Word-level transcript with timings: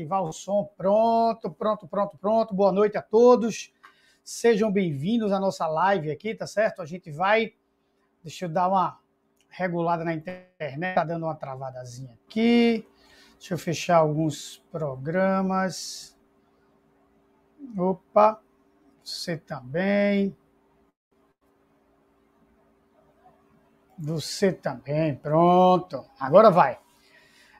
ativar 0.00 0.22
o 0.22 0.32
som. 0.32 0.64
Pronto, 0.76 1.50
pronto, 1.50 1.86
pronto, 1.86 2.16
pronto. 2.16 2.54
Boa 2.54 2.72
noite 2.72 2.96
a 2.96 3.02
todos. 3.02 3.72
Sejam 4.24 4.72
bem-vindos 4.72 5.30
à 5.30 5.38
nossa 5.38 5.66
live 5.66 6.10
aqui, 6.10 6.34
tá 6.34 6.46
certo? 6.46 6.80
A 6.80 6.86
gente 6.86 7.10
vai. 7.10 7.54
Deixa 8.22 8.46
eu 8.46 8.48
dar 8.48 8.68
uma 8.68 8.98
regulada 9.48 10.04
na 10.04 10.14
internet, 10.14 10.94
tá 10.94 11.04
dando 11.04 11.24
uma 11.26 11.34
travadazinha 11.34 12.16
aqui. 12.26 12.86
Deixa 13.38 13.54
eu 13.54 13.58
fechar 13.58 13.98
alguns 13.98 14.64
programas. 14.70 16.18
Opa, 17.76 18.40
você 19.04 19.36
também. 19.36 20.34
Você 23.98 24.50
também, 24.50 25.14
pronto. 25.14 26.06
Agora 26.18 26.50
vai. 26.50 26.78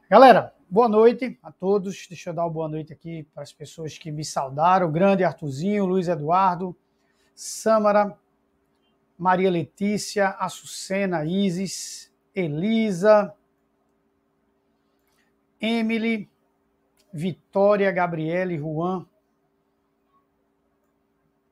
Galera, 0.08 0.54
boa 0.70 0.88
noite 0.88 1.36
a 1.42 1.50
todos. 1.50 2.06
Deixa 2.06 2.30
eu 2.30 2.34
dar 2.34 2.44
uma 2.44 2.50
boa 2.50 2.68
noite 2.68 2.92
aqui 2.92 3.24
para 3.34 3.42
as 3.42 3.52
pessoas 3.52 3.98
que 3.98 4.12
me 4.12 4.24
saudaram. 4.24 4.86
O 4.86 4.92
grande 4.92 5.24
Artuzinho, 5.24 5.84
Luiz 5.84 6.06
Eduardo, 6.06 6.76
Sâmara, 7.34 8.16
Maria 9.18 9.50
Letícia, 9.50 10.28
Açucena, 10.28 11.24
Isis, 11.24 12.12
Elisa, 12.34 13.34
Emily, 15.60 16.30
Vitória, 17.12 17.91
Gabriele, 17.91 18.56
Juan, 18.56 19.04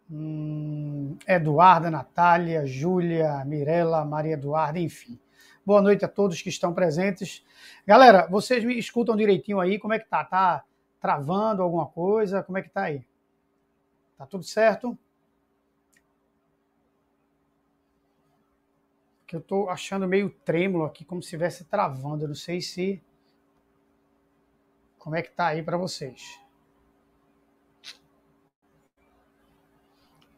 hum, 0.09 1.19
Eduarda, 1.27 1.91
Natália, 1.91 2.65
Júlia, 2.65 3.45
Mirela, 3.45 4.05
Maria 4.05 4.35
Eduarda, 4.35 4.79
enfim. 4.79 5.19
Boa 5.69 5.83
noite 5.83 6.03
a 6.03 6.09
todos 6.09 6.41
que 6.41 6.49
estão 6.49 6.73
presentes. 6.73 7.45
Galera, 7.87 8.27
vocês 8.27 8.65
me 8.65 8.79
escutam 8.79 9.15
direitinho 9.15 9.61
aí? 9.61 9.79
Como 9.79 9.93
é 9.93 9.99
que 9.99 10.09
tá? 10.09 10.25
Tá 10.25 10.65
travando 10.99 11.63
alguma 11.63 11.85
coisa? 11.85 12.43
Como 12.43 12.57
é 12.57 12.63
que 12.63 12.71
tá 12.71 12.85
aí? 12.85 13.07
Tá 14.17 14.25
tudo 14.25 14.45
certo? 14.45 14.99
Que 19.27 19.37
eu 19.37 19.43
tô 19.43 19.69
achando 19.69 20.09
meio 20.09 20.31
trêmulo 20.31 20.87
aqui, 20.87 21.05
como 21.05 21.21
se 21.21 21.27
estivesse 21.27 21.67
travando. 21.67 22.25
Eu 22.25 22.29
não 22.29 22.35
sei 22.35 22.63
se 22.63 23.05
como 24.99 25.17
é 25.17 25.23
que 25.23 25.33
tá 25.33 25.49
aí 25.49 25.63
para 25.63 25.77
vocês. 25.77 26.41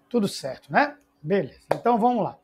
Tudo 0.09 0.27
certo, 0.27 0.73
né? 0.73 0.99
Beleza. 1.23 1.69
Então 1.73 1.97
vamos 2.01 2.25
lá. 2.25 2.37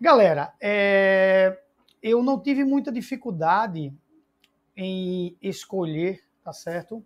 Galera, 0.00 0.52
é 0.60 1.60
eu 2.04 2.22
não 2.22 2.38
tive 2.38 2.64
muita 2.64 2.92
dificuldade 2.92 3.90
em 4.76 5.34
escolher, 5.40 6.22
tá 6.44 6.52
certo? 6.52 7.02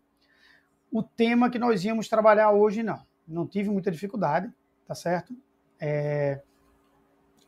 O 0.91 1.05
tema 1.05 1.49
que 1.49 1.59
nós 1.59 1.85
íamos 1.85 2.09
trabalhar 2.09 2.51
hoje, 2.51 2.83
não. 2.83 3.07
Não 3.27 3.47
tive 3.47 3.71
muita 3.71 3.93
dificuldade, 3.93 4.53
tá 4.89 4.97
certo? 4.97 5.37
É, 5.79 6.43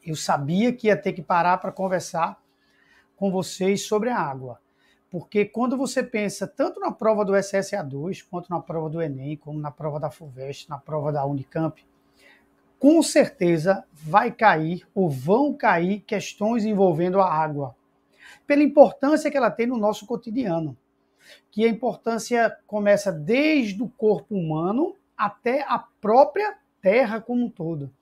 eu 0.07 0.15
sabia 0.15 0.73
que 0.73 0.87
ia 0.87 0.97
ter 0.97 1.13
que 1.13 1.23
parar 1.23 1.59
para 1.59 1.73
conversar 1.73 2.41
com 3.17 3.33
vocês 3.33 3.85
sobre 3.85 4.11
a 4.11 4.17
água. 4.17 4.61
Porque 5.11 5.45
quando 5.45 5.77
você 5.77 6.05
pensa 6.05 6.47
tanto 6.47 6.79
na 6.79 6.93
prova 6.93 7.25
do 7.25 7.33
SSA2, 7.33 8.25
quanto 8.31 8.49
na 8.49 8.61
prova 8.61 8.89
do 8.89 9.03
Enem, 9.03 9.37
como 9.37 9.59
na 9.59 9.73
prova 9.73 9.99
da 9.99 10.09
FUVEST, 10.09 10.71
na 10.71 10.79
prova 10.79 11.11
da 11.11 11.27
Unicamp, 11.27 11.85
com 12.81 13.03
certeza 13.03 13.85
vai 13.93 14.33
cair 14.33 14.89
ou 14.95 15.11
vão 15.11 15.53
cair 15.53 16.01
questões 16.01 16.65
envolvendo 16.65 17.21
a 17.21 17.31
água, 17.31 17.77
pela 18.47 18.63
importância 18.63 19.31
que 19.31 19.37
ela 19.37 19.51
tem 19.51 19.67
no 19.67 19.77
nosso 19.77 20.07
cotidiano. 20.07 20.75
Que 21.51 21.67
a 21.67 21.69
importância 21.69 22.57
começa 22.67 23.13
desde 23.13 23.83
o 23.83 23.89
corpo 23.89 24.35
humano 24.35 24.97
até 25.15 25.63
a 25.69 25.79
própria 25.79 26.57
terra 26.81 27.21
como 27.21 27.45
um 27.45 27.51
todo. 27.51 27.93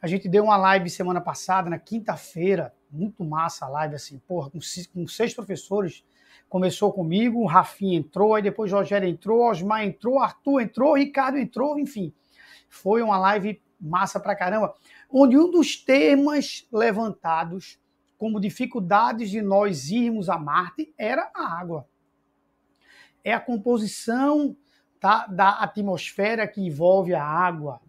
A 0.00 0.06
gente 0.06 0.28
deu 0.28 0.44
uma 0.44 0.56
live 0.56 0.88
semana 0.88 1.20
passada, 1.20 1.68
na 1.68 1.78
quinta-feira, 1.78 2.74
muito 2.90 3.22
massa 3.22 3.66
a 3.66 3.68
live, 3.68 3.96
assim, 3.96 4.18
porra, 4.26 4.50
com, 4.50 5.06
seis 5.06 5.34
professores. 5.34 6.02
Começou 6.48 6.90
comigo, 6.90 7.40
o 7.40 7.46
Rafinha 7.46 7.98
entrou, 7.98 8.34
aí 8.34 8.42
depois 8.42 8.72
o 8.72 8.76
Rogério 8.76 9.06
entrou, 9.06 9.48
Osmar 9.48 9.84
entrou, 9.84 10.18
Arthur 10.18 10.62
entrou, 10.62 10.96
Ricardo 10.96 11.36
entrou, 11.36 11.78
enfim. 11.78 12.12
Foi 12.68 13.02
uma 13.02 13.18
live 13.18 13.60
massa 13.82 14.20
pra 14.20 14.36
caramba, 14.36 14.74
onde 15.10 15.36
um 15.36 15.50
dos 15.50 15.76
temas 15.76 16.66
levantados 16.72 17.78
como 18.16 18.38
dificuldades 18.38 19.30
de 19.30 19.42
nós 19.42 19.90
irmos 19.90 20.28
a 20.28 20.38
Marte 20.38 20.94
era 20.96 21.28
a 21.34 21.58
água. 21.58 21.88
É 23.24 23.32
a 23.32 23.40
composição 23.40 24.56
tá, 25.00 25.26
da 25.26 25.50
atmosfera 25.58 26.46
que 26.46 26.60
envolve 26.60 27.14
a 27.14 27.24
água. 27.24 27.80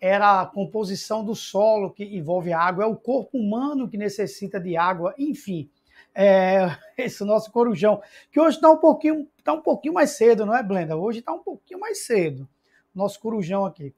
Era 0.00 0.40
a 0.40 0.46
composição 0.46 1.24
do 1.24 1.34
solo 1.34 1.90
que 1.90 2.04
envolve 2.04 2.52
a 2.52 2.60
água. 2.60 2.84
É 2.84 2.86
o 2.86 2.94
corpo 2.94 3.36
humano 3.36 3.88
que 3.88 3.96
necessita 3.96 4.60
de 4.60 4.76
água. 4.76 5.12
Enfim, 5.18 5.68
é, 6.14 6.76
esse 6.96 7.24
nosso 7.24 7.50
corujão, 7.50 8.00
que 8.30 8.38
hoje 8.38 8.58
está 8.58 8.70
um 8.70 8.78
pouquinho, 8.78 9.28
tá 9.42 9.52
um 9.52 9.62
pouquinho 9.62 9.94
mais 9.94 10.10
cedo, 10.10 10.46
não 10.46 10.54
é, 10.54 10.62
Blenda? 10.62 10.96
Hoje 10.96 11.18
está 11.18 11.32
um 11.32 11.42
pouquinho 11.42 11.80
mais 11.80 12.04
cedo. 12.06 12.48
Nosso 12.94 13.18
corujão 13.18 13.64
aqui. 13.64 13.92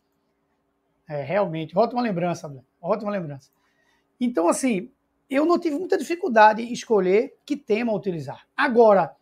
É, 1.08 1.22
realmente, 1.22 1.76
ótima 1.76 2.02
lembrança, 2.02 2.52
ótima 2.80 3.10
lembrança. 3.10 3.50
Então, 4.20 4.48
assim, 4.48 4.90
eu 5.28 5.44
não 5.44 5.58
tive 5.58 5.78
muita 5.78 5.98
dificuldade 5.98 6.62
em 6.62 6.72
escolher 6.72 7.36
que 7.44 7.56
tema 7.56 7.92
utilizar. 7.92 8.46
Agora, 8.56 9.14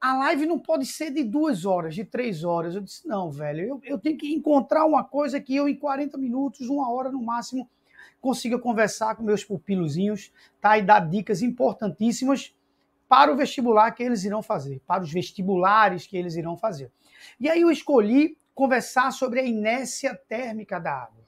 a 0.00 0.16
live 0.16 0.46
não 0.46 0.58
pode 0.58 0.86
ser 0.86 1.10
de 1.10 1.24
duas 1.24 1.64
horas, 1.64 1.94
de 1.94 2.04
três 2.04 2.44
horas. 2.44 2.74
Eu 2.74 2.80
disse, 2.80 3.06
não, 3.06 3.30
velho, 3.30 3.60
eu, 3.60 3.80
eu 3.84 3.98
tenho 3.98 4.16
que 4.16 4.32
encontrar 4.32 4.86
uma 4.86 5.02
coisa 5.02 5.40
que 5.40 5.54
eu, 5.54 5.68
em 5.68 5.76
40 5.76 6.16
minutos, 6.16 6.68
uma 6.68 6.90
hora 6.90 7.10
no 7.10 7.20
máximo, 7.20 7.68
consiga 8.20 8.58
conversar 8.58 9.16
com 9.16 9.22
meus 9.22 9.44
pupilozinhos, 9.44 10.32
tá? 10.60 10.78
E 10.78 10.82
dar 10.82 11.00
dicas 11.00 11.42
importantíssimas 11.42 12.54
para 13.08 13.32
o 13.32 13.36
vestibular 13.36 13.90
que 13.92 14.02
eles 14.02 14.24
irão 14.24 14.42
fazer, 14.42 14.80
para 14.86 15.02
os 15.02 15.12
vestibulares 15.12 16.06
que 16.06 16.16
eles 16.16 16.36
irão 16.36 16.56
fazer. 16.56 16.92
E 17.40 17.48
aí 17.48 17.62
eu 17.62 17.70
escolhi 17.70 18.36
conversar 18.58 19.12
sobre 19.12 19.38
a 19.38 19.44
inércia 19.44 20.16
térmica 20.16 20.80
da 20.80 20.92
água, 20.92 21.24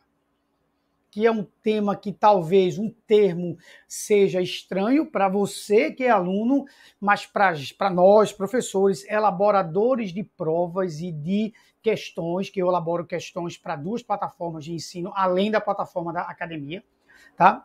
que 1.08 1.24
é 1.24 1.30
um 1.30 1.46
tema 1.62 1.94
que 1.94 2.12
talvez 2.12 2.76
um 2.76 2.90
termo 3.06 3.56
seja 3.86 4.42
estranho 4.42 5.08
para 5.08 5.28
você 5.28 5.92
que 5.92 6.02
é 6.02 6.10
aluno, 6.10 6.64
mas 7.00 7.24
para 7.26 7.88
nós, 7.88 8.32
professores, 8.32 9.08
elaboradores 9.08 10.12
de 10.12 10.24
provas 10.24 11.00
e 11.00 11.12
de 11.12 11.54
questões, 11.80 12.50
que 12.50 12.60
eu 12.60 12.66
elaboro 12.66 13.06
questões 13.06 13.56
para 13.56 13.76
duas 13.76 14.02
plataformas 14.02 14.64
de 14.64 14.72
ensino, 14.72 15.12
além 15.14 15.52
da 15.52 15.60
plataforma 15.60 16.12
da 16.12 16.22
academia, 16.22 16.82
tá? 17.36 17.64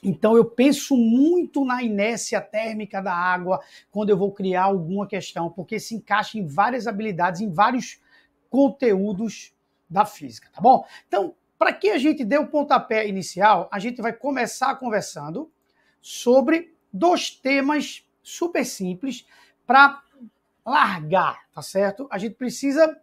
Então 0.00 0.36
eu 0.36 0.44
penso 0.44 0.96
muito 0.96 1.64
na 1.64 1.82
inércia 1.82 2.40
térmica 2.40 3.02
da 3.02 3.12
água 3.12 3.60
quando 3.90 4.10
eu 4.10 4.16
vou 4.16 4.30
criar 4.30 4.62
alguma 4.62 5.08
questão, 5.08 5.50
porque 5.50 5.80
se 5.80 5.96
encaixa 5.96 6.38
em 6.38 6.46
várias 6.46 6.86
habilidades, 6.86 7.40
em 7.40 7.50
vários 7.50 8.00
conteúdos 8.52 9.54
da 9.88 10.04
física, 10.04 10.50
tá 10.52 10.60
bom? 10.60 10.86
Então, 11.08 11.34
para 11.58 11.72
que 11.72 11.88
a 11.88 11.96
gente 11.96 12.22
dê 12.22 12.36
o 12.36 12.46
pontapé 12.46 13.08
inicial, 13.08 13.66
a 13.72 13.78
gente 13.78 14.02
vai 14.02 14.12
começar 14.12 14.74
conversando 14.76 15.50
sobre 16.02 16.76
dois 16.92 17.30
temas 17.30 18.06
super 18.22 18.66
simples 18.66 19.26
para 19.66 20.02
largar, 20.66 21.48
tá 21.50 21.62
certo? 21.62 22.06
A 22.10 22.18
gente 22.18 22.34
precisa 22.34 22.94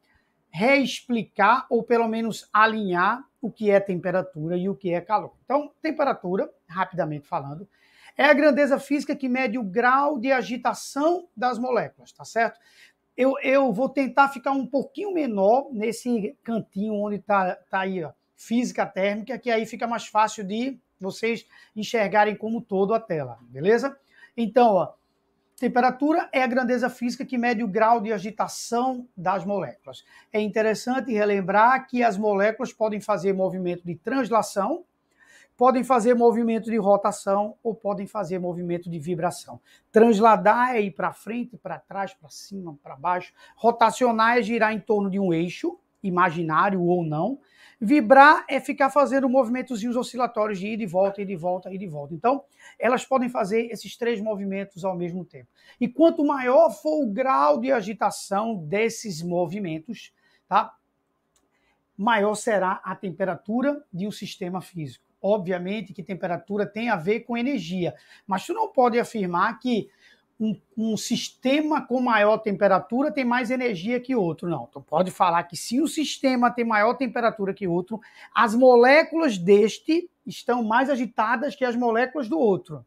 reexplicar 0.51 1.66
ou 1.68 1.81
pelo 1.81 2.07
menos 2.07 2.48
alinhar 2.54 3.28
o 3.42 3.51
que 3.51 3.72
é 3.72 3.80
temperatura 3.80 4.56
e 4.56 4.69
o 4.69 4.75
que 4.75 4.94
é 4.94 5.01
calor. 5.01 5.34
Então, 5.46 5.74
temperatura, 5.81 6.48
rapidamente 6.68 7.28
falando, 7.28 7.68
é 8.16 8.25
a 8.25 8.34
grandeza 8.34 8.78
física 8.78 9.16
que 9.16 9.28
mede 9.28 9.57
o 9.57 9.63
grau 9.63 10.19
de 10.19 10.31
agitação 10.31 11.28
das 11.36 11.57
moléculas, 11.57 12.12
tá 12.12 12.24
certo? 12.24 12.60
Eu, 13.19 13.36
eu 13.44 13.74
vou 13.74 13.89
tentar 13.89 14.30
ficar 14.30 14.51
um 14.51 14.66
pouquinho 14.66 15.13
menor 15.13 15.68
nesse 15.74 16.38
cantinho 16.42 16.94
onde 16.94 17.18
está 17.18 17.54
tá 17.69 17.81
aí, 17.81 18.01
ó, 18.01 18.13
física 18.38 18.86
térmica, 18.86 19.38
que 19.38 19.51
aí 19.51 19.66
fica 19.66 19.86
mais 19.86 20.07
fácil 20.07 20.42
de 20.45 20.80
vocês 20.98 21.45
enxergarem 21.75 22.33
como 22.33 22.62
todo 22.62 22.94
a 22.94 23.00
tela, 23.00 23.38
beleza? 23.42 24.00
Então, 24.38 24.74
ó, 24.74 24.94
temperatura 25.60 26.30
é 26.31 26.42
a 26.42 26.48
grandeza 26.48 26.89
física 26.89 27.25
que 27.25 27.38
mede 27.38 27.62
o 27.62 27.68
grau 27.68 28.00
de 28.00 28.13
agitação 28.13 29.06
das 29.18 29.44
moléculas. 29.44 30.06
É 30.31 30.39
interessante 30.39 31.12
relembrar 31.12 31.89
que 31.89 32.01
as 32.01 32.18
moléculas 32.18 32.72
podem 32.72 33.01
fazer 33.01 33.33
movimento 33.33 33.86
de 33.86 33.95
translação, 33.95 34.86
podem 35.60 35.84
fazer 35.84 36.14
movimento 36.14 36.72
de 36.72 36.78
rotação 36.78 37.58
ou 37.62 37.76
podem 37.76 38.08
fazer 38.08 38.40
movimento 38.40 38.90
de 38.90 38.98
vibração. 38.98 39.60
Transladar 39.92 40.74
é 40.74 40.80
ir 40.80 40.92
para 40.92 41.12
frente, 41.12 41.58
para 41.58 41.78
trás, 41.78 42.14
para 42.14 42.30
cima, 42.30 42.80
para 42.82 42.96
baixo. 42.96 43.34
Rotacionar 43.58 44.38
é 44.38 44.42
girar 44.42 44.72
em 44.72 44.80
torno 44.80 45.10
de 45.10 45.20
um 45.20 45.34
eixo, 45.34 45.78
imaginário 46.02 46.82
ou 46.82 47.04
não. 47.04 47.42
Vibrar 47.78 48.46
é 48.48 48.62
ficar 48.62 48.90
fazendo 48.90 49.28
movimentozinhos 49.28 49.98
oscilatórios 49.98 50.60
de 50.60 50.68
ida 50.68 50.84
e 50.84 50.86
volta, 50.86 51.22
ida 51.22 51.34
e 51.34 51.36
volta, 51.36 51.74
ida 51.74 51.84
e 51.84 51.88
volta. 51.88 52.14
Então, 52.14 52.42
elas 52.80 53.04
podem 53.04 53.28
fazer 53.28 53.64
esses 53.70 53.98
três 53.98 54.22
movimentos 54.22 54.86
ao 54.86 54.96
mesmo 54.96 55.26
tempo. 55.26 55.50
E 55.78 55.90
quanto 55.90 56.24
maior 56.24 56.70
for 56.72 57.04
o 57.04 57.12
grau 57.12 57.60
de 57.60 57.70
agitação 57.70 58.56
desses 58.56 59.22
movimentos, 59.22 60.14
tá? 60.48 60.74
Maior 61.98 62.36
será 62.36 62.80
a 62.82 62.96
temperatura 62.96 63.84
de 63.92 64.08
um 64.08 64.12
sistema 64.12 64.62
físico. 64.62 65.09
Obviamente 65.21 65.94
que 65.94 66.04
temperatura 66.04 66.66
tem 66.66 66.89
a 66.89 66.95
ver 66.95 67.21
com 67.21 67.38
energia, 67.38 67.94
mas 68.25 68.45
tu 68.45 68.54
não 68.54 68.69
pode 68.69 69.00
afirmar 69.00 69.60
que 69.60 69.89
um, 70.39 70.56
um, 70.77 70.95
sistema 70.95 71.86
com 71.86 72.00
maior 72.00 72.38
temperatura 72.38 73.12
tem 73.12 73.25
mais 73.25 73.51
energia 73.51 74.00
que 74.00 74.16
outro. 74.16 74.48
Não. 74.48 74.68
Tu 74.68 74.80
pode 74.81 75.12
falar 75.12 75.44
que 75.44 75.57
se 75.57 75.81
um 75.81 75.88
sistema 75.88 76.50
tem 76.50 76.63
maior 76.63 76.94
temperatura 76.94 77.54
que 77.54 77.68
outro, 77.68 78.00
as 78.33 78.56
moléculas 78.56 79.38
deste 79.38 80.10
estão 80.25 80.63
mais 80.63 80.89
agitadas 80.89 81.56
que 81.56 81.65
as 81.65 81.75
moléculas 81.75 82.30
do 82.30 82.39
outro. 82.39 82.86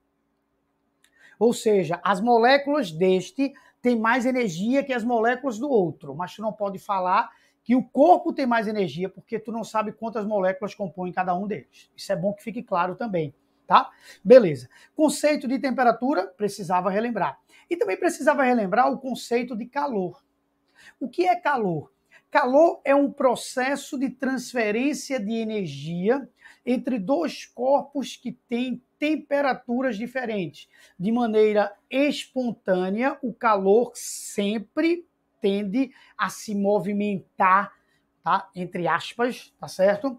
Ou 1.38 1.52
seja, 1.52 2.00
as 2.02 2.20
moléculas 2.20 2.90
deste 2.90 3.52
têm 3.82 3.98
mais 3.98 4.24
energia 4.24 4.82
que 4.82 4.92
as 4.92 5.04
moléculas 5.04 5.58
do 5.58 5.68
outro. 5.68 6.14
Mas 6.14 6.34
tu 6.34 6.40
não 6.40 6.52
pode 6.52 6.78
falar 6.78 7.30
que 7.64 7.76
o 7.76 7.82
corpo 7.82 8.32
tem 8.32 8.46
mais 8.46 8.66
energia 8.66 9.08
porque 9.08 9.38
tu 9.38 9.52
não 9.52 9.64
sabe 9.64 9.92
quantas 9.92 10.26
moléculas 10.26 10.74
compõem 10.74 11.12
cada 11.12 11.34
um 11.34 11.46
deles. 11.46 11.90
Isso 11.96 12.12
é 12.12 12.16
bom 12.16 12.32
que 12.32 12.42
fique 12.42 12.62
claro 12.62 12.94
também 12.94 13.34
tá? 13.72 13.90
Beleza. 14.22 14.68
Conceito 14.94 15.48
de 15.48 15.58
temperatura, 15.58 16.26
precisava 16.26 16.90
relembrar. 16.90 17.38
E 17.70 17.76
também 17.76 17.96
precisava 17.96 18.42
relembrar 18.42 18.92
o 18.92 18.98
conceito 18.98 19.56
de 19.56 19.64
calor. 19.64 20.22
O 21.00 21.08
que 21.08 21.26
é 21.26 21.34
calor? 21.36 21.90
Calor 22.30 22.82
é 22.84 22.94
um 22.94 23.10
processo 23.10 23.98
de 23.98 24.10
transferência 24.10 25.18
de 25.18 25.32
energia 25.32 26.28
entre 26.64 26.98
dois 26.98 27.46
corpos 27.46 28.16
que 28.16 28.32
têm 28.32 28.82
temperaturas 28.98 29.96
diferentes. 29.96 30.68
De 30.98 31.10
maneira 31.10 31.74
espontânea, 31.90 33.18
o 33.22 33.32
calor 33.32 33.92
sempre 33.94 35.06
tende 35.42 35.90
a 36.16 36.30
se 36.30 36.54
movimentar, 36.54 37.72
tá? 38.22 38.48
Entre 38.54 38.88
aspas, 38.88 39.52
tá 39.60 39.68
certo? 39.68 40.18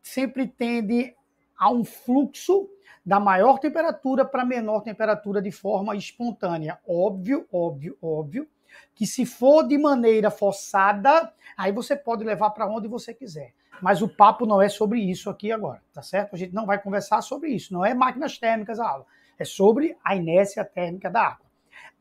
Sempre 0.00 0.46
tende 0.46 1.14
a 1.58 1.70
um 1.70 1.84
fluxo 1.84 2.70
da 3.04 3.18
maior 3.20 3.58
temperatura 3.58 4.24
para 4.24 4.44
menor 4.44 4.82
temperatura 4.82 5.42
de 5.42 5.50
forma 5.50 5.96
espontânea. 5.96 6.78
Óbvio, 6.86 7.46
óbvio, 7.52 7.98
óbvio, 8.00 8.48
que 8.94 9.06
se 9.06 9.26
for 9.26 9.66
de 9.66 9.76
maneira 9.76 10.30
forçada, 10.30 11.32
aí 11.56 11.72
você 11.72 11.96
pode 11.96 12.24
levar 12.24 12.50
para 12.50 12.66
onde 12.66 12.88
você 12.88 13.12
quiser. 13.12 13.52
Mas 13.82 14.02
o 14.02 14.08
papo 14.08 14.46
não 14.46 14.62
é 14.62 14.68
sobre 14.68 15.00
isso 15.00 15.28
aqui 15.28 15.50
agora, 15.50 15.82
tá 15.92 16.02
certo? 16.02 16.34
A 16.34 16.38
gente 16.38 16.54
não 16.54 16.66
vai 16.66 16.80
conversar 16.80 17.22
sobre 17.22 17.50
isso, 17.50 17.72
não 17.72 17.84
é 17.84 17.94
máquinas 17.94 18.38
térmicas 18.38 18.78
a 18.78 18.88
aula, 18.88 19.06
é 19.38 19.44
sobre 19.44 19.96
a 20.04 20.14
inércia 20.14 20.64
térmica 20.64 21.10
da 21.10 21.22
água. 21.22 21.49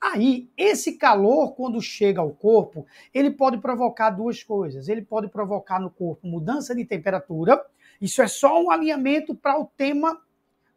Aí, 0.01 0.49
esse 0.55 0.93
calor, 0.93 1.53
quando 1.55 1.81
chega 1.81 2.21
ao 2.21 2.31
corpo, 2.31 2.85
ele 3.13 3.31
pode 3.31 3.57
provocar 3.57 4.11
duas 4.11 4.41
coisas. 4.41 4.87
Ele 4.87 5.01
pode 5.01 5.27
provocar 5.27 5.79
no 5.79 5.89
corpo 5.89 6.25
mudança 6.25 6.73
de 6.73 6.85
temperatura, 6.85 7.63
isso 8.01 8.21
é 8.21 8.27
só 8.27 8.61
um 8.61 8.71
alinhamento 8.71 9.35
para 9.35 9.59
o 9.59 9.65
tema 9.65 10.21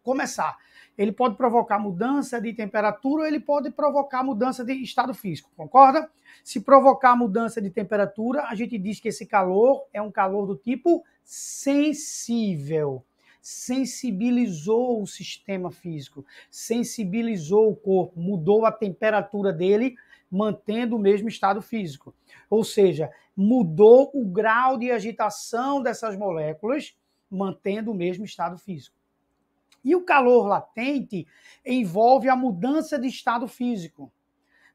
começar. 0.02 0.56
Ele 0.98 1.12
pode 1.12 1.36
provocar 1.36 1.78
mudança 1.78 2.40
de 2.40 2.52
temperatura, 2.52 3.26
ele 3.26 3.40
pode 3.40 3.70
provocar 3.70 4.22
mudança 4.22 4.64
de 4.64 4.72
estado 4.74 5.14
físico, 5.14 5.50
concorda? 5.56 6.10
Se 6.44 6.60
provocar 6.60 7.16
mudança 7.16 7.62
de 7.62 7.70
temperatura, 7.70 8.42
a 8.42 8.54
gente 8.54 8.76
diz 8.76 9.00
que 9.00 9.08
esse 9.08 9.24
calor 9.24 9.84
é 9.92 10.02
um 10.02 10.10
calor 10.10 10.46
do 10.46 10.56
tipo 10.56 11.02
sensível. 11.22 13.04
Sensibilizou 13.42 15.02
o 15.02 15.06
sistema 15.06 15.72
físico, 15.72 16.24
sensibilizou 16.48 17.70
o 17.70 17.76
corpo, 17.76 18.20
mudou 18.20 18.64
a 18.64 18.70
temperatura 18.70 19.52
dele, 19.52 19.96
mantendo 20.30 20.94
o 20.94 20.98
mesmo 20.98 21.28
estado 21.28 21.60
físico. 21.60 22.14
Ou 22.48 22.62
seja, 22.62 23.10
mudou 23.36 24.10
o 24.14 24.24
grau 24.24 24.78
de 24.78 24.92
agitação 24.92 25.82
dessas 25.82 26.16
moléculas, 26.16 26.96
mantendo 27.28 27.90
o 27.90 27.94
mesmo 27.94 28.24
estado 28.24 28.56
físico. 28.56 28.96
E 29.84 29.96
o 29.96 30.04
calor 30.04 30.46
latente 30.46 31.26
envolve 31.66 32.28
a 32.28 32.36
mudança 32.36 32.98
de 32.98 33.08
estado 33.08 33.48
físico. 33.48 34.12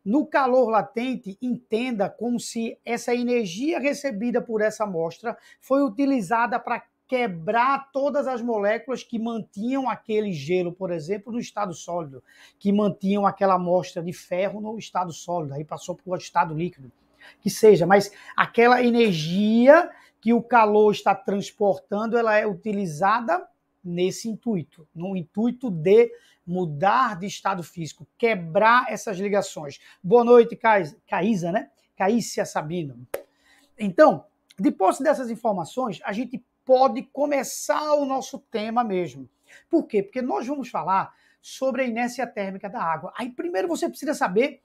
No 0.03 0.25
calor 0.25 0.69
latente, 0.69 1.37
entenda 1.41 2.09
como 2.09 2.39
se 2.39 2.77
essa 2.85 3.15
energia 3.15 3.79
recebida 3.79 4.41
por 4.41 4.61
essa 4.61 4.83
amostra 4.83 5.37
foi 5.59 5.83
utilizada 5.83 6.59
para 6.59 6.83
quebrar 7.07 7.89
todas 7.91 8.27
as 8.27 8.41
moléculas 8.41 9.01
que 9.01 9.17
mantinham 9.17 9.89
aquele 9.89 10.33
gelo, 10.33 10.73
por 10.73 10.91
exemplo, 10.91 11.31
no 11.31 11.39
estado 11.39 11.73
sólido, 11.73 12.21
que 12.59 12.71
mantinham 12.71 13.25
aquela 13.25 13.53
amostra 13.53 14.03
de 14.03 14.11
ferro 14.11 14.59
no 14.59 14.77
estado 14.77 15.13
sólido, 15.13 15.53
aí 15.53 15.63
passou 15.63 15.95
para 15.95 16.11
o 16.11 16.15
estado 16.17 16.53
líquido. 16.53 16.91
Que 17.41 17.49
seja, 17.49 17.85
mas 17.85 18.11
aquela 18.35 18.83
energia 18.83 19.89
que 20.19 20.33
o 20.33 20.41
calor 20.41 20.91
está 20.91 21.15
transportando, 21.15 22.17
ela 22.17 22.35
é 22.37 22.45
utilizada 22.45 23.47
nesse 23.83 24.27
intuito, 24.27 24.87
no 24.93 25.15
intuito 25.15 25.71
de 25.71 26.11
mudar 26.45 27.17
de 27.17 27.25
estado 27.25 27.63
físico, 27.63 28.07
quebrar 28.17 28.85
essas 28.89 29.17
ligações. 29.17 29.79
Boa 30.03 30.23
noite, 30.23 30.57
Caísa, 31.07 31.51
né? 31.51 31.69
Caícia 31.95 32.45
Sabino. 32.45 33.07
Então, 33.77 34.25
depois 34.57 34.99
dessas 34.99 35.29
informações, 35.29 35.99
a 36.03 36.11
gente 36.11 36.43
pode 36.67 37.01
começar 37.03 37.93
o 37.93 38.05
nosso 38.05 38.37
tema 38.37 38.83
mesmo. 38.83 39.29
Por 39.69 39.87
quê? 39.87 40.03
Porque 40.03 40.21
nós 40.21 40.45
vamos 40.45 40.67
falar 40.67 41.15
sobre 41.41 41.83
a 41.83 41.85
inércia 41.85 42.27
térmica 42.27 42.69
da 42.69 42.83
água. 42.83 43.13
Aí 43.17 43.29
primeiro 43.29 43.69
você 43.69 43.87
precisa 43.87 44.13
saber 44.13 44.61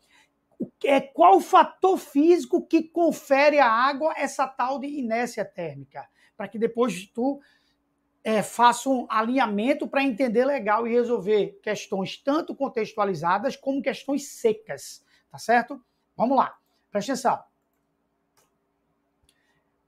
é 0.84 1.00
qual 1.00 1.36
o 1.36 1.40
fator 1.40 1.96
físico 1.96 2.66
que 2.66 2.82
confere 2.82 3.58
à 3.58 3.68
água 3.68 4.14
essa 4.16 4.46
tal 4.48 4.80
de 4.80 4.86
inércia 4.86 5.44
térmica, 5.44 6.08
para 6.36 6.48
que 6.48 6.58
depois 6.58 7.06
tu 7.06 7.40
é, 8.24 8.42
faça 8.42 8.88
um 8.88 9.06
alinhamento 9.08 9.86
para 9.86 10.02
entender 10.02 10.44
legal 10.44 10.86
e 10.86 10.92
resolver 10.92 11.58
questões 11.62 12.16
tanto 12.16 12.54
contextualizadas 12.54 13.56
como 13.56 13.82
questões 13.82 14.26
secas, 14.28 15.04
tá 15.30 15.38
certo? 15.38 15.80
Vamos 16.16 16.36
lá, 16.36 16.56
presta 16.90 17.12
atenção. 17.12 17.51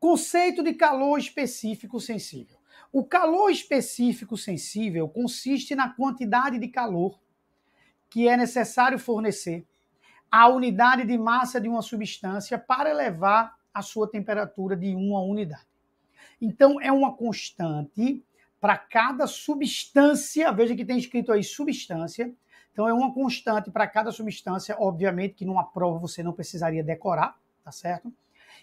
Conceito 0.04 0.62
de 0.62 0.74
calor 0.74 1.18
específico 1.18 1.98
sensível. 1.98 2.58
O 2.92 3.06
calor 3.06 3.48
específico 3.48 4.36
sensível 4.36 5.08
consiste 5.08 5.74
na 5.74 5.94
quantidade 5.94 6.58
de 6.58 6.68
calor 6.68 7.18
que 8.10 8.28
é 8.28 8.36
necessário 8.36 8.98
fornecer 8.98 9.66
à 10.30 10.46
unidade 10.46 11.06
de 11.06 11.16
massa 11.16 11.58
de 11.58 11.70
uma 11.70 11.80
substância 11.80 12.58
para 12.58 12.90
elevar 12.90 13.56
a 13.72 13.80
sua 13.80 14.06
temperatura 14.06 14.76
de 14.76 14.94
uma 14.94 15.22
unidade. 15.22 15.66
Então, 16.38 16.78
é 16.82 16.92
uma 16.92 17.16
constante 17.16 18.22
para 18.60 18.76
cada 18.76 19.26
substância. 19.26 20.52
Veja 20.52 20.76
que 20.76 20.84
tem 20.84 20.98
escrito 20.98 21.32
aí 21.32 21.42
substância. 21.42 22.30
Então, 22.74 22.86
é 22.86 22.92
uma 22.92 23.14
constante 23.14 23.70
para 23.70 23.86
cada 23.86 24.12
substância. 24.12 24.76
Obviamente 24.78 25.32
que 25.32 25.46
numa 25.46 25.64
prova 25.64 25.98
você 25.98 26.22
não 26.22 26.34
precisaria 26.34 26.84
decorar, 26.84 27.40
tá 27.64 27.72
certo? 27.72 28.12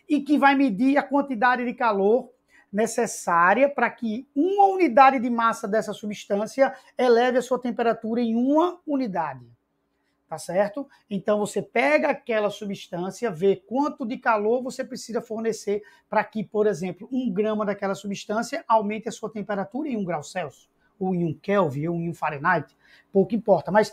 E 0.08 0.22
que 0.22 0.38
vai 0.38 0.56
medir 0.56 0.98
a 0.98 1.04
quantidade 1.04 1.66
de 1.66 1.74
calor 1.74 2.30
necessária 2.72 3.68
para 3.70 3.90
que 3.90 4.28
uma 4.36 4.66
unidade 4.66 5.20
de 5.20 5.30
massa 5.30 5.68
dessa 5.68 5.94
substância 5.94 6.74
eleve 6.98 7.38
a 7.38 7.42
sua 7.42 7.60
temperatura 7.60 8.22
em 8.22 8.36
uma 8.36 8.80
unidade 8.88 9.46
tá 10.32 10.38
certo? 10.38 10.88
Então 11.10 11.38
você 11.40 11.62
pega 11.62 12.08
aquela 12.08 12.50
substância, 12.50 13.30
vê 13.30 13.58
quanto 13.58 14.06
de 14.06 14.18
calor 14.18 14.64
você 14.64 14.82
precisa 14.82 15.22
fornecer 15.22 15.84
para 16.10 16.24
que, 16.24 16.42
por 16.42 16.68
exemplo, 16.68 17.06
um 17.12 17.30
grama 17.30 17.66
daquela 17.66 17.94
substância 17.94 18.64
aumente 18.66 19.10
a 19.10 19.12
sua 19.12 19.30
temperatura 19.30 19.90
em 19.90 19.98
um 19.98 20.06
grau 20.06 20.24
Celsius, 20.24 20.70
ou 20.98 21.14
em 21.14 21.26
um 21.26 21.34
Kelvin, 21.34 21.88
ou 21.90 21.98
em 21.98 22.10
um 22.10 22.14
Fahrenheit, 22.14 22.74
pouco 23.12 23.36
importa. 23.36 23.74
Mas 23.74 23.92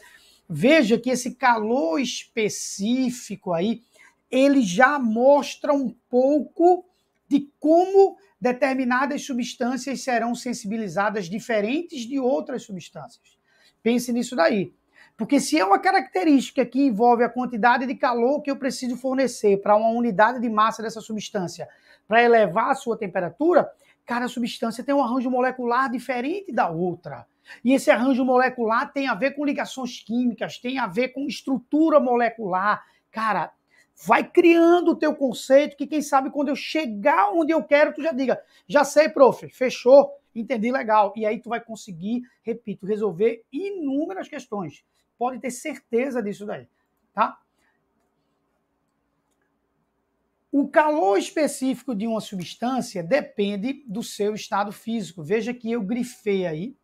veja 0.48 0.96
que 0.96 1.10
esse 1.10 1.34
calor 1.34 1.98
específico 1.98 3.52
aí, 3.52 3.82
ele 4.30 4.62
já 4.62 4.98
mostra 4.98 5.72
um 5.72 5.94
pouco 6.08 6.84
de 7.26 7.50
como 7.58 8.16
determinadas 8.40 9.24
substâncias 9.24 10.02
serão 10.02 10.34
sensibilizadas 10.34 11.26
diferentes 11.26 12.06
de 12.06 12.18
outras 12.18 12.62
substâncias. 12.62 13.38
Pense 13.82 14.12
nisso 14.12 14.36
daí. 14.36 14.72
Porque 15.16 15.40
se 15.40 15.58
é 15.58 15.64
uma 15.64 15.80
característica 15.80 16.64
que 16.64 16.80
envolve 16.80 17.24
a 17.24 17.28
quantidade 17.28 17.86
de 17.86 17.94
calor 17.96 18.40
que 18.40 18.50
eu 18.50 18.56
preciso 18.56 18.96
fornecer 18.96 19.60
para 19.60 19.76
uma 19.76 19.90
unidade 19.90 20.40
de 20.40 20.48
massa 20.48 20.80
dessa 20.80 21.00
substância 21.00 21.68
para 22.06 22.22
elevar 22.22 22.70
a 22.70 22.74
sua 22.76 22.96
temperatura, 22.96 23.68
cada 24.06 24.28
substância 24.28 24.84
tem 24.84 24.94
um 24.94 25.02
arranjo 25.02 25.28
molecular 25.28 25.90
diferente 25.90 26.52
da 26.52 26.70
outra. 26.70 27.26
E 27.64 27.74
esse 27.74 27.90
arranjo 27.90 28.24
molecular 28.24 28.92
tem 28.92 29.08
a 29.08 29.14
ver 29.14 29.32
com 29.32 29.44
ligações 29.44 30.00
químicas, 30.00 30.58
tem 30.58 30.78
a 30.78 30.86
ver 30.86 31.08
com 31.08 31.26
estrutura 31.26 31.98
molecular. 31.98 32.84
Cara, 33.10 33.50
vai 34.04 34.28
criando 34.28 34.92
o 34.92 34.96
teu 34.96 35.14
conceito, 35.14 35.76
que 35.76 35.86
quem 35.86 36.00
sabe 36.00 36.30
quando 36.30 36.48
eu 36.48 36.56
chegar 36.56 37.32
onde 37.32 37.52
eu 37.52 37.62
quero, 37.62 37.92
tu 37.92 38.02
já 38.02 38.12
diga, 38.12 38.40
já 38.66 38.84
sei, 38.84 39.08
prof, 39.08 39.48
fechou, 39.48 40.12
entendi 40.34 40.70
legal. 40.70 41.12
E 41.16 41.26
aí 41.26 41.40
tu 41.40 41.48
vai 41.48 41.60
conseguir, 41.60 42.22
repito, 42.42 42.86
resolver 42.86 43.44
inúmeras 43.52 44.28
questões. 44.28 44.84
Pode 45.18 45.40
ter 45.40 45.50
certeza 45.50 46.22
disso 46.22 46.46
daí, 46.46 46.68
tá? 47.12 47.38
O 50.50 50.68
calor 50.68 51.18
específico 51.18 51.94
de 51.94 52.06
uma 52.06 52.20
substância 52.20 53.02
depende 53.02 53.84
do 53.86 54.02
seu 54.02 54.34
estado 54.34 54.72
físico. 54.72 55.22
Veja 55.22 55.52
que 55.52 55.70
eu 55.70 55.82
grifei 55.82 56.46
aí 56.46 56.76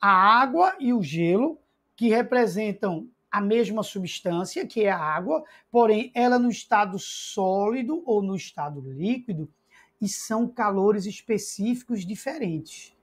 a 0.00 0.10
água 0.10 0.76
e 0.78 0.92
o 0.92 1.02
gelo, 1.02 1.58
que 1.96 2.08
representam 2.08 3.08
a 3.32 3.40
mesma 3.40 3.82
substância, 3.82 4.66
que 4.66 4.84
é 4.84 4.90
a 4.90 4.98
água, 4.98 5.42
porém 5.70 6.12
ela 6.14 6.38
no 6.38 6.50
estado 6.50 6.98
sólido 6.98 8.02
ou 8.04 8.22
no 8.22 8.36
estado 8.36 8.78
líquido, 8.80 9.50
e 9.98 10.06
são 10.06 10.46
calores 10.46 11.06
específicos 11.06 12.04
diferentes. 12.04 12.94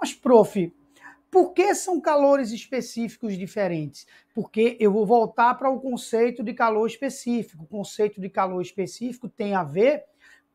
Mas, 0.00 0.14
prof, 0.14 0.72
por 1.30 1.52
que 1.52 1.74
são 1.74 2.00
calores 2.00 2.50
específicos 2.50 3.36
diferentes? 3.36 4.06
Porque 4.34 4.76
eu 4.80 4.92
vou 4.92 5.04
voltar 5.04 5.54
para 5.54 5.70
o 5.70 5.80
conceito 5.80 6.42
de 6.42 6.54
calor 6.54 6.86
específico. 6.86 7.64
O 7.64 7.66
conceito 7.66 8.20
de 8.20 8.30
calor 8.30 8.62
específico 8.62 9.28
tem 9.28 9.54
a 9.54 9.64
ver 9.64 10.04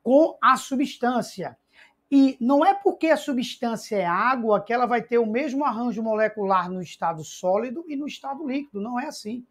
com 0.01 0.37
a 0.41 0.55
substância. 0.57 1.57
E 2.09 2.37
não 2.39 2.65
é 2.65 2.73
porque 2.73 3.07
a 3.07 3.17
substância 3.17 3.97
é 3.97 4.05
água 4.05 4.61
que 4.61 4.71
ela 4.71 4.85
vai 4.85 5.01
ter 5.01 5.17
o 5.17 5.25
mesmo 5.25 5.65
arranjo 5.65 6.01
molecular 6.01 6.69
no 6.69 6.81
estado 6.81 7.23
sólido 7.23 7.83
e 7.87 7.97
no 7.97 8.07
estado 8.07 8.47
líquido. 8.47 8.79
Não 8.79 8.99
é 8.99 9.07
assim. 9.07 9.45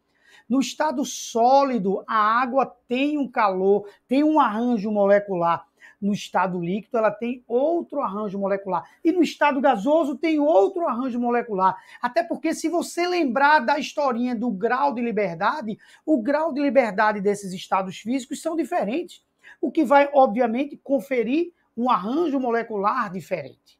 No 0.49 0.59
estado 0.59 1.05
sólido, 1.05 2.03
a 2.07 2.15
água 2.15 2.65
tem 2.87 3.17
um 3.17 3.27
calor, 3.27 3.87
tem 4.07 4.23
um 4.23 4.39
arranjo 4.39 4.91
molecular. 4.91 5.67
No 5.99 6.13
estado 6.13 6.59
líquido, 6.59 6.97
ela 6.97 7.11
tem 7.11 7.43
outro 7.47 8.01
arranjo 8.01 8.37
molecular. 8.37 8.87
E 9.03 9.11
no 9.11 9.23
estado 9.23 9.59
gasoso, 9.59 10.15
tem 10.15 10.39
outro 10.39 10.87
arranjo 10.87 11.19
molecular. 11.19 11.75
Até 12.01 12.23
porque, 12.23 12.53
se 12.53 12.69
você 12.69 13.07
lembrar 13.07 13.59
da 13.59 13.79
historinha 13.79 14.35
do 14.35 14.51
grau 14.51 14.93
de 14.93 15.01
liberdade, 15.01 15.77
o 16.05 16.21
grau 16.21 16.53
de 16.53 16.61
liberdade 16.61 17.19
desses 17.19 17.51
estados 17.51 17.97
físicos 17.97 18.41
são 18.41 18.55
diferentes. 18.55 19.23
O 19.59 19.71
que 19.71 19.83
vai, 19.83 20.09
obviamente, 20.13 20.77
conferir 20.77 21.51
um 21.77 21.89
arranjo 21.89 22.39
molecular 22.39 23.11
diferente. 23.11 23.79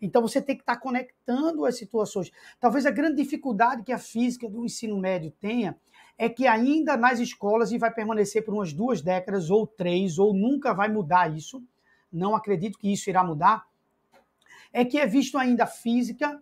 Então 0.00 0.22
você 0.22 0.40
tem 0.40 0.54
que 0.54 0.62
estar 0.62 0.76
conectando 0.76 1.64
as 1.64 1.76
situações. 1.76 2.30
Talvez 2.60 2.86
a 2.86 2.90
grande 2.90 3.16
dificuldade 3.22 3.82
que 3.82 3.92
a 3.92 3.98
física 3.98 4.48
do 4.48 4.64
ensino 4.64 4.98
médio 4.98 5.32
tenha 5.40 5.76
é 6.16 6.28
que 6.28 6.46
ainda 6.46 6.96
nas 6.96 7.18
escolas, 7.18 7.72
e 7.72 7.78
vai 7.78 7.92
permanecer 7.92 8.44
por 8.44 8.52
umas 8.52 8.72
duas 8.72 9.00
décadas, 9.00 9.50
ou 9.50 9.66
três, 9.66 10.18
ou 10.18 10.34
nunca 10.34 10.74
vai 10.74 10.88
mudar 10.88 11.34
isso, 11.34 11.62
não 12.12 12.34
acredito 12.34 12.78
que 12.78 12.92
isso 12.92 13.08
irá 13.08 13.24
mudar, 13.24 13.66
é 14.72 14.84
que 14.84 14.98
é 14.98 15.06
visto 15.06 15.38
ainda 15.38 15.66
física, 15.66 16.40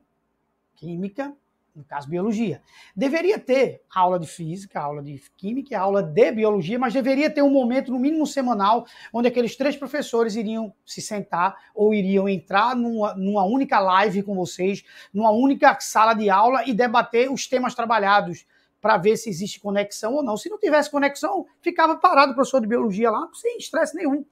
química 0.74 1.34
no 1.76 1.84
caso 1.84 2.08
biologia. 2.08 2.62
Deveria 2.96 3.38
ter 3.38 3.82
aula 3.94 4.18
de 4.18 4.26
física, 4.26 4.80
aula 4.80 5.02
de 5.02 5.22
química, 5.36 5.78
aula 5.78 6.02
de 6.02 6.32
biologia, 6.32 6.78
mas 6.78 6.94
deveria 6.94 7.28
ter 7.28 7.42
um 7.42 7.50
momento, 7.50 7.92
no 7.92 7.98
mínimo 7.98 8.26
semanal, 8.26 8.86
onde 9.12 9.28
aqueles 9.28 9.54
três 9.54 9.76
professores 9.76 10.34
iriam 10.34 10.72
se 10.84 11.02
sentar 11.02 11.54
ou 11.74 11.92
iriam 11.92 12.28
entrar 12.28 12.74
numa, 12.74 13.14
numa 13.14 13.44
única 13.44 13.78
live 13.78 14.22
com 14.22 14.34
vocês, 14.34 14.82
numa 15.12 15.30
única 15.30 15.76
sala 15.80 16.14
de 16.14 16.30
aula 16.30 16.64
e 16.66 16.72
debater 16.72 17.30
os 17.30 17.46
temas 17.46 17.74
trabalhados 17.74 18.46
para 18.80 18.96
ver 18.96 19.16
se 19.16 19.28
existe 19.28 19.60
conexão 19.60 20.14
ou 20.14 20.22
não. 20.22 20.36
Se 20.36 20.48
não 20.48 20.58
tivesse 20.58 20.90
conexão, 20.90 21.46
ficava 21.60 21.96
parado 21.96 22.32
o 22.32 22.34
professor 22.34 22.60
de 22.60 22.66
biologia 22.66 23.10
lá, 23.10 23.28
sem 23.34 23.58
estresse 23.58 23.96
nenhum. 23.96 24.24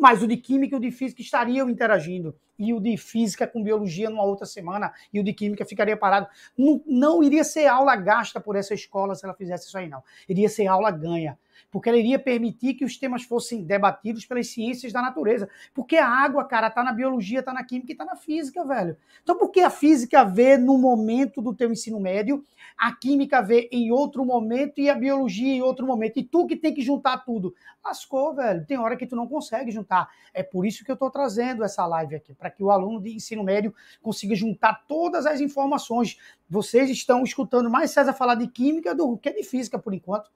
Mas 0.00 0.22
o 0.22 0.26
de 0.26 0.36
química 0.36 0.74
e 0.74 0.78
o 0.78 0.80
de 0.80 0.90
física 0.90 1.20
estariam 1.20 1.68
interagindo 1.68 2.34
e 2.58 2.72
o 2.72 2.80
de 2.80 2.96
física 2.96 3.46
com 3.46 3.62
biologia 3.62 4.08
numa 4.08 4.24
outra 4.24 4.46
semana 4.46 4.92
e 5.12 5.20
o 5.20 5.24
de 5.24 5.32
química 5.32 5.64
ficaria 5.64 5.96
parado. 5.96 6.26
Não, 6.56 6.82
não 6.86 7.22
iria 7.22 7.44
ser 7.44 7.66
aula 7.66 7.94
gasta 7.96 8.40
por 8.40 8.56
essa 8.56 8.74
escola 8.74 9.14
se 9.14 9.24
ela 9.24 9.34
fizesse 9.34 9.66
isso 9.66 9.76
aí, 9.76 9.88
não. 9.88 10.02
Iria 10.28 10.48
ser 10.48 10.66
aula 10.66 10.90
ganha 10.90 11.38
porque 11.70 11.88
ela 11.88 11.98
iria 11.98 12.18
permitir 12.18 12.74
que 12.74 12.84
os 12.84 12.96
temas 12.96 13.22
fossem 13.22 13.62
debatidos 13.62 14.26
pelas 14.26 14.48
ciências 14.48 14.92
da 14.92 15.00
natureza. 15.00 15.48
Porque 15.74 15.96
a 15.96 16.06
água, 16.06 16.44
cara, 16.44 16.70
tá 16.70 16.82
na 16.82 16.92
biologia, 16.92 17.42
tá 17.42 17.52
na 17.52 17.64
química 17.64 17.92
e 17.92 17.94
tá 17.94 18.04
na 18.04 18.16
física, 18.16 18.64
velho. 18.64 18.96
Então, 19.22 19.36
por 19.36 19.50
que 19.50 19.60
a 19.60 19.70
física 19.70 20.24
vê 20.24 20.56
no 20.56 20.78
momento 20.78 21.40
do 21.40 21.54
teu 21.54 21.70
ensino 21.70 22.00
médio, 22.00 22.44
a 22.80 22.96
química 22.96 23.42
vê 23.42 23.68
em 23.70 23.92
outro 23.92 24.24
momento 24.24 24.80
e 24.80 24.88
a 24.88 24.94
biologia 24.94 25.54
em 25.54 25.60
outro 25.60 25.86
momento? 25.86 26.18
E 26.18 26.24
tu 26.24 26.46
que 26.46 26.56
tem 26.56 26.72
que 26.72 26.80
juntar 26.80 27.18
tudo. 27.18 27.54
Lascou, 27.84 28.34
velho. 28.34 28.64
Tem 28.64 28.78
hora 28.78 28.96
que 28.96 29.06
tu 29.06 29.14
não 29.14 29.26
consegue 29.26 29.70
juntar. 29.70 30.08
É 30.32 30.42
por 30.42 30.64
isso 30.64 30.82
que 30.82 30.90
eu 30.90 30.94
estou 30.94 31.10
trazendo 31.10 31.62
essa 31.62 31.86
live 31.86 32.16
aqui, 32.16 32.32
para 32.32 32.50
que 32.50 32.64
o 32.64 32.70
aluno 32.70 32.98
de 32.98 33.14
ensino 33.14 33.44
médio 33.44 33.74
consiga 34.00 34.34
juntar 34.34 34.86
todas 34.88 35.26
as 35.26 35.42
informações. 35.42 36.18
Vocês 36.48 36.88
estão 36.88 37.22
escutando 37.22 37.68
mais 37.68 37.90
César 37.90 38.14
falar 38.14 38.36
de 38.36 38.48
química 38.48 38.94
do 38.94 39.18
que 39.18 39.30
de 39.30 39.42
física 39.42 39.78
por 39.78 39.92
enquanto. 39.92 40.30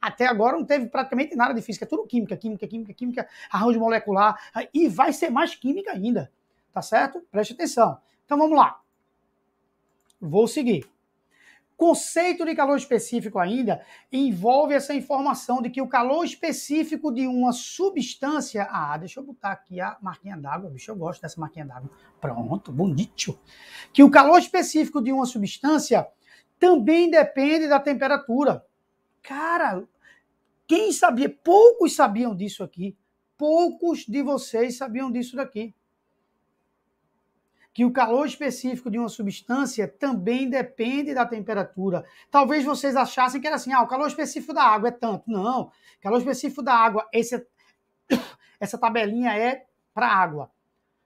Até 0.00 0.26
agora 0.26 0.56
não 0.56 0.64
teve 0.64 0.86
praticamente 0.86 1.36
nada 1.36 1.52
de 1.52 1.60
física, 1.60 1.84
é 1.84 1.88
tudo 1.88 2.06
química, 2.06 2.34
química, 2.34 2.66
química, 2.66 2.94
química, 2.94 3.28
arranjo 3.50 3.78
molecular, 3.78 4.38
e 4.72 4.88
vai 4.88 5.12
ser 5.12 5.28
mais 5.28 5.54
química 5.54 5.92
ainda, 5.92 6.30
tá 6.72 6.80
certo? 6.80 7.22
Preste 7.30 7.52
atenção. 7.52 7.98
Então 8.24 8.38
vamos 8.38 8.56
lá. 8.56 8.80
Vou 10.20 10.46
seguir. 10.46 10.93
Conceito 11.76 12.44
de 12.44 12.54
calor 12.54 12.76
específico 12.76 13.38
ainda 13.38 13.84
envolve 14.12 14.74
essa 14.74 14.94
informação 14.94 15.60
de 15.60 15.70
que 15.70 15.82
o 15.82 15.88
calor 15.88 16.24
específico 16.24 17.12
de 17.12 17.26
uma 17.26 17.52
substância. 17.52 18.68
Ah, 18.70 18.96
deixa 18.96 19.18
eu 19.18 19.24
botar 19.24 19.50
aqui 19.50 19.80
a 19.80 19.96
marquinha 20.00 20.36
d'água, 20.36 20.70
bicho, 20.70 20.90
eu 20.90 20.96
gosto 20.96 21.22
dessa 21.22 21.40
marquinha 21.40 21.66
d'água. 21.66 21.90
Pronto, 22.20 22.70
bonito. 22.70 23.38
Que 23.92 24.04
o 24.04 24.10
calor 24.10 24.38
específico 24.38 25.02
de 25.02 25.12
uma 25.12 25.26
substância 25.26 26.06
também 26.60 27.10
depende 27.10 27.66
da 27.68 27.80
temperatura. 27.80 28.64
Cara, 29.20 29.84
quem 30.66 30.92
sabia? 30.92 31.28
Poucos 31.28 31.94
sabiam 31.94 32.36
disso 32.36 32.62
aqui. 32.62 32.96
Poucos 33.36 34.06
de 34.06 34.22
vocês 34.22 34.76
sabiam 34.76 35.10
disso 35.10 35.34
daqui. 35.34 35.74
Que 37.74 37.84
o 37.84 37.92
calor 37.92 38.26
específico 38.26 38.90
de 38.90 38.98
uma 38.98 39.08
substância 39.08 39.86
também 39.86 40.48
depende 40.48 41.12
da 41.12 41.26
temperatura. 41.26 42.04
Talvez 42.30 42.64
vocês 42.64 42.96
achassem 42.96 43.40
que 43.40 43.46
era 43.46 43.56
assim: 43.56 43.72
ah, 43.72 43.82
o 43.82 43.88
calor 43.88 44.06
específico 44.06 44.54
da 44.54 44.62
água 44.62 44.88
é 44.88 44.92
tanto. 44.92 45.28
Não. 45.28 45.70
Calor 46.00 46.18
específico 46.18 46.62
da 46.62 46.72
água, 46.72 47.06
esse, 47.12 47.44
essa 48.60 48.78
tabelinha 48.78 49.36
é 49.36 49.66
para 49.92 50.06
água. 50.06 50.50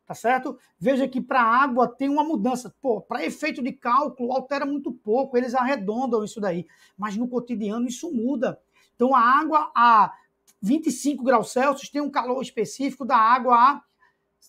Tá 0.07 0.15
certo? 0.15 0.59
Veja 0.79 1.07
que 1.07 1.21
para 1.21 1.43
água 1.43 1.89
tem 1.89 2.09
uma 2.09 2.25
mudança. 2.25 2.75
Pô, 2.81 3.01
para 3.01 3.25
efeito 3.25 3.63
de 3.63 3.73
cálculo, 3.73 4.33
altera 4.33 4.65
muito 4.65 4.93
pouco. 4.93 5.37
Eles 5.37 5.55
arredondam 5.55 6.25
isso 6.25 6.41
daí. 6.41 6.67
Mas 6.97 7.17
no 7.17 7.29
cotidiano 7.29 7.87
isso 7.87 8.11
muda. 8.13 8.59
Então, 8.95 9.15
a 9.15 9.21
água 9.21 9.71
a 9.77 10.13
25 10.61 11.23
graus 11.23 11.53
Celsius 11.53 11.91
tem 11.91 12.01
um 12.01 12.11
calor 12.11 12.41
específico 12.43 13.05
da 13.05 13.17
água 13.17 13.55
a 13.55 13.83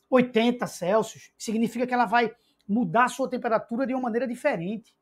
80 0.10 0.66
Celsius. 0.68 1.32
Significa 1.38 1.86
que 1.86 1.94
ela 1.94 2.06
vai 2.06 2.34
mudar 2.68 3.06
a 3.06 3.10
sua 3.10 3.30
temperatura 3.30 3.86
de 3.86 3.94
uma 3.94 4.04
maneira 4.04 4.28
diferente. 4.28 4.96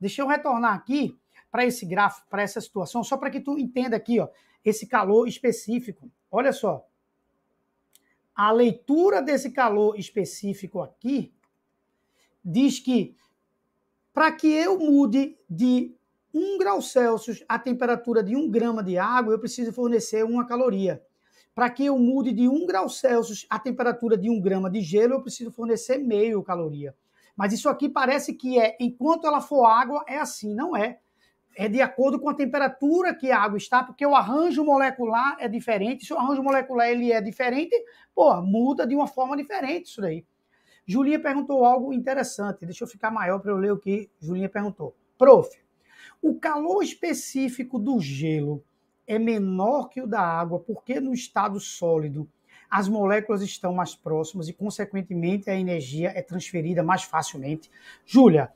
Deixa 0.00 0.22
eu 0.22 0.26
retornar 0.26 0.74
aqui 0.74 1.18
para 1.50 1.64
esse 1.64 1.86
gráfico, 1.86 2.28
para 2.28 2.42
essa 2.42 2.60
situação, 2.60 3.04
só 3.04 3.16
para 3.16 3.30
que 3.30 3.40
tu 3.40 3.58
entenda 3.58 3.96
aqui, 3.96 4.18
ó, 4.18 4.28
esse 4.64 4.86
calor 4.86 5.28
específico. 5.28 6.10
Olha 6.30 6.52
só. 6.52 6.86
A 8.34 8.50
leitura 8.50 9.22
desse 9.22 9.50
calor 9.50 9.98
específico 9.98 10.80
aqui 10.80 11.32
diz 12.44 12.80
que 12.80 13.16
para 14.12 14.32
que 14.32 14.48
eu 14.48 14.78
mude 14.78 15.38
de 15.48 15.94
1 16.32 16.58
grau 16.58 16.82
Celsius 16.82 17.44
a 17.48 17.58
temperatura 17.58 18.22
de 18.22 18.34
1 18.34 18.50
grama 18.50 18.82
de 18.82 18.98
água, 18.98 19.32
eu 19.32 19.38
preciso 19.38 19.72
fornecer 19.72 20.24
uma 20.24 20.44
caloria. 20.44 21.04
Para 21.54 21.70
que 21.70 21.86
eu 21.86 21.96
mude 21.96 22.32
de 22.32 22.48
1 22.48 22.66
grau 22.66 22.88
Celsius 22.88 23.46
a 23.48 23.58
temperatura 23.58 24.18
de 24.18 24.28
1 24.28 24.40
grama 24.40 24.68
de 24.68 24.80
gelo, 24.80 25.14
eu 25.14 25.22
preciso 25.22 25.52
fornecer 25.52 25.98
meio 25.98 26.42
caloria. 26.42 26.94
Mas 27.36 27.52
isso 27.52 27.68
aqui 27.68 27.88
parece 27.88 28.34
que 28.34 28.58
é, 28.58 28.76
enquanto 28.80 29.26
ela 29.26 29.40
for 29.40 29.64
água, 29.64 30.04
é 30.08 30.18
assim, 30.18 30.54
não 30.54 30.76
é. 30.76 30.98
É 31.56 31.68
de 31.68 31.80
acordo 31.80 32.18
com 32.18 32.28
a 32.28 32.34
temperatura 32.34 33.14
que 33.14 33.30
a 33.30 33.38
água 33.38 33.56
está, 33.56 33.84
porque 33.84 34.04
o 34.04 34.16
arranjo 34.16 34.64
molecular 34.64 35.36
é 35.38 35.46
diferente. 35.46 36.04
Se 36.04 36.12
o 36.12 36.18
arranjo 36.18 36.42
molecular 36.42 36.88
ele 36.88 37.12
é 37.12 37.20
diferente, 37.20 37.74
pô, 38.12 38.42
muda 38.42 38.84
de 38.84 38.96
uma 38.96 39.06
forma 39.06 39.36
diferente 39.36 39.86
isso 39.86 40.00
daí. 40.00 40.26
Julinha 40.84 41.20
perguntou 41.20 41.64
algo 41.64 41.92
interessante. 41.92 42.66
Deixa 42.66 42.82
eu 42.82 42.88
ficar 42.88 43.10
maior 43.10 43.38
para 43.38 43.52
eu 43.52 43.56
ler 43.56 43.72
o 43.72 43.78
que 43.78 44.10
Julinha 44.20 44.48
perguntou. 44.48 44.96
Prof, 45.16 45.48
o 46.20 46.34
calor 46.34 46.82
específico 46.82 47.78
do 47.78 48.00
gelo 48.00 48.64
é 49.06 49.18
menor 49.18 49.88
que 49.88 50.00
o 50.00 50.06
da 50.06 50.20
água, 50.20 50.58
porque 50.60 51.00
no 51.00 51.12
estado 51.12 51.60
sólido 51.60 52.28
as 52.70 52.88
moléculas 52.88 53.42
estão 53.42 53.72
mais 53.72 53.94
próximas 53.94 54.48
e, 54.48 54.52
consequentemente, 54.52 55.48
a 55.48 55.54
energia 55.54 56.12
é 56.14 56.20
transferida 56.20 56.82
mais 56.82 57.04
facilmente. 57.04 57.70
Júlia, 58.04 58.52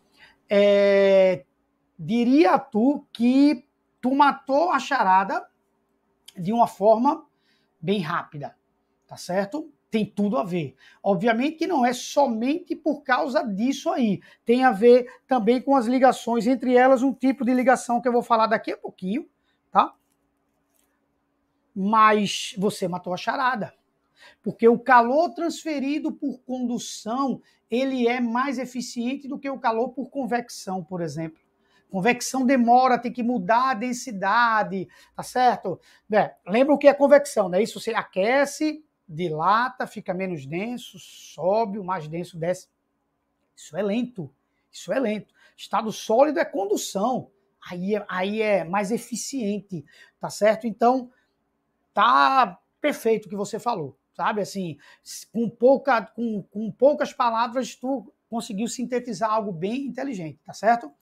é, 0.50 1.44
diria 1.98 2.58
tu 2.58 3.06
que 3.12 3.64
tu 4.00 4.14
matou 4.14 4.70
a 4.70 4.78
charada, 4.78 5.46
de 6.36 6.52
uma 6.52 6.66
forma 6.66 7.26
bem 7.80 8.00
rápida, 8.00 8.56
tá 9.06 9.16
certo? 9.16 9.70
Tem 9.90 10.04
tudo 10.04 10.36
a 10.36 10.44
ver. 10.44 10.74
Obviamente 11.02 11.58
que 11.58 11.66
não 11.66 11.84
é 11.84 11.92
somente 11.92 12.76
por 12.76 13.02
causa 13.02 13.42
disso 13.42 13.90
aí. 13.90 14.20
Tem 14.44 14.64
a 14.64 14.70
ver 14.70 15.06
também 15.26 15.60
com 15.60 15.74
as 15.74 15.86
ligações, 15.86 16.46
entre 16.46 16.74
elas 16.74 17.02
um 17.02 17.12
tipo 17.12 17.44
de 17.44 17.54
ligação 17.54 18.00
que 18.00 18.06
eu 18.06 18.12
vou 18.12 18.22
falar 18.22 18.46
daqui 18.46 18.72
a 18.72 18.76
pouquinho? 18.76 19.28
Mas 21.80 22.56
você 22.58 22.88
matou 22.88 23.14
a 23.14 23.16
charada. 23.16 23.72
Porque 24.42 24.68
o 24.68 24.80
calor 24.80 25.32
transferido 25.32 26.10
por 26.10 26.40
condução, 26.40 27.40
ele 27.70 28.08
é 28.08 28.20
mais 28.20 28.58
eficiente 28.58 29.28
do 29.28 29.38
que 29.38 29.48
o 29.48 29.60
calor 29.60 29.90
por 29.90 30.10
convecção, 30.10 30.82
por 30.82 31.00
exemplo. 31.00 31.40
Convecção 31.88 32.44
demora, 32.44 32.98
tem 32.98 33.12
que 33.12 33.22
mudar 33.22 33.70
a 33.70 33.74
densidade, 33.74 34.88
tá 35.14 35.22
certo? 35.22 35.80
É, 36.12 36.34
lembra 36.44 36.74
o 36.74 36.78
que 36.78 36.88
é 36.88 36.92
convecção, 36.92 37.48
né? 37.48 37.62
Isso 37.62 37.78
você 37.78 37.92
aquece, 37.92 38.84
dilata, 39.08 39.86
fica 39.86 40.12
menos 40.12 40.46
denso, 40.46 40.98
sobe, 40.98 41.78
o 41.78 41.84
mais 41.84 42.08
denso 42.08 42.36
desce. 42.36 42.68
Isso 43.54 43.76
é 43.76 43.82
lento. 43.82 44.28
Isso 44.72 44.92
é 44.92 44.98
lento. 44.98 45.32
Estado 45.56 45.92
sólido 45.92 46.40
é 46.40 46.44
condução. 46.44 47.30
Aí 47.70 47.94
é, 47.94 48.04
aí 48.08 48.42
é 48.42 48.64
mais 48.64 48.90
eficiente, 48.90 49.84
tá 50.20 50.28
certo? 50.28 50.66
Então, 50.66 51.10
tá 51.98 52.56
perfeito 52.80 53.26
o 53.26 53.28
que 53.28 53.34
você 53.34 53.58
falou, 53.58 53.98
sabe? 54.14 54.40
Assim, 54.40 54.78
com, 55.32 55.50
pouca, 55.50 56.00
com, 56.02 56.44
com 56.44 56.70
poucas 56.70 57.12
palavras, 57.12 57.74
tu 57.74 58.14
conseguiu 58.30 58.68
sintetizar 58.68 59.32
algo 59.32 59.50
bem 59.50 59.86
inteligente, 59.86 60.38
tá 60.46 60.52
certo? 60.52 60.92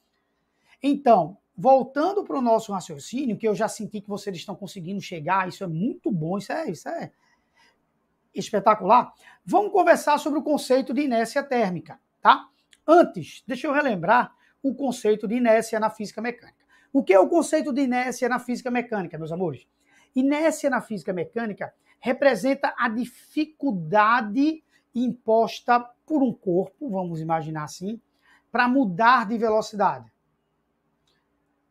Então, 0.81 1.37
voltando 1.55 2.23
para 2.23 2.35
o 2.35 2.41
nosso 2.41 2.71
raciocínio, 2.73 3.37
que 3.37 3.47
eu 3.47 3.53
já 3.53 3.67
senti 3.67 4.01
que 4.01 4.09
vocês 4.09 4.35
estão 4.35 4.55
conseguindo 4.55 4.99
chegar, 4.99 5.47
isso 5.47 5.63
é 5.63 5.67
muito 5.67 6.11
bom, 6.11 6.39
isso 6.39 6.51
é, 6.51 6.71
isso 6.71 6.89
é 6.89 7.11
espetacular. 8.33 9.13
Vamos 9.45 9.71
conversar 9.71 10.17
sobre 10.17 10.39
o 10.39 10.43
conceito 10.43 10.95
de 10.95 11.01
inércia 11.01 11.43
térmica, 11.43 11.99
tá? 12.19 12.49
Antes, 12.87 13.43
deixa 13.45 13.67
eu 13.67 13.71
relembrar 13.71 14.35
o 14.63 14.73
conceito 14.73 15.27
de 15.27 15.35
inércia 15.35 15.79
na 15.79 15.91
física 15.91 16.23
mecânica. 16.23 16.65
O 16.91 17.03
que 17.03 17.13
é 17.13 17.19
o 17.19 17.29
conceito 17.29 17.71
de 17.71 17.81
inércia 17.81 18.27
na 18.27 18.39
física 18.39 18.71
mecânica, 18.71 19.15
meus 19.15 19.31
amores? 19.31 19.67
Inércia 20.19 20.69
na 20.69 20.81
física 20.81 21.13
mecânica 21.13 21.73
representa 21.99 22.73
a 22.77 22.89
dificuldade 22.89 24.63
imposta 24.95 25.79
por 26.05 26.23
um 26.23 26.33
corpo, 26.33 26.89
vamos 26.89 27.21
imaginar 27.21 27.65
assim, 27.65 28.01
para 28.51 28.67
mudar 28.67 29.27
de 29.27 29.37
velocidade. 29.37 30.11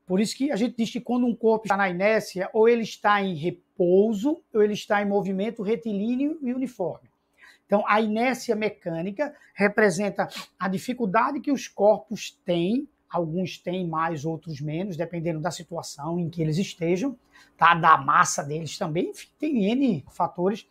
Por 0.07 0.21
isso 0.21 0.37
que 0.37 0.53
a 0.53 0.57
gente 0.57 0.77
diz 0.77 0.91
que 0.91 1.01
quando 1.01 1.27
um 1.27 1.35
corpo 1.35 1.67
está 1.67 1.77
na 1.77 1.89
inércia, 1.89 2.49
ou 2.53 2.69
ele 2.69 2.83
está 2.83 3.21
em 3.21 3.35
repouso, 3.35 4.41
ou 4.55 4.63
ele 4.63 4.75
está 4.75 5.03
em 5.03 5.07
movimento 5.07 5.65
retilíneo 5.65 6.39
e 6.41 6.55
uniforme. 6.55 7.09
Então, 7.67 7.83
a 7.89 8.01
inércia 8.01 8.55
mecânica 8.55 9.35
representa 9.53 10.29
a 10.57 10.69
dificuldade 10.69 11.41
que 11.41 11.51
os 11.51 11.67
corpos 11.67 12.31
têm, 12.45 12.89
alguns 13.09 13.59
têm 13.59 13.87
mais, 13.87 14.25
outros 14.25 14.61
menos, 14.61 14.97
dependendo 14.97 15.41
da 15.41 15.51
situação 15.51 16.19
em 16.19 16.29
que 16.29 16.43
eles 16.43 16.59
estejam, 16.59 17.19
tá? 17.57 17.75
da 17.75 17.97
massa 17.97 18.43
deles 18.43 18.77
também, 18.77 19.11
enfim, 19.11 19.29
tem 19.39 19.71
N 19.71 20.05
fatores, 20.11 20.67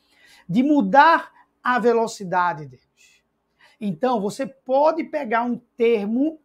de 0.48 0.64
mudar 0.64 1.32
a 1.64 1.80
velocidade 1.80 2.66
deles. 2.66 2.86
Então, 3.80 4.22
você 4.22 4.46
pode 4.46 5.04
pegar 5.04 5.44
um 5.44 5.58
termo 5.76 6.40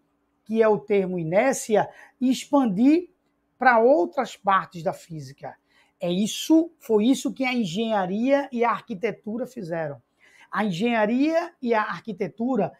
que 0.50 0.60
é 0.60 0.66
o 0.66 0.80
termo 0.80 1.16
inércia, 1.16 1.88
e 2.20 2.28
expandir 2.28 3.08
para 3.56 3.78
outras 3.78 4.36
partes 4.36 4.82
da 4.82 4.92
física. 4.92 5.56
É 6.00 6.10
isso, 6.10 6.72
foi 6.80 7.04
isso 7.06 7.32
que 7.32 7.44
a 7.44 7.54
engenharia 7.54 8.48
e 8.50 8.64
a 8.64 8.72
arquitetura 8.72 9.46
fizeram. 9.46 10.02
A 10.50 10.64
engenharia 10.64 11.54
e 11.62 11.72
a 11.72 11.82
arquitetura 11.82 12.72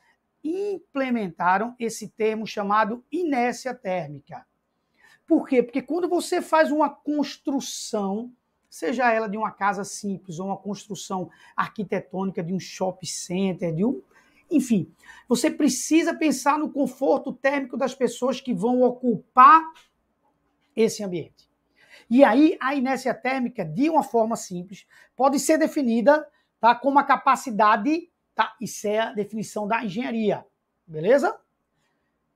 implementaram 0.43 1.75
esse 1.79 2.09
termo 2.09 2.47
chamado 2.47 3.05
inércia 3.11 3.75
térmica. 3.75 4.47
Por 5.27 5.47
quê? 5.47 5.63
Porque 5.63 5.83
quando 5.83 6.09
você 6.09 6.43
faz 6.43 6.73
uma 6.73 6.91
construção, 6.91 8.33
seja 8.69 9.13
ela 9.13 9.29
de 9.29 9.37
uma 9.37 9.51
casa 9.51 9.85
simples 9.85 10.39
ou 10.39 10.47
uma 10.47 10.57
construção 10.57 11.31
arquitetônica 11.55 12.43
de 12.43 12.53
um 12.53 12.61
shopping 12.61 13.07
center, 13.07 13.75
de 13.75 13.85
um 13.85 14.03
enfim, 14.51 14.93
você 15.29 15.49
precisa 15.49 16.13
pensar 16.13 16.59
no 16.59 16.73
conforto 16.73 17.33
térmico 17.33 17.77
das 17.77 17.95
pessoas 17.95 18.41
que 18.41 18.53
vão 18.53 18.83
ocupar 18.83 19.63
esse 20.75 21.05
ambiente. 21.05 21.49
E 22.11 22.25
aí, 22.25 22.57
a 22.61 22.75
inércia 22.75 23.15
térmica, 23.15 23.65
de 23.65 23.89
uma 23.89 24.03
forma 24.03 24.35
simples, 24.35 24.85
pode 25.15 25.39
ser 25.39 25.57
definida 25.57 26.27
tá, 26.61 26.75
como 26.75 26.99
a 26.99 27.05
capacidade, 27.05 28.10
tá, 28.41 28.57
isso 28.61 28.87
é 28.87 28.99
a 28.99 29.13
definição 29.13 29.69
da 29.69 29.85
engenharia, 29.85 30.47
beleza? 30.87 31.39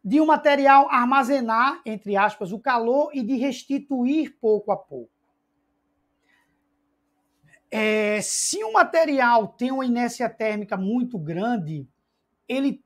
De 0.05 0.21
um 0.21 0.27
material 0.27 0.91
armazenar, 0.91 1.81
entre 1.87 2.15
aspas, 2.15 2.53
o 2.53 2.59
calor 2.59 3.11
e 3.15 3.23
de 3.23 3.37
restituir 3.37 4.37
pouco 4.39 4.71
a 4.71 4.77
pouco. 4.77 5.11
É, 7.71 8.21
se 8.21 8.63
um 8.63 8.73
material 8.73 9.49
tem 9.49 9.73
uma 9.73 9.87
inércia 9.87 10.29
térmica 10.29 10.77
muito 10.77 11.19
grande, 11.19 11.89
ele 12.47 12.85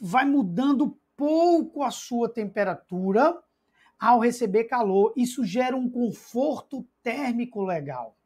vai 0.00 0.24
mudando 0.24 0.96
pouco 1.16 1.82
a 1.82 1.90
sua 1.90 2.28
temperatura 2.32 3.36
ao 3.98 4.20
receber 4.20 4.64
calor. 4.64 5.12
Isso 5.16 5.44
gera 5.44 5.76
um 5.76 5.90
conforto 5.90 6.86
térmico 7.02 7.62
legal. 7.62 8.16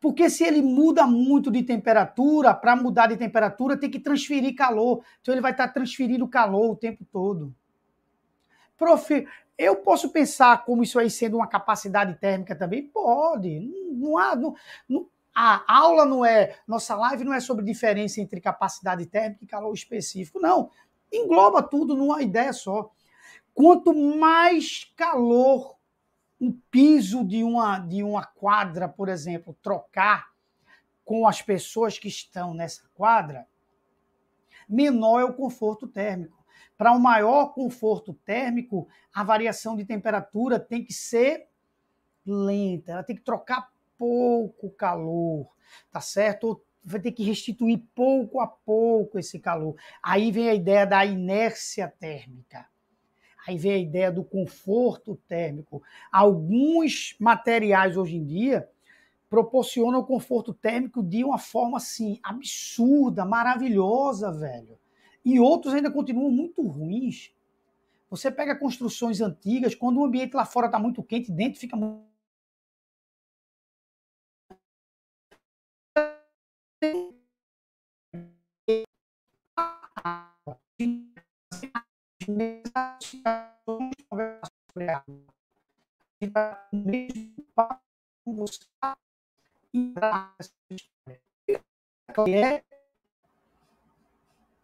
Porque 0.00 0.28
se 0.28 0.44
ele 0.44 0.62
muda 0.62 1.06
muito 1.06 1.50
de 1.50 1.62
temperatura, 1.62 2.54
para 2.54 2.76
mudar 2.76 3.08
de 3.08 3.16
temperatura 3.16 3.76
tem 3.76 3.90
que 3.90 4.00
transferir 4.00 4.54
calor. 4.54 5.02
Então 5.20 5.34
ele 5.34 5.40
vai 5.40 5.52
estar 5.52 5.68
transferindo 5.68 6.26
calor 6.28 6.70
o 6.72 6.76
tempo 6.76 7.04
todo. 7.10 7.54
Prof, 8.76 9.26
eu 9.56 9.76
posso 9.76 10.10
pensar 10.10 10.64
como 10.64 10.82
isso 10.82 10.98
aí 10.98 11.10
sendo 11.10 11.36
uma 11.36 11.46
capacidade 11.46 12.14
térmica 12.14 12.54
também? 12.54 12.86
Pode. 12.86 13.60
Não 13.92 14.16
há. 14.16 14.36
Não, 14.36 14.54
não, 14.88 15.08
a 15.34 15.62
aula 15.68 16.04
não 16.04 16.24
é, 16.24 16.56
nossa 16.66 16.96
live 16.96 17.22
não 17.22 17.32
é 17.32 17.38
sobre 17.38 17.64
diferença 17.64 18.20
entre 18.20 18.40
capacidade 18.40 19.06
térmica 19.06 19.44
e 19.44 19.46
calor 19.46 19.72
específico, 19.72 20.40
não. 20.40 20.70
Engloba 21.12 21.62
tudo 21.62 21.94
numa 21.94 22.20
ideia 22.20 22.52
só. 22.52 22.90
Quanto 23.54 23.94
mais 23.94 24.92
calor 24.96 25.77
um 26.40 26.52
piso 26.70 27.24
de 27.24 27.42
uma, 27.42 27.78
de 27.78 28.02
uma 28.02 28.24
quadra, 28.24 28.88
por 28.88 29.08
exemplo, 29.08 29.56
trocar 29.62 30.28
com 31.04 31.26
as 31.26 31.42
pessoas 31.42 31.98
que 31.98 32.08
estão 32.08 32.54
nessa 32.54 32.88
quadra, 32.94 33.46
menor 34.68 35.20
é 35.20 35.24
o 35.24 35.32
conforto 35.32 35.88
térmico. 35.88 36.36
Para 36.76 36.92
um 36.92 36.98
maior 36.98 37.54
conforto 37.54 38.14
térmico, 38.14 38.86
a 39.12 39.24
variação 39.24 39.74
de 39.74 39.84
temperatura 39.84 40.60
tem 40.60 40.84
que 40.84 40.92
ser 40.92 41.48
lenta, 42.24 42.92
ela 42.92 43.02
tem 43.02 43.16
que 43.16 43.22
trocar 43.22 43.72
pouco 43.96 44.70
calor, 44.70 45.48
tá 45.90 46.00
certo? 46.00 46.62
Vai 46.84 47.00
ter 47.00 47.12
que 47.12 47.24
restituir 47.24 47.82
pouco 47.94 48.40
a 48.40 48.46
pouco 48.46 49.18
esse 49.18 49.40
calor. 49.40 49.74
Aí 50.02 50.30
vem 50.30 50.48
a 50.48 50.54
ideia 50.54 50.86
da 50.86 51.04
inércia 51.04 51.88
térmica. 51.98 52.68
Aí 53.48 53.56
vem 53.56 53.72
a 53.72 53.78
ideia 53.78 54.12
do 54.12 54.22
conforto 54.22 55.18
térmico. 55.26 55.82
Alguns 56.12 57.16
materiais 57.18 57.96
hoje 57.96 58.14
em 58.14 58.22
dia 58.22 58.68
proporcionam 59.30 60.04
conforto 60.04 60.52
térmico 60.52 61.02
de 61.02 61.24
uma 61.24 61.38
forma 61.38 61.78
assim 61.78 62.20
absurda, 62.22 63.24
maravilhosa, 63.24 64.30
velho. 64.30 64.78
E 65.24 65.40
outros 65.40 65.72
ainda 65.72 65.90
continuam 65.90 66.30
muito 66.30 66.60
ruins. 66.60 67.32
Você 68.10 68.30
pega 68.30 68.54
construções 68.54 69.22
antigas, 69.22 69.74
quando 69.74 69.98
o 69.98 70.04
ambiente 70.04 70.34
lá 70.34 70.44
fora 70.44 70.66
está 70.66 70.78
muito 70.78 71.02
quente, 71.02 71.32
dentro 71.32 71.58
fica 71.58 71.74
muito 71.74 72.02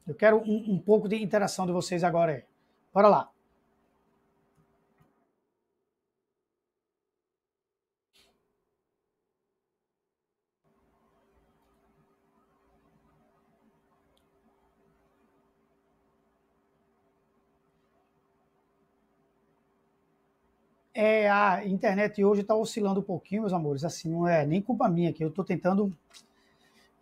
Eu 0.07 0.14
quero 0.14 0.37
um, 0.38 0.74
um 0.74 0.79
pouco 0.79 1.09
de 1.09 1.16
interação 1.16 1.64
de 1.64 1.72
vocês 1.72 2.05
agora. 2.05 2.46
Bora 2.92 3.09
lá. 3.09 3.34
É, 20.94 21.28
a 21.28 21.66
internet 21.66 22.24
hoje 22.24 22.42
está 22.42 22.54
oscilando 22.54 23.00
um 23.00 23.02
pouquinho, 23.02 23.42
meus 23.42 23.52
amores. 23.52 23.85
Assim, 23.85 24.09
não 24.09 24.28
é 24.28 24.46
nem 24.46 24.62
culpa 24.62 24.88
minha 24.88 25.12
que 25.12 25.24
eu 25.24 25.28
estou 25.28 25.44
tentando. 25.44 25.92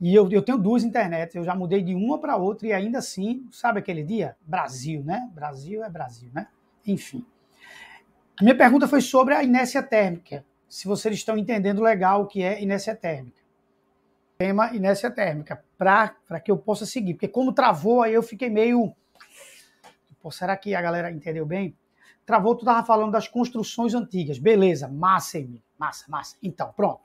E 0.00 0.14
eu, 0.14 0.28
eu 0.30 0.42
tenho 0.42 0.58
duas 0.58 0.82
internets, 0.82 1.34
eu 1.34 1.44
já 1.44 1.54
mudei 1.54 1.82
de 1.82 1.94
uma 1.94 2.18
para 2.18 2.36
outra 2.36 2.66
e 2.66 2.72
ainda 2.72 2.98
assim, 2.98 3.46
sabe 3.52 3.78
aquele 3.78 4.02
dia? 4.02 4.34
Brasil, 4.40 5.04
né? 5.04 5.30
Brasil 5.32 5.84
é 5.84 5.90
Brasil, 5.90 6.28
né? 6.34 6.48
Enfim. 6.84 7.24
A 8.40 8.42
minha 8.42 8.56
pergunta 8.56 8.88
foi 8.88 9.00
sobre 9.00 9.34
a 9.34 9.44
inércia 9.44 9.82
térmica. 9.82 10.44
Se 10.68 10.88
vocês 10.88 11.14
estão 11.14 11.36
entendendo 11.36 11.82
legal 11.82 12.22
o 12.22 12.26
que 12.26 12.42
é 12.42 12.60
inércia 12.60 12.96
térmica. 12.96 13.40
Tema 14.38 14.74
inércia 14.74 15.10
térmica, 15.10 15.62
para 15.78 16.40
que 16.42 16.50
eu 16.50 16.56
possa 16.56 16.84
seguir. 16.86 17.14
Porque 17.14 17.28
como 17.28 17.52
travou, 17.52 18.02
aí 18.02 18.14
eu 18.14 18.22
fiquei 18.22 18.50
meio. 18.50 18.92
Pô, 20.20 20.30
será 20.30 20.56
que 20.56 20.74
a 20.74 20.80
galera 20.82 21.12
entendeu 21.12 21.46
bem? 21.46 21.76
Travou, 22.24 22.54
tu 22.54 22.60
estava 22.60 22.86
falando 22.86 23.12
das 23.12 23.28
construções 23.28 23.94
antigas. 23.94 24.38
Beleza, 24.38 24.88
massa, 24.88 25.38
Emílio. 25.38 25.62
Massa, 25.78 26.04
massa. 26.08 26.36
Então, 26.42 26.72
pronto. 26.76 27.00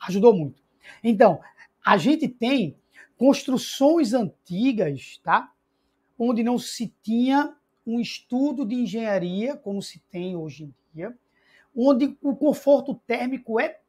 Ajudou 0.00 0.34
muito. 0.34 0.62
Então, 1.02 1.40
a 1.84 1.96
gente 1.96 2.28
tem 2.28 2.76
construções 3.16 4.12
antigas, 4.12 5.18
tá? 5.24 5.52
Onde 6.18 6.42
não 6.42 6.58
se 6.58 6.94
tinha 7.02 7.56
um 7.86 7.98
estudo 7.98 8.66
de 8.66 8.74
engenharia 8.74 9.56
como 9.56 9.80
se 9.80 9.98
tem 10.10 10.36
hoje 10.36 10.64
em 10.64 10.74
dia, 10.94 11.16
onde 11.74 12.16
o 12.22 12.36
conforto 12.36 12.94
térmico 12.94 13.58
é 13.58 13.80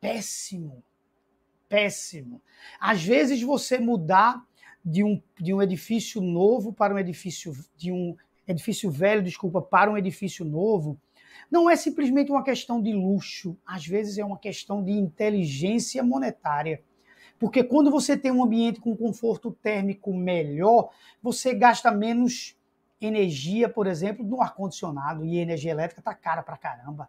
péssimo. 0.00 0.82
Péssimo. 1.68 2.40
Às 2.78 3.02
vezes 3.02 3.42
você 3.42 3.78
mudar 3.78 4.46
de 4.84 5.02
um, 5.02 5.20
de 5.38 5.52
um 5.52 5.60
edifício 5.60 6.20
novo 6.22 6.72
para 6.72 6.94
um 6.94 6.98
edifício 6.98 7.52
de 7.76 7.90
um 7.90 8.16
edifício 8.48 8.90
velho, 8.90 9.22
desculpa, 9.22 9.60
para 9.60 9.90
um 9.90 9.96
edifício 9.96 10.44
novo, 10.44 10.98
não 11.50 11.68
é 11.68 11.76
simplesmente 11.76 12.30
uma 12.30 12.42
questão 12.42 12.82
de 12.82 12.92
luxo, 12.92 13.56
às 13.64 13.86
vezes 13.86 14.18
é 14.18 14.24
uma 14.24 14.38
questão 14.38 14.82
de 14.82 14.92
inteligência 14.92 16.02
monetária. 16.02 16.82
Porque 17.38 17.62
quando 17.62 17.90
você 17.90 18.16
tem 18.16 18.32
um 18.32 18.42
ambiente 18.42 18.80
com 18.80 18.96
conforto 18.96 19.52
térmico 19.62 20.12
melhor, 20.12 20.90
você 21.22 21.54
gasta 21.54 21.90
menos 21.90 22.56
energia, 23.00 23.68
por 23.68 23.86
exemplo, 23.86 24.24
no 24.24 24.42
ar-condicionado 24.42 25.24
e 25.24 25.38
energia 25.38 25.70
elétrica 25.70 26.00
está 26.00 26.14
cara 26.14 26.42
pra 26.42 26.56
caramba. 26.56 27.08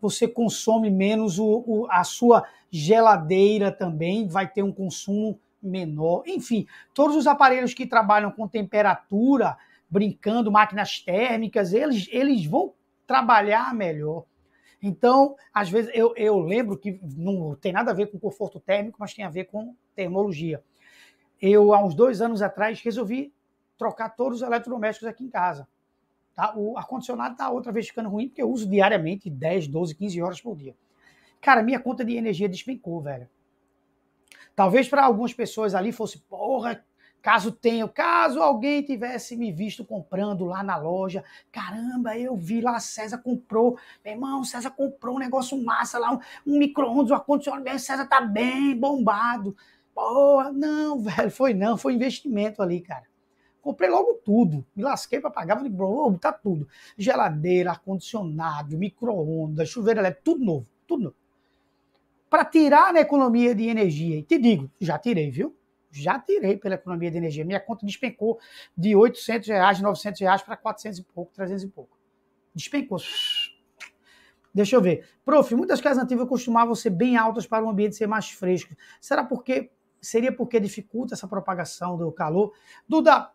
Você 0.00 0.28
consome 0.28 0.90
menos 0.90 1.38
o, 1.38 1.64
o, 1.66 1.86
a 1.90 2.04
sua 2.04 2.46
geladeira 2.70 3.72
também, 3.72 4.28
vai 4.28 4.46
ter 4.46 4.62
um 4.62 4.72
consumo 4.72 5.40
menor. 5.60 6.22
Enfim, 6.26 6.66
todos 6.92 7.16
os 7.16 7.26
aparelhos 7.26 7.74
que 7.74 7.86
trabalham 7.86 8.30
com 8.30 8.46
temperatura, 8.46 9.56
brincando, 9.94 10.50
máquinas 10.50 10.98
térmicas, 10.98 11.72
eles, 11.72 12.08
eles 12.10 12.44
vão 12.44 12.74
trabalhar 13.06 13.72
melhor. 13.72 14.24
Então, 14.82 15.36
às 15.52 15.70
vezes, 15.70 15.88
eu, 15.94 16.12
eu 16.16 16.36
lembro 16.40 16.76
que 16.76 16.98
não 17.00 17.54
tem 17.54 17.72
nada 17.72 17.92
a 17.92 17.94
ver 17.94 18.10
com 18.10 18.18
conforto 18.18 18.58
térmico, 18.58 18.96
mas 18.98 19.14
tem 19.14 19.24
a 19.24 19.30
ver 19.30 19.44
com 19.44 19.76
termologia. 19.94 20.64
Eu, 21.40 21.72
há 21.72 21.82
uns 21.82 21.94
dois 21.94 22.20
anos 22.20 22.42
atrás, 22.42 22.80
resolvi 22.80 23.32
trocar 23.78 24.08
todos 24.10 24.42
os 24.42 24.46
eletrodomésticos 24.46 25.06
aqui 25.06 25.22
em 25.22 25.30
casa. 25.30 25.68
Tá? 26.34 26.52
O 26.56 26.76
ar-condicionado 26.76 27.34
está 27.34 27.48
outra 27.48 27.70
vez 27.70 27.86
ficando 27.86 28.08
ruim, 28.08 28.26
porque 28.26 28.42
eu 28.42 28.50
uso 28.50 28.68
diariamente 28.68 29.30
10, 29.30 29.68
12, 29.68 29.94
15 29.94 30.22
horas 30.22 30.40
por 30.40 30.56
dia. 30.56 30.74
Cara, 31.40 31.62
minha 31.62 31.78
conta 31.78 32.04
de 32.04 32.16
energia 32.16 32.48
despencou, 32.48 33.00
velho. 33.00 33.28
Talvez 34.56 34.88
para 34.88 35.04
algumas 35.04 35.32
pessoas 35.32 35.72
ali 35.72 35.92
fosse, 35.92 36.18
porra, 36.18 36.84
Caso 37.24 37.50
tenha, 37.50 37.88
caso 37.88 38.42
alguém 38.42 38.82
tivesse 38.82 39.34
me 39.34 39.50
visto 39.50 39.82
comprando 39.82 40.44
lá 40.44 40.62
na 40.62 40.76
loja, 40.76 41.24
caramba, 41.50 42.18
eu 42.18 42.36
vi 42.36 42.60
lá, 42.60 42.78
César 42.78 43.16
comprou, 43.16 43.78
meu 44.04 44.12
irmão, 44.12 44.44
César 44.44 44.70
comprou 44.70 45.16
um 45.16 45.18
negócio 45.18 45.56
massa 45.64 45.98
lá, 45.98 46.12
um, 46.12 46.18
um 46.46 46.58
micro-ondas, 46.58 47.10
um 47.10 47.14
ar-condicionado, 47.14 47.78
César 47.78 48.04
tá 48.04 48.20
bem 48.20 48.78
bombado. 48.78 49.56
Porra, 49.94 50.52
não, 50.52 51.00
velho, 51.00 51.30
foi 51.30 51.54
não, 51.54 51.78
foi 51.78 51.94
investimento 51.94 52.60
ali, 52.60 52.82
cara. 52.82 53.04
Comprei 53.62 53.88
logo 53.88 54.20
tudo, 54.22 54.62
me 54.76 54.82
lasquei 54.82 55.18
para 55.18 55.30
pagar, 55.30 55.56
falei, 55.56 55.72
vou 55.72 56.10
botar 56.10 56.34
tudo. 56.34 56.68
Geladeira, 56.98 57.70
ar-condicionado, 57.70 58.76
micro-ondas, 58.76 59.70
chuveiro 59.70 60.00
elétrico, 60.00 60.24
tudo 60.24 60.44
novo, 60.44 60.66
tudo 60.86 61.04
novo. 61.04 61.16
Para 62.28 62.44
tirar 62.44 62.92
na 62.92 63.00
economia 63.00 63.54
de 63.54 63.66
energia, 63.66 64.18
e 64.18 64.22
te 64.22 64.36
digo, 64.36 64.70
já 64.78 64.98
tirei, 64.98 65.30
viu? 65.30 65.56
Já 65.94 66.18
tirei 66.18 66.56
pela 66.56 66.74
economia 66.74 67.10
de 67.10 67.16
energia. 67.16 67.44
Minha 67.44 67.60
conta 67.60 67.86
despencou 67.86 68.38
de 68.76 68.94
800 68.94 69.48
reais, 69.48 69.80
900 69.80 70.20
reais 70.20 70.42
para 70.42 70.56
400 70.56 70.98
e 70.98 71.02
pouco, 71.04 71.32
300 71.34 71.64
e 71.64 71.68
pouco. 71.68 71.98
Despencou. 72.54 72.98
Deixa 74.54 74.76
eu 74.76 74.80
ver. 74.80 75.08
Prof, 75.24 75.52
muitas 75.54 75.80
casas 75.80 76.04
antigas 76.04 76.28
costumavam 76.28 76.74
ser 76.74 76.90
bem 76.90 77.16
altas 77.16 77.46
para 77.46 77.64
o 77.64 77.68
ambiente 77.68 77.96
ser 77.96 78.06
mais 78.06 78.30
fresco. 78.30 78.74
Será 79.00 79.24
porque 79.24 79.70
seria 80.00 80.30
porque 80.30 80.60
dificulta 80.60 81.14
essa 81.14 81.26
propagação 81.26 81.96
do 81.96 82.12
calor? 82.12 82.52
Duda, 82.86 83.32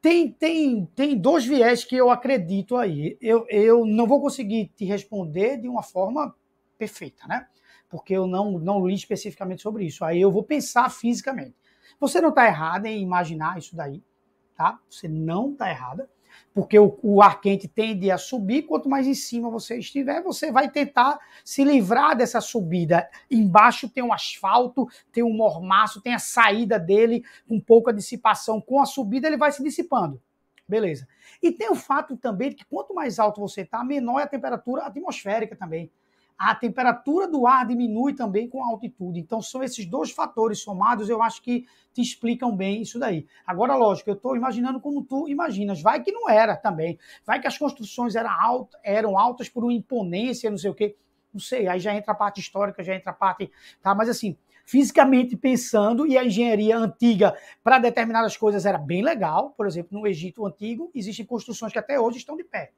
tem, 0.00 0.32
tem, 0.32 0.86
tem 0.96 1.16
dois 1.16 1.44
viés 1.44 1.84
que 1.84 1.94
eu 1.94 2.10
acredito 2.10 2.76
aí. 2.76 3.18
Eu, 3.20 3.46
eu 3.48 3.84
não 3.84 4.06
vou 4.06 4.20
conseguir 4.20 4.72
te 4.74 4.84
responder 4.84 5.58
de 5.58 5.68
uma 5.68 5.82
forma 5.82 6.34
perfeita, 6.78 7.26
né? 7.28 7.46
Porque 7.88 8.14
eu 8.14 8.26
não, 8.26 8.58
não 8.58 8.86
li 8.86 8.94
especificamente 8.94 9.62
sobre 9.62 9.84
isso. 9.84 10.04
Aí 10.04 10.20
eu 10.20 10.32
vou 10.32 10.42
pensar 10.42 10.90
fisicamente. 10.90 11.54
Você 12.02 12.20
não 12.20 12.30
está 12.30 12.48
errada 12.48 12.88
em 12.88 13.00
imaginar 13.00 13.56
isso 13.58 13.76
daí, 13.76 14.02
tá? 14.56 14.76
Você 14.90 15.06
não 15.06 15.52
está 15.52 15.70
errada, 15.70 16.10
porque 16.52 16.76
o, 16.76 16.98
o, 17.00 17.22
ar 17.22 17.40
quente 17.40 17.68
tende 17.68 18.10
a 18.10 18.18
subir, 18.18 18.62
quanto 18.62 18.88
mais 18.88 19.06
em 19.06 19.14
cima 19.14 19.48
você 19.48 19.78
estiver, 19.78 20.20
você 20.20 20.50
vai 20.50 20.68
tentar 20.68 21.16
se 21.44 21.62
livrar 21.62 22.16
dessa 22.16 22.40
subida. 22.40 23.08
Embaixo 23.30 23.88
tem 23.88 24.02
um 24.02 24.12
asfalto, 24.12 24.88
tem 25.12 25.22
um 25.22 25.32
mormaço, 25.32 26.00
tem 26.00 26.12
a 26.12 26.18
saída 26.18 26.76
dele 26.76 27.22
com 27.46 27.60
pouca 27.60 27.92
dissipação. 27.92 28.60
Com 28.60 28.80
a 28.80 28.84
subida 28.84 29.28
ele 29.28 29.36
vai 29.36 29.52
se 29.52 29.62
dissipando. 29.62 30.20
Beleza. 30.66 31.06
E 31.40 31.52
tem 31.52 31.70
o 31.70 31.76
fato 31.76 32.16
também 32.16 32.48
de 32.48 32.56
que 32.56 32.64
quanto 32.64 32.92
mais 32.92 33.20
alto 33.20 33.40
você 33.40 33.60
está, 33.60 33.84
menor 33.84 34.18
é 34.18 34.24
a 34.24 34.28
temperatura 34.28 34.82
atmosférica 34.82 35.54
também 35.54 35.88
a 36.50 36.56
temperatura 36.56 37.28
do 37.28 37.46
ar 37.46 37.64
diminui 37.64 38.14
também 38.14 38.48
com 38.48 38.64
a 38.64 38.66
altitude. 38.66 39.20
Então, 39.20 39.40
são 39.40 39.62
esses 39.62 39.86
dois 39.86 40.10
fatores 40.10 40.60
somados, 40.60 41.08
eu 41.08 41.22
acho 41.22 41.40
que 41.40 41.66
te 41.92 42.00
explicam 42.00 42.56
bem 42.56 42.82
isso 42.82 42.98
daí. 42.98 43.26
Agora, 43.46 43.76
lógico, 43.76 44.10
eu 44.10 44.14
estou 44.14 44.36
imaginando 44.36 44.80
como 44.80 45.04
tu 45.04 45.28
imaginas. 45.28 45.80
Vai 45.80 46.02
que 46.02 46.10
não 46.10 46.28
era 46.28 46.56
também. 46.56 46.98
Vai 47.24 47.40
que 47.40 47.46
as 47.46 47.56
construções 47.56 48.16
eram, 48.16 48.30
altas, 48.30 48.80
eram 48.82 49.16
altas 49.16 49.48
por 49.48 49.62
uma 49.62 49.72
imponência, 49.72 50.50
não 50.50 50.58
sei 50.58 50.70
o 50.70 50.74
quê. 50.74 50.96
Não 51.32 51.40
sei, 51.40 51.68
aí 51.68 51.78
já 51.78 51.94
entra 51.94 52.10
a 52.12 52.16
parte 52.16 52.40
histórica, 52.40 52.82
já 52.82 52.94
entra 52.94 53.12
a 53.12 53.14
parte. 53.14 53.48
Tá? 53.80 53.94
Mas 53.94 54.08
assim, 54.08 54.36
fisicamente 54.66 55.36
pensando, 55.36 56.06
e 56.06 56.18
a 56.18 56.24
engenharia 56.24 56.76
antiga 56.76 57.36
para 57.62 57.78
determinadas 57.78 58.36
coisas 58.36 58.66
era 58.66 58.78
bem 58.78 59.00
legal. 59.00 59.50
Por 59.56 59.64
exemplo, 59.64 59.96
no 59.96 60.08
Egito 60.08 60.44
Antigo, 60.44 60.90
existem 60.92 61.24
construções 61.24 61.72
que 61.72 61.78
até 61.78 62.00
hoje 62.00 62.18
estão 62.18 62.36
de 62.36 62.42
pé 62.42 62.72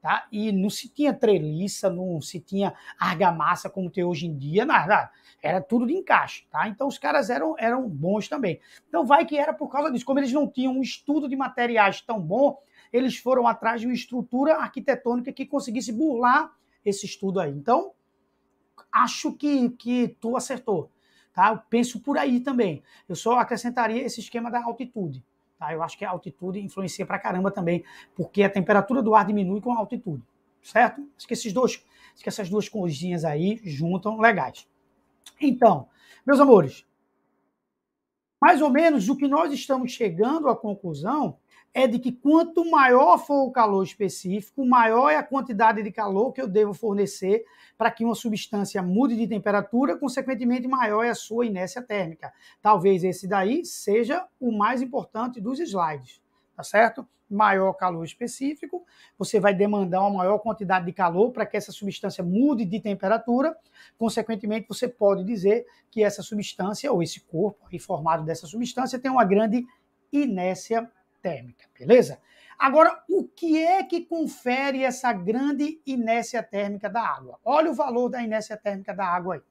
tá? 0.00 0.26
E 0.32 0.50
não 0.52 0.70
se 0.70 0.88
tinha 0.88 1.12
treliça, 1.12 1.90
não 1.90 2.20
se 2.20 2.40
tinha 2.40 2.74
argamassa 2.98 3.68
como 3.68 3.90
tem 3.90 4.04
hoje 4.04 4.26
em 4.26 4.36
dia, 4.36 4.64
nada. 4.64 5.10
Era 5.42 5.60
tudo 5.60 5.86
de 5.86 5.94
encaixe, 5.94 6.46
tá? 6.50 6.68
Então 6.68 6.86
os 6.86 6.98
caras 6.98 7.30
eram, 7.30 7.54
eram 7.58 7.88
bons 7.88 8.28
também. 8.28 8.60
Então 8.88 9.04
vai 9.06 9.24
que 9.24 9.36
era 9.36 9.52
por 9.52 9.68
causa 9.68 9.90
disso. 9.90 10.04
Como 10.04 10.18
eles 10.18 10.32
não 10.32 10.46
tinham 10.46 10.72
um 10.72 10.82
estudo 10.82 11.28
de 11.28 11.36
materiais 11.36 12.00
tão 12.00 12.20
bom, 12.20 12.58
eles 12.92 13.16
foram 13.16 13.46
atrás 13.46 13.80
de 13.80 13.86
uma 13.86 13.94
estrutura 13.94 14.56
arquitetônica 14.56 15.32
que 15.32 15.46
conseguisse 15.46 15.92
burlar 15.92 16.52
esse 16.84 17.06
estudo 17.06 17.40
aí. 17.40 17.50
Então, 17.50 17.92
acho 18.92 19.32
que, 19.32 19.70
que 19.70 20.08
tu 20.20 20.36
acertou. 20.36 20.90
Tá? 21.32 21.50
Eu 21.50 21.58
penso 21.70 22.00
por 22.00 22.18
aí 22.18 22.40
também. 22.40 22.82
Eu 23.08 23.14
só 23.14 23.38
acrescentaria 23.38 24.02
esse 24.02 24.20
esquema 24.20 24.50
da 24.50 24.62
altitude. 24.62 25.24
Tá? 25.60 25.74
Eu 25.74 25.82
acho 25.82 25.98
que 25.98 26.06
a 26.06 26.10
altitude 26.10 26.58
influencia 26.58 27.04
pra 27.04 27.18
caramba 27.18 27.50
também, 27.50 27.84
porque 28.16 28.42
a 28.42 28.48
temperatura 28.48 29.02
do 29.02 29.14
ar 29.14 29.26
diminui 29.26 29.60
com 29.60 29.74
a 29.74 29.78
altitude, 29.78 30.22
certo? 30.62 31.06
Acho 31.14 31.28
que, 31.28 31.34
esses 31.34 31.52
dois, 31.52 31.84
acho 32.14 32.22
que 32.22 32.30
essas 32.30 32.48
duas 32.48 32.66
coisinhas 32.66 33.26
aí 33.26 33.60
juntam 33.62 34.18
legais. 34.18 34.66
Então, 35.38 35.86
meus 36.26 36.40
amores, 36.40 36.86
mais 38.40 38.62
ou 38.62 38.70
menos 38.70 39.10
o 39.10 39.16
que 39.16 39.28
nós 39.28 39.52
estamos 39.52 39.92
chegando 39.92 40.48
à 40.48 40.56
conclusão 40.56 41.38
é 41.72 41.86
de 41.86 41.98
que 41.98 42.10
quanto 42.10 42.68
maior 42.68 43.18
for 43.18 43.46
o 43.46 43.52
calor 43.52 43.82
específico, 43.84 44.66
maior 44.66 45.10
é 45.10 45.16
a 45.16 45.22
quantidade 45.22 45.82
de 45.82 45.92
calor 45.92 46.32
que 46.32 46.40
eu 46.40 46.48
devo 46.48 46.74
fornecer 46.74 47.44
para 47.78 47.90
que 47.90 48.04
uma 48.04 48.14
substância 48.14 48.82
mude 48.82 49.16
de 49.16 49.26
temperatura, 49.26 49.96
consequentemente 49.96 50.66
maior 50.66 51.04
é 51.04 51.10
a 51.10 51.14
sua 51.14 51.46
inércia 51.46 51.80
térmica. 51.80 52.32
Talvez 52.60 53.04
esse 53.04 53.28
daí 53.28 53.64
seja 53.64 54.26
o 54.40 54.50
mais 54.50 54.82
importante 54.82 55.40
dos 55.40 55.60
slides, 55.60 56.20
tá 56.56 56.62
certo? 56.62 57.06
Maior 57.30 57.72
calor 57.74 58.04
específico, 58.04 58.84
você 59.16 59.38
vai 59.38 59.54
demandar 59.54 60.00
uma 60.00 60.18
maior 60.18 60.38
quantidade 60.38 60.84
de 60.84 60.92
calor 60.92 61.30
para 61.30 61.46
que 61.46 61.56
essa 61.56 61.70
substância 61.70 62.24
mude 62.24 62.64
de 62.64 62.80
temperatura, 62.80 63.56
consequentemente 63.96 64.66
você 64.68 64.88
pode 64.88 65.22
dizer 65.22 65.64
que 65.88 66.02
essa 66.02 66.22
substância 66.22 66.92
ou 66.92 67.00
esse 67.00 67.20
corpo 67.20 67.64
formado 67.78 68.24
dessa 68.24 68.48
substância 68.48 68.98
tem 68.98 69.10
uma 69.10 69.24
grande 69.24 69.64
inércia 70.12 70.80
térmica, 70.80 70.99
beleza? 71.78 72.20
Agora, 72.58 73.02
o 73.08 73.24
que 73.24 73.58
é 73.58 73.82
que 73.82 74.02
confere 74.02 74.84
essa 74.84 75.12
grande 75.12 75.80
inércia 75.86 76.42
térmica 76.42 76.90
da 76.90 77.00
água? 77.00 77.38
Olha 77.42 77.70
o 77.70 77.74
valor 77.74 78.10
da 78.10 78.22
inércia 78.22 78.56
térmica 78.56 78.94
da 78.94 79.06
água 79.06 79.36
aí. 79.36 79.42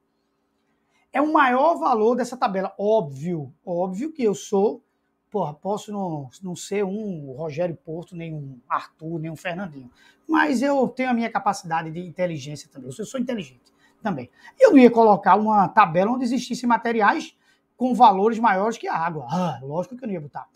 É 1.12 1.20
o 1.20 1.34
maior 1.34 1.76
valor 1.80 2.16
dessa 2.16 2.38
tabela. 2.38 2.72
Óbvio, 2.78 3.52
óbvio 3.66 4.12
que 4.12 4.24
eu 4.24 4.36
sou, 4.36 4.84
porra, 5.32 5.56
posso 5.56 5.92
não, 5.92 6.30
não 6.44 6.56
ser 6.56 6.86
um 6.86 7.32
Rogério 7.32 7.76
Porto, 7.76 8.16
nem 8.16 8.32
um 8.32 8.60
Arthur, 8.70 9.20
nem 9.20 9.32
um 9.32 9.36
Fernandinho. 9.36 9.90
Mas 10.28 10.62
eu 10.62 10.88
tenho 10.88 11.10
a 11.10 11.14
minha 11.14 11.32
capacidade 11.32 11.90
de 11.90 12.00
inteligência 12.00 12.70
também. 12.72 12.92
Eu 12.96 13.06
sou 13.06 13.20
inteligente 13.20 13.74
também. 14.04 14.30
Eu 14.60 14.72
não 14.72 14.78
ia 14.78 14.92
colocar 14.92 15.36
uma 15.36 15.68
tabela 15.68 16.12
onde 16.12 16.26
existissem 16.26 16.70
materiais 16.70 17.36
com 17.76 17.96
valores 17.96 18.38
maiores 18.38 18.78
que 18.78 18.88
a 18.88 18.96
água. 18.96 19.26
Ah, 19.32 19.60
lógico 19.64 19.98
que 19.98 20.04
eu 20.04 20.08
não 20.08 20.14
ia 20.14 20.22
botar. 20.22 20.48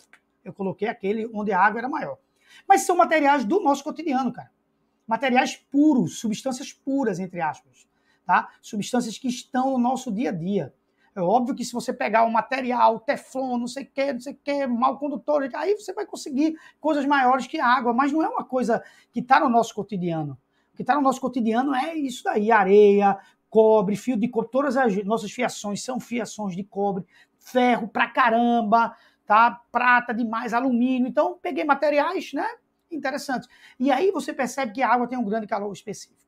Eu 0.43 0.53
coloquei 0.53 0.87
aquele 0.87 1.29
onde 1.33 1.51
a 1.51 1.59
água 1.59 1.79
era 1.79 1.89
maior. 1.89 2.17
Mas 2.67 2.81
são 2.81 2.95
materiais 2.95 3.45
do 3.45 3.59
nosso 3.59 3.83
cotidiano, 3.83 4.31
cara. 4.31 4.51
Materiais 5.07 5.55
puros, 5.55 6.19
substâncias 6.19 6.71
puras, 6.71 7.19
entre 7.19 7.41
aspas. 7.41 7.87
Tá? 8.25 8.49
Substâncias 8.61 9.17
que 9.17 9.27
estão 9.27 9.71
no 9.71 9.77
nosso 9.77 10.11
dia 10.11 10.29
a 10.29 10.33
dia. 10.33 10.73
É 11.15 11.21
óbvio 11.21 11.53
que 11.53 11.63
se 11.63 11.73
você 11.73 11.93
pegar 11.93 12.25
um 12.25 12.31
material, 12.31 12.99
teflon, 12.99 13.57
não 13.57 13.67
sei 13.67 13.83
o 13.83 13.91
que, 13.91 14.13
não 14.13 14.19
sei 14.19 14.33
o 14.33 14.39
que, 14.43 14.65
mal 14.65 14.97
condutor, 14.97 15.47
aí 15.53 15.75
você 15.77 15.93
vai 15.93 16.07
conseguir 16.07 16.55
coisas 16.79 17.05
maiores 17.05 17.45
que 17.45 17.59
a 17.59 17.67
água, 17.67 17.93
mas 17.93 18.11
não 18.11 18.23
é 18.23 18.27
uma 18.27 18.43
coisa 18.43 18.83
que 19.11 19.19
está 19.19 19.39
no 19.39 19.47
nosso 19.47 19.75
cotidiano. 19.75 20.37
O 20.73 20.75
que 20.75 20.81
está 20.81 20.95
no 20.95 21.01
nosso 21.01 21.21
cotidiano 21.21 21.75
é 21.75 21.93
isso 21.93 22.23
daí, 22.23 22.51
areia, 22.51 23.15
cobre, 23.47 23.95
fio 23.95 24.17
de 24.17 24.27
cobre, 24.27 24.49
todas 24.49 24.75
as 24.75 25.03
nossas 25.05 25.31
fiações 25.31 25.83
são 25.83 25.99
fiações 25.99 26.55
de 26.55 26.63
cobre, 26.63 27.05
ferro 27.37 27.87
pra 27.87 28.07
caramba, 28.07 28.95
tá? 29.33 29.63
Prata 29.71 30.13
demais, 30.13 30.53
alumínio. 30.53 31.07
Então, 31.07 31.39
peguei 31.41 31.63
materiais, 31.63 32.33
né? 32.33 32.47
Interessantes. 32.91 33.49
E 33.79 33.91
aí 33.91 34.11
você 34.11 34.31
percebe 34.31 34.73
que 34.73 34.83
a 34.83 34.89
água 34.89 35.07
tem 35.07 35.17
um 35.17 35.25
grande 35.25 35.47
calor 35.47 35.73
específico. 35.73 36.21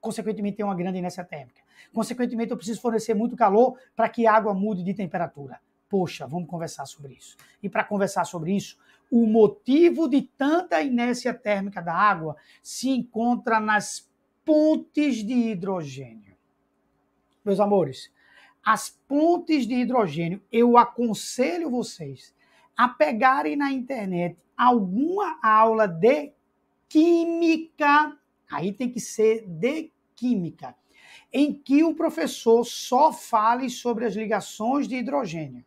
Consequentemente, 0.00 0.58
tem 0.58 0.64
uma 0.64 0.76
grande 0.76 0.98
inércia 0.98 1.24
térmica. 1.24 1.60
Consequentemente, 1.92 2.52
eu 2.52 2.56
preciso 2.56 2.80
fornecer 2.80 3.14
muito 3.14 3.34
calor 3.34 3.76
para 3.96 4.08
que 4.08 4.28
a 4.28 4.32
água 4.32 4.54
mude 4.54 4.84
de 4.84 4.94
temperatura. 4.94 5.60
Poxa, 5.88 6.24
vamos 6.24 6.48
conversar 6.48 6.86
sobre 6.86 7.14
isso. 7.14 7.36
E 7.60 7.68
para 7.68 7.82
conversar 7.82 8.24
sobre 8.24 8.54
isso, 8.54 8.78
o 9.10 9.26
motivo 9.26 10.08
de 10.08 10.22
tanta 10.22 10.80
inércia 10.80 11.34
térmica 11.34 11.82
da 11.82 11.94
água 11.94 12.36
se 12.62 12.90
encontra 12.90 13.58
nas 13.58 14.08
pontes 14.44 15.16
de 15.16 15.34
hidrogênio. 15.34 16.36
Meus 17.44 17.58
amores, 17.58 18.12
as 18.64 18.88
pontes 18.88 19.66
de 19.66 19.74
hidrogênio, 19.74 20.42
eu 20.50 20.78
aconselho 20.78 21.70
vocês 21.70 22.34
a 22.76 22.88
pegarem 22.88 23.56
na 23.56 23.70
internet 23.70 24.38
alguma 24.56 25.38
aula 25.42 25.86
de 25.86 26.32
química, 26.88 28.16
aí 28.50 28.72
tem 28.72 28.90
que 28.90 29.00
ser 29.00 29.46
de 29.46 29.92
química, 30.14 30.74
em 31.32 31.52
que 31.52 31.82
o 31.84 31.94
professor 31.94 32.64
só 32.64 33.12
fale 33.12 33.68
sobre 33.68 34.06
as 34.06 34.14
ligações 34.14 34.88
de 34.88 34.96
hidrogênio. 34.96 35.64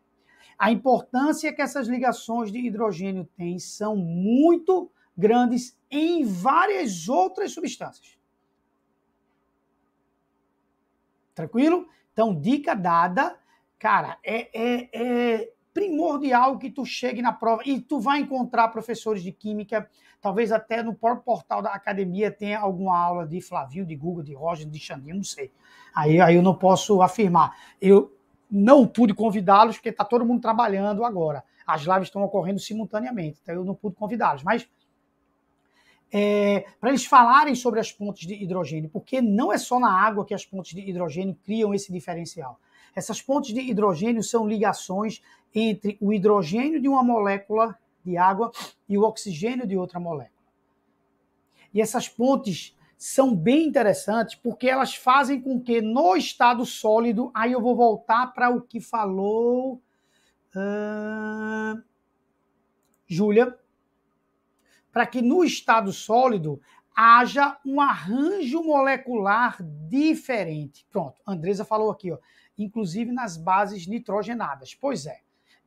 A 0.58 0.72
importância 0.72 1.54
que 1.54 1.62
essas 1.62 1.88
ligações 1.88 2.52
de 2.52 2.58
hidrogênio 2.58 3.30
têm 3.38 3.60
são 3.60 3.96
muito 3.96 4.90
grandes 5.16 5.78
em 5.92 6.24
várias 6.24 7.08
outras 7.08 7.52
substâncias. 7.52 8.18
Tranquilo? 11.36 11.88
Então, 12.18 12.34
dica 12.34 12.74
dada, 12.74 13.38
cara, 13.78 14.18
é, 14.24 14.50
é, 14.52 14.90
é 14.92 15.50
primordial 15.72 16.58
que 16.58 16.72
tu 16.72 16.84
chegue 16.84 17.22
na 17.22 17.32
prova 17.32 17.62
e 17.64 17.80
tu 17.80 18.00
vai 18.00 18.22
encontrar 18.22 18.70
professores 18.70 19.22
de 19.22 19.32
química, 19.32 19.88
talvez 20.20 20.52
até 20.52 20.82
no 20.82 20.96
próprio 20.96 21.24
portal 21.24 21.62
da 21.62 21.70
academia 21.70 22.32
tenha 22.32 22.60
alguma 22.60 22.98
aula 22.98 23.28
de 23.28 23.40
Flavio, 23.40 23.86
de 23.86 23.96
Google, 23.96 24.24
de 24.24 24.34
Roger, 24.34 24.68
de 24.68 24.80
Xandinho, 24.80 25.18
não 25.18 25.24
sei. 25.24 25.52
Aí, 25.96 26.20
aí 26.20 26.36
eu 26.36 26.42
não 26.42 26.56
posso 26.56 27.04
afirmar. 27.04 27.56
Eu 27.80 28.12
não 28.50 28.88
pude 28.88 29.14
convidá-los 29.14 29.76
porque 29.76 29.90
está 29.90 30.04
todo 30.04 30.26
mundo 30.26 30.42
trabalhando 30.42 31.06
agora. 31.06 31.44
As 31.68 31.84
lives 31.84 32.08
estão 32.08 32.24
ocorrendo 32.24 32.60
simultaneamente, 32.60 33.38
então 33.44 33.54
eu 33.54 33.64
não 33.64 33.76
pude 33.76 33.96
convidá-los. 33.96 34.42
Mas 34.42 34.68
é, 36.12 36.66
para 36.80 36.90
eles 36.90 37.06
falarem 37.06 37.56
sobre 37.56 37.80
as 37.80 37.92
pontes 37.92 38.28
de 38.28 38.34
hidrogênio, 38.34 38.90
porque 38.90 39.22
não 39.22 39.52
é 39.52 39.58
só 39.58 39.80
na 39.80 39.92
água 39.92 40.26
que 40.26 40.34
as 40.34 40.46
pontes 40.46 40.74
de 40.74 40.82
hidrogênio 40.82 41.38
criam 41.44 41.74
esse 41.74 41.92
diferencial. 41.92 42.60
Essas 42.96 43.22
pontes 43.22 43.54
de 43.54 43.62
hidrogênio 43.62 44.24
são 44.24 44.48
ligações 44.48 45.22
entre 45.54 45.98
o 46.00 46.14
hidrogênio 46.14 46.82
de 46.82 46.88
uma 46.88 47.04
molécula 47.04 47.78
de 48.04 48.18
água 48.18 48.52
e 48.88 48.98
o 48.98 49.04
oxigênio 49.04 49.68
de 49.68 49.78
outra 49.78 50.00
molécula. 50.00 50.32
E 51.74 51.82
essas 51.82 52.08
pontes 52.08 52.76
são 52.98 53.36
bem 53.36 53.68
interessantes 53.68 54.36
porque 54.36 54.68
elas 54.68 54.96
fazem 54.96 55.40
com 55.40 55.60
que 55.60 55.82
no 55.82 56.16
estado 56.16 56.66
sólido, 56.66 57.30
aí 57.34 57.52
eu 57.52 57.62
vou 57.62 57.76
voltar 57.76 58.34
para 58.34 58.50
o 58.50 58.62
que 58.62 58.80
falou 58.80 59.82
uh, 60.56 61.84
Júlia, 63.06 63.56
para 64.98 65.06
que 65.06 65.22
no 65.22 65.44
estado 65.44 65.94
sólido 65.94 66.60
haja 66.96 67.56
um 67.64 67.80
arranjo 67.80 68.64
molecular 68.64 69.56
diferente. 69.88 70.88
Pronto, 70.90 71.22
Andresa 71.28 71.64
falou 71.64 71.92
aqui, 71.92 72.12
ó, 72.12 72.18
inclusive 72.58 73.12
nas 73.12 73.38
bases 73.38 73.86
nitrogenadas. 73.86 74.74
Pois 74.74 75.06
é, 75.06 75.20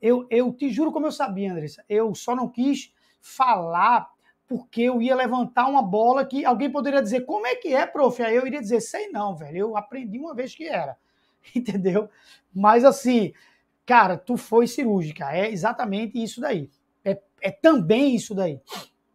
eu, 0.02 0.26
eu 0.30 0.52
te 0.52 0.68
juro 0.68 0.90
como 0.90 1.06
eu 1.06 1.12
sabia, 1.12 1.52
Andressa, 1.52 1.84
eu 1.88 2.12
só 2.12 2.34
não 2.34 2.48
quis 2.48 2.92
falar 3.20 4.10
porque 4.48 4.82
eu 4.82 5.00
ia 5.00 5.14
levantar 5.14 5.68
uma 5.68 5.80
bola 5.80 6.26
que 6.26 6.44
alguém 6.44 6.68
poderia 6.68 7.00
dizer, 7.00 7.20
como 7.20 7.46
é 7.46 7.54
que 7.54 7.72
é, 7.72 7.86
prof? 7.86 8.20
Aí 8.20 8.34
eu 8.34 8.44
iria 8.44 8.60
dizer, 8.60 8.80
sei 8.80 9.10
não, 9.10 9.36
velho, 9.36 9.58
eu 9.58 9.76
aprendi 9.76 10.18
uma 10.18 10.34
vez 10.34 10.56
que 10.56 10.66
era, 10.66 10.98
entendeu? 11.54 12.10
Mas 12.52 12.84
assim, 12.84 13.32
cara, 13.86 14.18
tu 14.18 14.36
foi 14.36 14.66
cirúrgica, 14.66 15.32
é 15.32 15.52
exatamente 15.52 16.20
isso 16.20 16.40
daí. 16.40 16.68
É, 17.04 17.22
é 17.40 17.52
também 17.52 18.16
isso 18.16 18.34
daí 18.34 18.60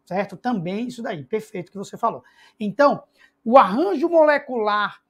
certo? 0.06 0.38
Também 0.38 0.88
isso 0.88 1.02
daí, 1.02 1.24
perfeito 1.24 1.72
que 1.72 1.78
você 1.78 1.98
falou. 1.98 2.24
Então, 2.60 3.04
o 3.44 3.58
arranjo 3.58 4.08
molecular 4.08 5.02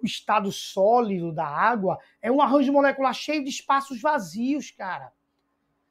do 0.00 0.06
estado 0.06 0.50
sólido 0.50 1.32
da 1.32 1.46
água 1.46 1.98
é 2.20 2.30
um 2.30 2.40
arranjo 2.40 2.72
molecular 2.72 3.14
cheio 3.14 3.42
de 3.44 3.50
espaços 3.50 4.00
vazios, 4.00 4.70
cara. 4.70 5.12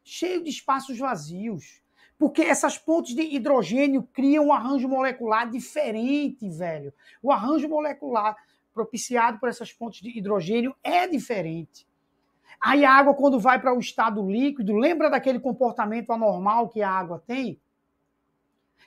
Cheio 0.04 0.44
de 0.44 0.50
espaços 0.50 0.98
vazios. 0.98 1.82
Porque 2.18 2.42
essas 2.42 2.78
pontes 2.78 3.16
de 3.16 3.22
hidrogênio 3.22 4.04
criam 4.14 4.48
um 4.48 4.54
arranjo 4.54 4.88
molecular 4.88 5.50
diferente, 5.50 6.50
velho. 6.50 6.94
O 7.22 7.32
arranjo 7.32 7.68
molecular 7.68 8.36
propiciado 8.74 9.40
por 9.40 9.50
essas 9.50 9.74
pontes 9.74 10.02
de 10.02 10.18
hidrogênio 10.18 10.76
é 10.84 11.08
diferente. 11.08 11.88
Aí 12.60 12.86
a 12.86 12.94
água, 12.94 13.16
quando 13.16 13.40
vai 13.40 13.60
para 13.60 13.74
o 13.74 13.80
estado 13.80 14.30
líquido, 14.30 14.76
lembra 14.76 15.10
daquele 15.10 15.40
comportamento 15.40 16.12
anormal 16.12 16.70
que 16.70 16.82
a 16.82 16.90
água 16.92 17.24
tem? 17.26 17.60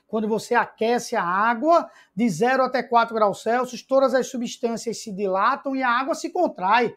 Quando 0.07 0.29
você 0.29 0.55
aquece 0.55 1.17
a 1.17 1.25
água 1.25 1.91
de 2.15 2.29
0 2.29 2.63
até 2.63 2.83
4 2.83 3.15
graus 3.15 3.43
Celsius, 3.43 3.83
todas 3.83 4.15
as 4.15 4.29
substâncias 4.29 5.03
se 5.03 5.13
dilatam 5.13 5.75
e 5.75 5.83
a 5.83 5.91
água 5.91 6.15
se 6.15 6.31
contrai. 6.31 6.95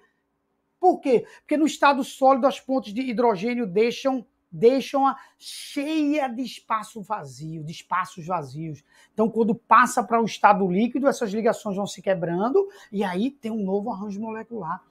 Por 0.80 1.00
quê? 1.00 1.26
Porque 1.40 1.58
no 1.58 1.66
estado 1.66 2.04
sólido 2.04 2.46
as 2.46 2.60
pontes 2.60 2.94
de 2.94 3.02
hidrogênio 3.02 3.66
deixam 3.66 4.26
deixam-a 4.52 5.18
cheia 5.38 6.28
de 6.28 6.42
espaço 6.42 7.02
vazio, 7.02 7.64
de 7.64 7.72
espaços 7.72 8.26
vazios. 8.26 8.84
Então, 9.14 9.30
quando 9.30 9.54
passa 9.54 10.04
para 10.04 10.22
o 10.22 10.26
estado 10.26 10.70
líquido, 10.70 11.08
essas 11.08 11.32
ligações 11.32 11.76
vão 11.76 11.88
se 11.88 12.02
quebrando 12.02 12.68
e 12.92 13.04
aí 13.04 13.32
tem 13.32 13.52
um 13.52 13.64
novo 13.64 13.92
arranjo 13.92 14.20
molecular. 14.20 14.82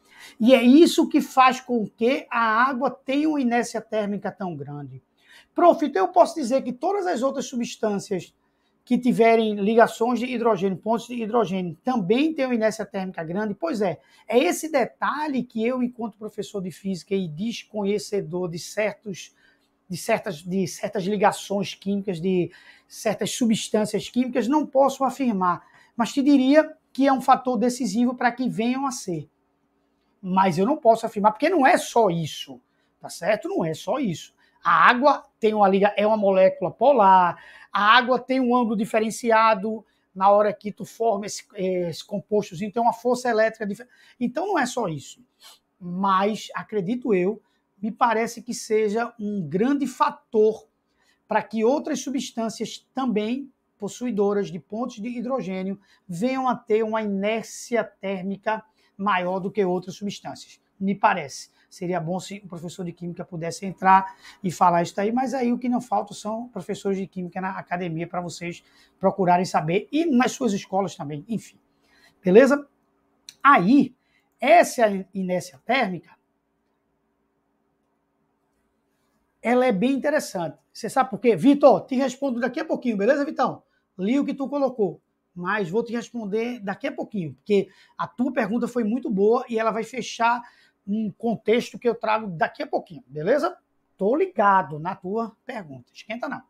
E 0.41 0.55
é 0.55 0.63
isso 0.63 1.09
que 1.09 1.21
faz 1.21 1.61
com 1.61 1.87
que 1.87 2.27
a 2.31 2.41
água 2.41 2.91
tenha 2.91 3.29
uma 3.29 3.41
inércia 3.41 3.81
térmica 3.81 4.31
tão 4.31 4.55
grande. 4.55 5.03
Prof, 5.55 5.85
então 5.85 6.07
eu 6.07 6.13
posso 6.13 6.35
dizer 6.35 6.63
que 6.63 6.73
todas 6.73 7.07
as 7.07 7.23
outras 7.23 7.47
substâncias 7.47 8.35
que 8.85 8.97
tiverem 8.97 9.57
ligações 9.57 10.21
de 10.21 10.27
hidrogênio, 10.27 10.79
pontos 10.79 11.09
de 11.09 11.21
hidrogênio, 11.21 11.77
também 11.83 12.33
têm 12.33 12.45
uma 12.45 12.55
inércia 12.55 12.87
térmica 12.87 13.25
grande? 13.25 13.53
Pois 13.53 13.81
é, 13.81 13.99
é 14.29 14.39
esse 14.39 14.71
detalhe 14.71 15.43
que 15.43 15.67
eu, 15.67 15.83
enquanto 15.83 16.17
professor 16.17 16.63
de 16.63 16.71
física 16.71 17.13
e 17.13 17.27
desconhecedor 17.27 18.49
de 18.49 18.61
certos 18.61 19.35
de 19.89 19.97
certas, 19.97 20.43
de 20.43 20.67
certas 20.67 21.05
ligações 21.05 21.75
químicas, 21.75 22.21
de 22.21 22.51
certas 22.89 23.31
substâncias 23.31 24.09
químicas, 24.09 24.49
não 24.49 24.67
posso 24.67 25.05
afirmar, 25.05 25.65
mas 25.97 26.13
te 26.13 26.23
diria 26.23 26.77
que 26.93 27.07
é 27.07 27.13
um 27.13 27.21
fator 27.21 27.57
decisivo 27.57 28.15
para 28.15 28.33
que 28.33 28.49
venham 28.49 28.87
a 28.87 28.91
ser. 28.91 29.29
Mas 30.21 30.59
eu 30.59 30.67
não 30.67 30.77
posso 30.77 31.07
afirmar, 31.07 31.33
porque 31.33 31.49
não 31.49 31.67
é 31.67 31.77
só 31.77 32.11
isso, 32.11 32.61
tá 33.01 33.09
certo? 33.09 33.49
Não 33.49 33.65
é 33.65 33.75
só 33.75 33.99
isso. 33.99 34.35
A 34.65 34.89
água 34.89 35.25
tem 35.39 35.55
uma 35.55 35.69
liga, 35.69 35.95
é 35.97 36.07
uma 36.07 36.17
molécula 36.17 36.71
polar, 36.71 37.41
a 37.73 37.97
água 37.97 38.19
tem 38.19 38.41
um 38.41 38.57
ângulo 38.57 38.77
diferenciado 38.77 39.85
na 40.15 40.31
hora 40.31 40.53
que 40.53 40.73
tu 40.73 40.85
forma 40.85 41.27
esse, 41.27 41.45
esse 41.55 42.05
compostozinho, 42.05 42.73
tem 42.73 42.83
uma 42.83 42.95
força 42.95 43.29
elétrica 43.29 43.67
diferente. 43.67 43.95
Então 44.19 44.47
não 44.47 44.59
é 44.59 44.65
só 44.65 44.89
isso. 44.89 45.23
Mas, 45.79 46.49
acredito 46.55 47.15
eu, 47.15 47.41
me 47.81 47.91
parece 47.91 48.43
que 48.43 48.55
seja 48.55 49.15
um 49.19 49.47
grande 49.47 49.87
fator 49.87 50.67
para 51.29 51.43
que 51.43 51.65
outras 51.65 52.01
substâncias 52.01 52.87
também 52.95 53.51
possuidoras 53.79 54.51
de 54.51 54.59
pontos 54.59 54.97
de 54.97 55.09
hidrogênio 55.09 55.79
venham 56.09 56.49
a 56.49 56.57
ter 56.57 56.83
uma 56.83 57.03
inércia 57.03 57.85
térmica 57.85 58.65
maior 58.97 59.39
do 59.39 59.51
que 59.51 59.65
outras 59.65 59.97
substâncias. 59.97 60.61
Me 60.81 60.95
parece. 60.95 61.51
Seria 61.69 62.01
bom 62.01 62.19
se 62.19 62.41
o 62.45 62.49
professor 62.49 62.85
de 62.85 62.93
química 62.93 63.25
pudesse 63.25 63.67
entrar 63.67 64.17
e 64.43 64.51
falar 64.51 64.83
isso 64.83 64.99
aí, 64.99 65.13
mas 65.13 65.35
aí 65.35 65.53
o 65.53 65.59
que 65.59 65.69
não 65.69 65.81
falta 65.81 66.15
são 66.15 66.49
professores 66.49 66.97
de 66.97 67.07
química 67.07 67.41
na 67.41 67.51
academia 67.51 68.07
para 68.07 68.21
vocês 68.21 68.63
procurarem 68.99 69.45
saber 69.45 69.89
e 69.93 70.07
nas 70.07 70.33
suas 70.33 70.53
escolas 70.53 70.97
também, 70.97 71.25
enfim. 71.29 71.59
Beleza? 72.25 72.67
Aí, 73.43 73.95
essa 74.41 74.83
inércia 75.13 75.61
térmica 75.67 76.16
ela 79.47 79.65
é 79.65 79.71
bem 79.71 79.93
interessante. 79.93 80.59
Você 80.73 80.91
sabe 80.91 81.09
por 81.09 81.21
quê? 81.21 81.37
Vitor, 81.37 81.87
te 81.87 81.95
respondo 81.95 82.41
daqui 82.41 82.59
a 82.59 82.65
pouquinho, 82.65 82.97
beleza, 82.97 83.25
Vitão? 83.25 83.63
Li 83.97 84.19
o 84.19 84.25
que 84.25 84.35
tu 84.35 84.49
colocou, 84.49 85.01
mas 85.33 85.71
vou 85.71 85.85
te 85.85 85.93
responder 85.93 86.59
daqui 86.59 86.89
a 86.89 86.93
pouquinho, 86.93 87.33
porque 87.35 87.69
a 87.97 88.09
tua 88.09 88.33
pergunta 88.33 88.67
foi 88.67 88.83
muito 88.83 89.09
boa 89.09 89.45
e 89.49 89.57
ela 89.57 89.71
vai 89.71 89.85
fechar 89.85 90.43
um 90.85 91.13
contexto 91.13 91.79
que 91.79 91.89
eu 91.89 91.95
trago 91.95 92.27
daqui 92.27 92.61
a 92.65 92.67
pouquinho, 92.67 93.05
beleza? 93.07 93.57
Tô 93.97 94.17
ligado 94.17 94.81
na 94.81 94.97
tua 94.97 95.37
pergunta, 95.47 95.93
esquenta 95.95 96.29
não. 96.29 96.43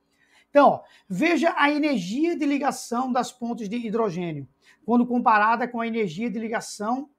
Então, 0.49 0.67
ó, 0.67 0.83
veja 1.07 1.53
a 1.55 1.71
energia 1.71 2.35
de 2.35 2.47
ligação 2.47 3.13
das 3.13 3.31
pontes 3.31 3.69
de 3.69 3.77
hidrogênio, 3.77 4.49
quando 4.87 5.07
comparada 5.07 5.69
com 5.69 5.83
a 5.83 5.87
energia 5.87 6.31
de 6.31 6.39
ligação 6.39 7.11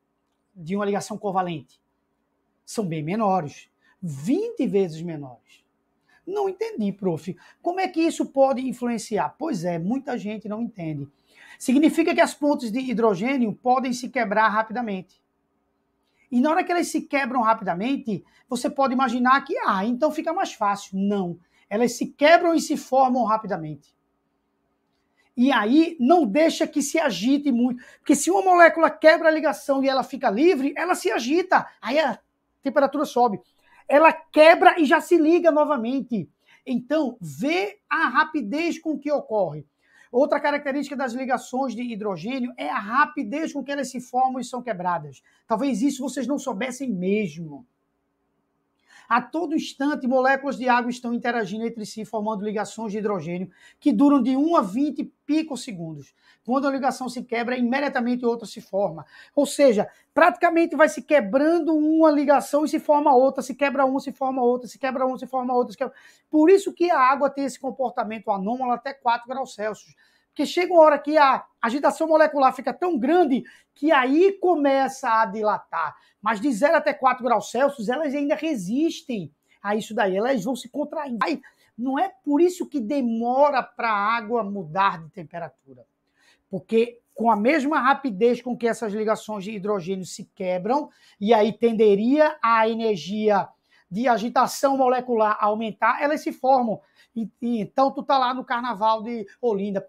de 0.55 0.75
uma 0.75 0.85
ligação 0.85 1.19
covalente. 1.19 1.79
São 2.65 2.83
bem 2.83 3.03
menores, 3.03 3.69
20 4.01 4.65
vezes 4.65 5.03
menores. 5.03 5.66
Não 6.27 6.49
entendi, 6.49 6.91
prof. 6.91 7.37
Como 7.61 7.79
é 7.79 7.87
que 7.87 8.01
isso 8.01 8.25
pode 8.25 8.67
influenciar? 8.67 9.33
Pois 9.39 9.63
é, 9.63 9.79
muita 9.79 10.17
gente 10.17 10.49
não 10.49 10.61
entende. 10.61 11.07
Significa 11.57 12.13
que 12.13 12.19
as 12.19 12.33
pontes 12.33 12.69
de 12.69 12.79
hidrogênio 12.79 13.53
podem 13.53 13.93
se 13.93 14.09
quebrar 14.09 14.49
rapidamente. 14.49 15.21
E 16.29 16.41
na 16.41 16.51
hora 16.51 16.63
que 16.65 16.71
elas 16.71 16.89
se 16.89 17.03
quebram 17.03 17.41
rapidamente, 17.41 18.25
você 18.49 18.69
pode 18.69 18.93
imaginar 18.93 19.41
que, 19.45 19.57
ah, 19.65 19.85
então 19.85 20.11
fica 20.11 20.33
mais 20.33 20.51
fácil. 20.51 20.99
Não. 20.99 21.39
Elas 21.69 21.93
se 21.93 22.07
quebram 22.07 22.53
e 22.53 22.59
se 22.59 22.75
formam 22.75 23.23
rapidamente. 23.23 23.95
E 25.35 25.51
aí 25.51 25.95
não 25.97 26.25
deixa 26.25 26.67
que 26.67 26.81
se 26.81 26.99
agite 26.99 27.51
muito. 27.53 27.81
Porque 27.99 28.15
se 28.15 28.29
uma 28.29 28.41
molécula 28.41 28.89
quebra 28.89 29.29
a 29.29 29.31
ligação 29.31 29.81
e 29.81 29.87
ela 29.87 30.03
fica 30.03 30.29
livre, 30.29 30.73
ela 30.75 30.93
se 30.93 31.09
agita. 31.09 31.65
Aí 31.81 31.97
a 31.97 32.19
temperatura 32.61 33.05
sobe 33.05 33.39
ela 33.87 34.11
quebra 34.11 34.79
e 34.79 34.85
já 34.85 34.99
se 34.99 35.17
liga 35.17 35.51
novamente. 35.51 36.29
Então, 36.65 37.17
vê 37.21 37.79
a 37.89 38.07
rapidez 38.07 38.77
com 38.79 38.99
que 38.99 39.11
ocorre. 39.11 39.65
Outra 40.11 40.39
característica 40.39 40.95
das 40.95 41.13
ligações 41.13 41.75
de 41.75 41.81
hidrogênio 41.81 42.53
é 42.57 42.69
a 42.69 42.79
rapidez 42.79 43.53
com 43.53 43.63
que 43.63 43.71
elas 43.71 43.89
se 43.89 43.99
formam 43.99 44.39
e 44.39 44.43
são 44.43 44.61
quebradas. 44.61 45.21
Talvez 45.47 45.81
isso 45.81 46.01
vocês 46.01 46.27
não 46.27 46.39
soubessem 46.39 46.89
mesmo. 46.89 47.65
A 49.07 49.21
todo 49.21 49.55
instante, 49.55 50.05
moléculas 50.05 50.57
de 50.57 50.67
água 50.67 50.89
estão 50.89 51.13
interagindo 51.13 51.65
entre 51.65 51.85
si, 51.85 52.03
formando 52.03 52.43
ligações 52.43 52.91
de 52.91 52.97
hidrogênio 52.97 53.49
que 53.79 53.93
duram 53.93 54.21
de 54.21 54.35
1 54.35 54.55
a 54.57 54.61
20 54.61 55.03
picosegundos. 55.25 56.13
Quando 56.45 56.67
a 56.67 56.71
ligação 56.71 57.07
se 57.07 57.23
quebra, 57.23 57.57
imediatamente 57.57 58.25
outra 58.25 58.45
se 58.45 58.59
forma. 58.59 59.05
Ou 59.35 59.45
seja, 59.45 59.89
praticamente 60.13 60.75
vai 60.75 60.89
se 60.89 61.01
quebrando 61.01 61.75
uma 61.75 62.11
ligação 62.11 62.65
e 62.65 62.69
se 62.69 62.79
forma 62.79 63.13
outra, 63.13 63.41
se 63.41 63.55
quebra 63.55 63.85
uma, 63.85 63.99
se 63.99 64.11
forma 64.11 64.41
outra, 64.41 64.67
se 64.67 64.77
quebra 64.77 65.05
uma, 65.05 65.17
se 65.17 65.27
forma 65.27 65.53
outra. 65.53 65.71
Se 65.71 65.77
quebra... 65.77 65.93
Por 66.29 66.49
isso 66.49 66.73
que 66.73 66.91
a 66.91 66.99
água 66.99 67.29
tem 67.29 67.45
esse 67.45 67.59
comportamento 67.59 68.29
anômalo 68.29 68.71
até 68.71 68.93
4 68.93 69.27
graus 69.27 69.53
Celsius. 69.53 69.95
Porque 70.37 70.45
chega 70.45 70.71
uma 70.71 70.83
hora 70.83 70.99
que 70.99 71.17
a 71.17 71.43
agitação 71.59 72.07
molecular 72.07 72.53
fica 72.53 72.71
tão 72.71 72.95
grande 72.95 73.43
que 73.73 73.91
aí 73.91 74.33
começa 74.33 75.09
a 75.09 75.25
dilatar. 75.25 75.95
Mas 76.21 76.39
de 76.39 76.51
0 76.51 76.75
até 76.75 76.93
4 76.93 77.23
graus 77.23 77.49
Celsius, 77.49 77.89
elas 77.89 78.13
ainda 78.13 78.35
resistem 78.35 79.33
a 79.63 79.75
isso 79.75 79.95
daí. 79.95 80.15
Elas 80.15 80.43
vão 80.43 80.55
se 80.55 80.69
contraindo. 80.69 81.17
Aí, 81.23 81.41
não 81.75 81.97
é 81.97 82.13
por 82.23 82.39
isso 82.39 82.67
que 82.67 82.79
demora 82.79 83.63
para 83.63 83.89
a 83.89 84.15
água 84.15 84.43
mudar 84.43 85.01
de 85.01 85.09
temperatura. 85.09 85.83
Porque 86.51 86.99
com 87.15 87.31
a 87.31 87.35
mesma 87.35 87.79
rapidez 87.79 88.39
com 88.39 88.55
que 88.55 88.67
essas 88.67 88.93
ligações 88.93 89.43
de 89.43 89.53
hidrogênio 89.53 90.05
se 90.05 90.25
quebram, 90.35 90.91
e 91.19 91.33
aí 91.33 91.51
tenderia 91.51 92.37
a 92.43 92.69
energia 92.69 93.49
de 93.89 94.07
agitação 94.07 94.77
molecular 94.77 95.35
aumentar, 95.39 95.99
elas 95.99 96.21
se 96.21 96.31
formam. 96.31 96.79
E, 97.17 97.27
e, 97.41 97.61
então 97.61 97.89
tu 97.89 98.03
tá 98.03 98.15
lá 98.15 98.31
no 98.31 98.45
carnaval 98.45 99.01
de 99.01 99.25
Olinda, 99.41 99.83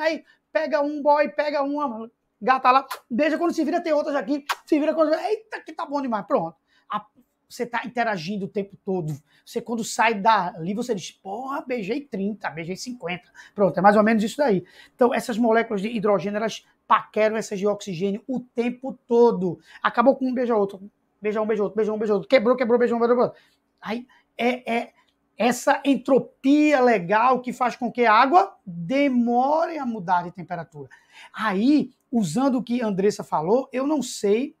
aí 0.00 0.24
pega 0.50 0.80
um 0.80 1.02
boy, 1.02 1.28
pega 1.28 1.62
uma 1.62 2.10
gata 2.40 2.70
lá, 2.70 2.86
beija 3.10 3.36
quando 3.36 3.52
se 3.52 3.62
vira, 3.62 3.78
tem 3.78 3.92
outras 3.92 4.16
aqui, 4.16 4.42
se 4.64 4.80
vira 4.80 4.94
quando. 4.94 5.12
Eita, 5.12 5.60
que 5.60 5.74
tá 5.74 5.84
bom 5.84 6.00
demais. 6.00 6.24
Pronto. 6.26 6.56
A, 6.90 7.04
você 7.46 7.66
tá 7.66 7.82
interagindo 7.84 8.46
o 8.46 8.48
tempo 8.48 8.74
todo. 8.82 9.14
Você, 9.44 9.60
quando 9.60 9.84
sai 9.84 10.14
dali, 10.14 10.72
você 10.72 10.94
diz, 10.94 11.10
porra, 11.10 11.60
beijei 11.60 12.00
30, 12.00 12.48
beijei 12.50 12.76
50. 12.76 13.22
Pronto, 13.54 13.78
é 13.78 13.82
mais 13.82 13.94
ou 13.94 14.02
menos 14.02 14.24
isso 14.24 14.38
daí. 14.38 14.64
Então, 14.94 15.12
essas 15.12 15.36
moléculas 15.36 15.82
de 15.82 15.88
hidrogênio, 15.88 16.38
elas 16.38 16.66
paqueram 16.86 17.36
essas 17.36 17.58
de 17.58 17.66
oxigênio 17.66 18.24
o 18.26 18.40
tempo 18.40 18.98
todo. 19.06 19.58
Acabou 19.82 20.16
com 20.16 20.26
um, 20.26 20.32
beija 20.32 20.56
outro. 20.56 20.80
Beija 21.20 21.42
um, 21.42 21.46
beija 21.46 21.62
outro, 21.62 21.76
beija 21.76 21.92
um, 21.92 21.98
beija 21.98 22.14
outro. 22.14 22.28
Quebrou, 22.28 22.56
quebrou, 22.56 22.78
beijou 22.78 22.96
um, 22.96 23.00
beijou 23.00 23.18
outro. 23.18 23.38
Aí, 23.78 24.06
é, 24.38 24.74
é 24.74 24.92
essa 25.36 25.82
entropia 25.84 26.80
legal 26.80 27.40
que 27.40 27.52
faz 27.52 27.76
com 27.76 27.90
que 27.90 28.04
a 28.04 28.12
água 28.12 28.56
demore 28.64 29.78
a 29.78 29.86
mudar 29.86 30.22
de 30.22 30.30
temperatura. 30.30 30.88
Aí, 31.32 31.92
usando 32.10 32.58
o 32.58 32.62
que 32.62 32.80
a 32.80 32.86
Andressa 32.86 33.24
falou, 33.24 33.68
eu 33.72 33.86
não 33.86 34.02
sei, 34.02 34.56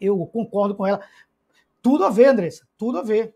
eu 0.00 0.24
concordo 0.26 0.74
com 0.74 0.86
ela. 0.86 1.00
Tudo 1.82 2.04
a 2.04 2.10
ver, 2.10 2.26
Andressa, 2.26 2.66
tudo 2.76 2.98
a 2.98 3.02
ver. 3.02 3.34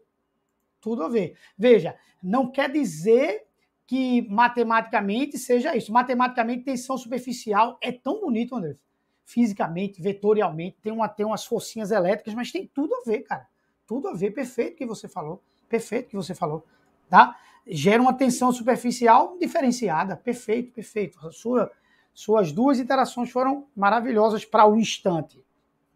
Tudo 0.81 1.03
a 1.05 1.09
ver. 1.09 1.37
Veja, 1.57 1.97
não 2.23 2.51
quer 2.51 2.71
dizer 2.71 3.47
que 3.87 4.23
matematicamente 4.29 5.39
seja 5.39 5.77
isso. 5.77 5.93
Matematicamente, 5.93 6.65
tensão 6.65 6.97
superficial 6.97 7.79
é 7.81 7.91
tão 7.91 8.21
bonito, 8.21 8.55
Andressa. 8.55 8.81
Fisicamente, 9.25 10.03
vetorialmente, 10.03 10.79
tem, 10.81 10.93
uma, 10.93 11.09
tem 11.09 11.25
umas 11.27 11.45
forcinhas 11.45 11.91
elétricas, 11.91 12.35
mas 12.35 12.51
tem 12.51 12.67
tudo 12.67 12.95
a 12.95 13.03
ver, 13.05 13.21
cara. 13.21 13.47
Tudo 13.87 14.09
a 14.09 14.15
ver, 14.15 14.33
perfeito 14.33 14.75
o 14.75 14.77
que 14.77 14.87
você 14.87 15.09
falou. 15.09 15.43
Perfeito 15.73 16.11
que 16.11 16.17
você 16.17 16.35
falou, 16.35 16.67
tá? 17.09 17.35
Gera 17.67 18.03
uma 18.03 18.13
tensão 18.13 18.53
superficial 18.53 19.39
diferenciada. 19.41 20.19
Perfeito, 20.19 20.71
perfeito. 20.71 21.33
Sua, 21.33 21.73
suas 22.13 22.53
duas 22.53 22.79
interações 22.79 23.31
foram 23.31 23.67
maravilhosas 23.75 24.45
para 24.45 24.67
o 24.67 24.77
instante. 24.77 25.43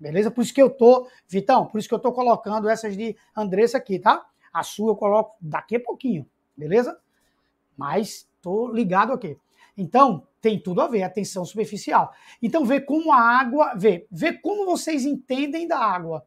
Beleza? 0.01 0.31
Por 0.31 0.41
isso 0.41 0.55
que 0.55 0.62
eu 0.62 0.70
tô, 0.70 1.07
Vitão, 1.29 1.66
por 1.66 1.79
isso 1.79 1.87
que 1.87 1.95
eu 1.95 1.99
tô 1.99 2.11
colocando 2.11 2.70
essas 2.70 2.97
de 2.97 3.14
Andressa 3.37 3.77
aqui, 3.77 3.99
tá? 3.99 4.24
A 4.51 4.62
sua 4.62 4.93
eu 4.93 4.97
coloco 4.97 5.37
daqui 5.39 5.77
a 5.77 5.81
pouquinho, 5.81 6.27
beleza? 6.57 6.99
Mas 7.77 8.27
tô 8.41 8.72
ligado 8.72 9.12
aqui. 9.12 9.39
Então, 9.77 10.27
tem 10.41 10.59
tudo 10.59 10.81
a 10.81 10.89
ver, 10.89 11.03
a 11.03 11.11
tensão 11.11 11.45
superficial. 11.45 12.14
Então, 12.41 12.64
vê 12.64 12.81
como 12.81 13.12
a 13.12 13.20
água, 13.20 13.74
vê, 13.77 14.07
vê 14.11 14.33
como 14.33 14.64
vocês 14.64 15.05
entendem 15.05 15.68
da 15.68 15.79
água. 15.79 16.27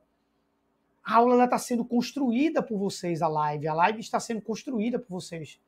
A 1.09 1.15
aula 1.15 1.43
está 1.45 1.57
sendo 1.57 1.83
construída 1.83 2.61
por 2.61 2.77
vocês, 2.77 3.23
a 3.23 3.27
live. 3.27 3.67
A 3.67 3.73
live 3.73 3.99
está 3.99 4.19
sendo 4.19 4.41
construída 4.41 4.99
por 4.99 5.09
vocês. 5.09 5.59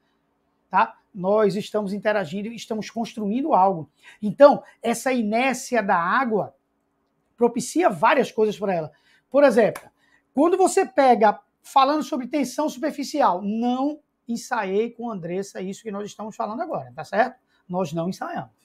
Tá? 0.70 0.96
Nós 1.12 1.56
estamos 1.56 1.94
interagindo 1.94 2.48
estamos 2.50 2.92
construindo 2.92 3.56
algo. 3.56 3.90
Então, 4.22 4.64
essa 4.84 5.12
inércia 5.12 5.82
da 5.82 5.98
água 5.98 6.56
propicia 7.36 7.90
várias 7.90 8.32
coisas 8.32 8.58
para 8.58 8.76
ela. 8.76 8.92
Por 9.32 9.44
exemplo, 9.44 9.82
quando 10.32 10.58
você 10.58 10.86
pega, 10.86 11.40
falando 11.64 12.04
sobre 12.04 12.28
tensão 12.28 12.70
superficial, 12.70 13.42
não 13.42 14.00
ensaiei 14.28 14.92
com 14.92 15.10
a 15.10 15.14
Andressa 15.14 15.60
isso 15.60 15.82
que 15.82 15.92
nós 15.92 16.06
estamos 16.06 16.36
falando 16.36 16.62
agora, 16.62 16.94
tá 16.96 17.04
certo? 17.04 17.40
Nós 17.68 17.92
não 17.92 18.08
ensaiamos. 18.08 18.61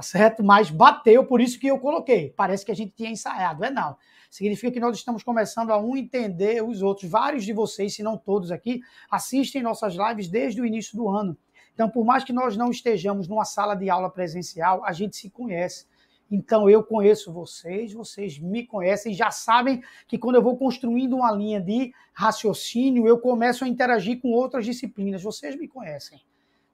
Tá 0.00 0.04
certo? 0.04 0.42
Mas 0.42 0.70
bateu, 0.70 1.26
por 1.26 1.42
isso 1.42 1.60
que 1.60 1.66
eu 1.66 1.78
coloquei. 1.78 2.32
Parece 2.34 2.64
que 2.64 2.72
a 2.72 2.74
gente 2.74 2.94
tinha 2.96 3.10
ensaiado. 3.10 3.62
É 3.62 3.70
não 3.70 3.98
significa 4.30 4.72
que 4.72 4.80
nós 4.80 4.96
estamos 4.96 5.22
começando 5.22 5.70
a 5.70 5.78
um 5.78 5.94
entender 5.94 6.64
os 6.64 6.80
outros. 6.80 7.10
Vários 7.10 7.44
de 7.44 7.52
vocês, 7.52 7.96
se 7.96 8.02
não 8.02 8.16
todos 8.16 8.50
aqui, 8.50 8.80
assistem 9.10 9.62
nossas 9.62 9.94
lives 9.94 10.26
desde 10.26 10.58
o 10.58 10.64
início 10.64 10.96
do 10.96 11.06
ano. 11.06 11.36
Então, 11.74 11.90
por 11.90 12.02
mais 12.02 12.24
que 12.24 12.32
nós 12.32 12.56
não 12.56 12.70
estejamos 12.70 13.28
numa 13.28 13.44
sala 13.44 13.74
de 13.74 13.90
aula 13.90 14.08
presencial, 14.08 14.82
a 14.86 14.92
gente 14.94 15.16
se 15.16 15.28
conhece. 15.28 15.84
Então, 16.30 16.70
eu 16.70 16.82
conheço 16.82 17.30
vocês, 17.30 17.92
vocês 17.92 18.38
me 18.38 18.66
conhecem, 18.66 19.12
já 19.12 19.30
sabem 19.30 19.82
que 20.08 20.16
quando 20.16 20.36
eu 20.36 20.42
vou 20.42 20.56
construindo 20.56 21.14
uma 21.14 21.30
linha 21.30 21.60
de 21.60 21.92
raciocínio, 22.14 23.06
eu 23.06 23.18
começo 23.18 23.66
a 23.66 23.68
interagir 23.68 24.18
com 24.18 24.28
outras 24.28 24.64
disciplinas. 24.64 25.22
Vocês 25.22 25.56
me 25.56 25.68
conhecem. 25.68 26.22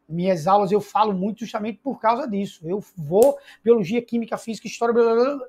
Minhas 0.08 0.46
aulas 0.46 0.70
eu 0.70 0.80
falo 0.80 1.12
muito 1.12 1.40
justamente 1.40 1.78
por 1.82 1.98
causa 2.00 2.28
disso. 2.28 2.60
Eu 2.68 2.84
vou 2.96 3.38
biologia, 3.62 4.00
química, 4.00 4.38
física, 4.38 4.66
história, 4.66 4.94
blá, 4.94 5.14
blá, 5.14 5.36
blá. 5.36 5.46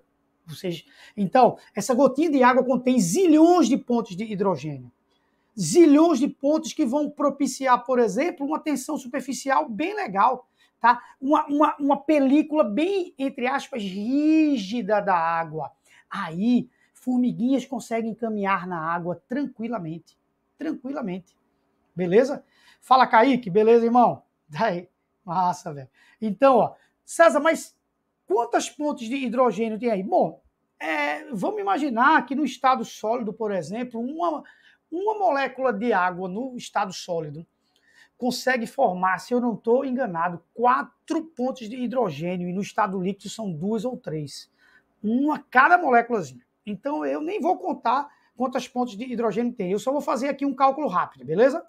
Então, 1.16 1.58
essa 1.76 1.94
gotinha 1.94 2.32
de 2.32 2.42
água 2.42 2.64
contém 2.64 3.00
zilhões 3.00 3.68
de 3.68 3.78
pontos 3.78 4.16
de 4.16 4.24
hidrogênio. 4.24 4.90
zilhões 5.60 6.20
de 6.20 6.28
pontos 6.28 6.72
que 6.72 6.86
vão 6.86 7.10
propiciar, 7.10 7.84
por 7.84 8.00
exemplo, 8.00 8.46
uma 8.46 8.60
tensão 8.60 8.98
superficial 8.98 9.68
bem 9.68 9.96
legal, 9.96 10.48
tá? 10.80 11.02
Uma, 11.20 11.46
uma, 11.48 11.76
uma 11.78 11.98
película 11.98 12.64
bem, 12.64 13.14
entre 13.18 13.48
aspas, 13.48 13.82
rígida 13.82 15.02
da 15.02 15.16
água. 15.16 15.72
Aí, 16.10 16.70
formiguinhas 16.94 17.66
conseguem 17.66 18.14
caminhar 18.14 18.68
na 18.68 18.80
água 18.80 19.22
tranquilamente. 19.28 20.18
Tranquilamente. 20.58 21.36
Beleza? 21.96 22.44
Fala, 22.80 23.08
Kaique. 23.08 23.50
Beleza, 23.50 23.86
irmão? 23.86 24.22
Daí. 24.48 24.90
Massa, 25.24 25.74
velho. 25.74 25.90
Então, 26.22 26.58
ó, 26.58 26.76
César, 27.04 27.42
mas 27.42 27.76
quantas 28.26 28.70
pontes 28.70 29.10
de 29.10 29.16
hidrogênio 29.16 29.78
tem 29.78 29.92
aí? 29.92 30.02
Bom, 30.02 30.42
é, 30.80 31.26
vamos 31.34 31.60
imaginar 31.60 32.26
que 32.26 32.34
no 32.34 32.46
estado 32.46 32.86
sólido, 32.86 33.34
por 33.34 33.52
exemplo, 33.52 34.00
uma, 34.00 34.44
uma 34.90 35.18
molécula 35.18 35.74
de 35.74 35.92
água 35.92 36.30
no 36.30 36.56
estado 36.56 36.94
sólido 36.94 37.46
consegue 38.18 38.66
formar, 38.66 39.20
se 39.20 39.34
eu 39.34 39.40
não 39.40 39.54
estou 39.54 39.86
enganado, 39.86 40.42
quatro 40.54 41.24
pontes 41.24 41.70
de 41.70 41.76
hidrogênio 41.76 42.50
e 42.50 42.54
no 42.54 42.62
estado 42.62 43.00
líquido 43.00 43.30
são 43.30 43.52
duas 43.52 43.86
ou 43.86 43.96
três. 43.96 44.50
Uma 45.04 45.40
cada 45.40 45.78
moléculazinha. 45.78 46.46
Então 46.66 47.06
eu 47.06 47.22
nem 47.22 47.40
vou 47.40 47.58
contar 47.58 48.10
quantas 48.36 48.68
pontes 48.68 48.98
de 48.98 49.04
hidrogênio 49.04 49.54
tem. 49.54 49.72
Eu 49.72 49.80
só 49.80 49.92
vou 49.92 50.02
fazer 50.02 50.30
aqui 50.30 50.46
um 50.46 50.54
cálculo 50.54 50.88
rápido, 50.88 51.26
beleza? 51.26 51.66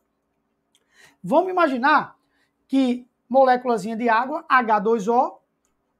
Vamos 1.23 1.51
imaginar 1.51 2.18
que 2.69 3.09
moléculazinha 3.29 3.97
de 3.97 4.09
água, 4.09 4.45
H2O, 4.49 5.39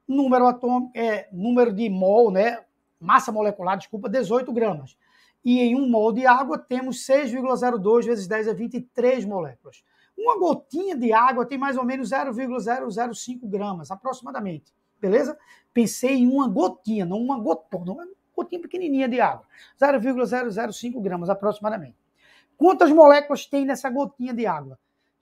número 0.07 0.47
atômico, 0.47 0.91
é, 0.95 1.27
número 1.31 1.73
de 1.73 1.89
mol, 1.89 2.31
né? 2.31 2.63
Massa 2.99 3.31
molecular, 3.31 3.77
desculpa, 3.77 4.07
18 4.07 4.51
gramas. 4.53 4.97
E 5.43 5.59
em 5.59 5.75
um 5.75 5.89
mol 5.89 6.11
de 6.11 6.25
água 6.25 6.57
temos 6.57 7.05
6,02 7.05 8.05
vezes 8.05 8.27
10 8.27 8.47
a 8.49 8.53
23 8.53 9.25
moléculas. 9.25 9.83
Uma 10.17 10.37
gotinha 10.37 10.97
de 10.97 11.13
água 11.13 11.45
tem 11.45 11.57
mais 11.57 11.77
ou 11.77 11.85
menos 11.85 12.09
0,005 12.09 13.47
gramas, 13.47 13.89
aproximadamente. 13.89 14.73
Beleza? 14.99 15.37
Pensei 15.73 16.17
em 16.17 16.27
uma 16.27 16.47
gotinha, 16.47 17.05
não 17.05 17.17
uma 17.19 17.39
gotona, 17.39 17.93
uma 17.93 18.07
gotinha 18.35 18.61
pequenininha 18.61 19.07
de 19.07 19.21
água. 19.21 19.45
0,005 19.79 20.99
gramas, 20.99 21.29
aproximadamente. 21.29 21.95
Quantas 22.57 22.91
moléculas 22.91 23.45
tem 23.45 23.65
nessa 23.65 23.89
gotinha 23.89 24.33
de 24.33 24.45
água? 24.45 24.77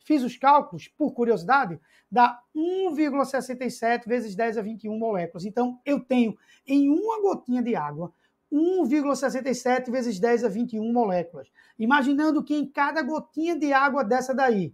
Fiz 0.07 0.23
os 0.23 0.37
cálculos, 0.37 0.87
por 0.87 1.11
curiosidade, 1.11 1.77
dá 2.09 2.41
1,67 2.55 4.07
vezes 4.07 4.35
10 4.35 4.57
a 4.57 4.61
21 4.61 4.97
moléculas. 4.97 5.43
Então, 5.43 5.81
eu 5.85 5.99
tenho 5.99 6.37
em 6.65 6.89
uma 6.89 7.21
gotinha 7.21 7.61
de 7.61 7.75
água 7.75 8.13
1,67 8.49 9.91
vezes 9.91 10.17
10 10.17 10.45
a 10.45 10.47
21 10.47 10.93
moléculas. 10.93 11.49
Imaginando 11.77 12.41
que 12.41 12.55
em 12.55 12.65
cada 12.65 13.01
gotinha 13.01 13.59
de 13.59 13.73
água 13.73 14.01
dessa 14.01 14.33
daí 14.33 14.73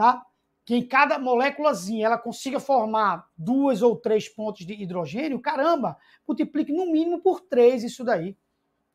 tá? 0.00 0.24
Que 0.64 0.76
em 0.76 0.86
cada 0.86 1.18
moléculazinha 1.18 2.06
ela 2.06 2.16
consiga 2.16 2.58
formar 2.58 3.28
duas 3.36 3.82
ou 3.82 3.94
três 3.94 4.30
pontos 4.30 4.64
de 4.64 4.72
hidrogênio, 4.72 5.38
caramba, 5.38 5.98
multiplique 6.26 6.72
no 6.72 6.90
mínimo 6.90 7.20
por 7.20 7.42
três 7.42 7.84
isso 7.84 8.02
daí, 8.02 8.34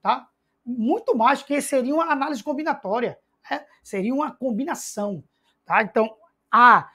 tá? 0.01 0.27
Muito 0.65 1.15
mais 1.15 1.43
que 1.43 1.61
seria 1.61 1.93
uma 1.93 2.11
análise 2.11 2.43
combinatória, 2.43 3.19
né? 3.51 3.63
seria 3.83 4.15
uma 4.15 4.31
combinação, 4.31 5.23
tá? 5.65 5.81
Então, 5.81 6.15
A 6.51 6.89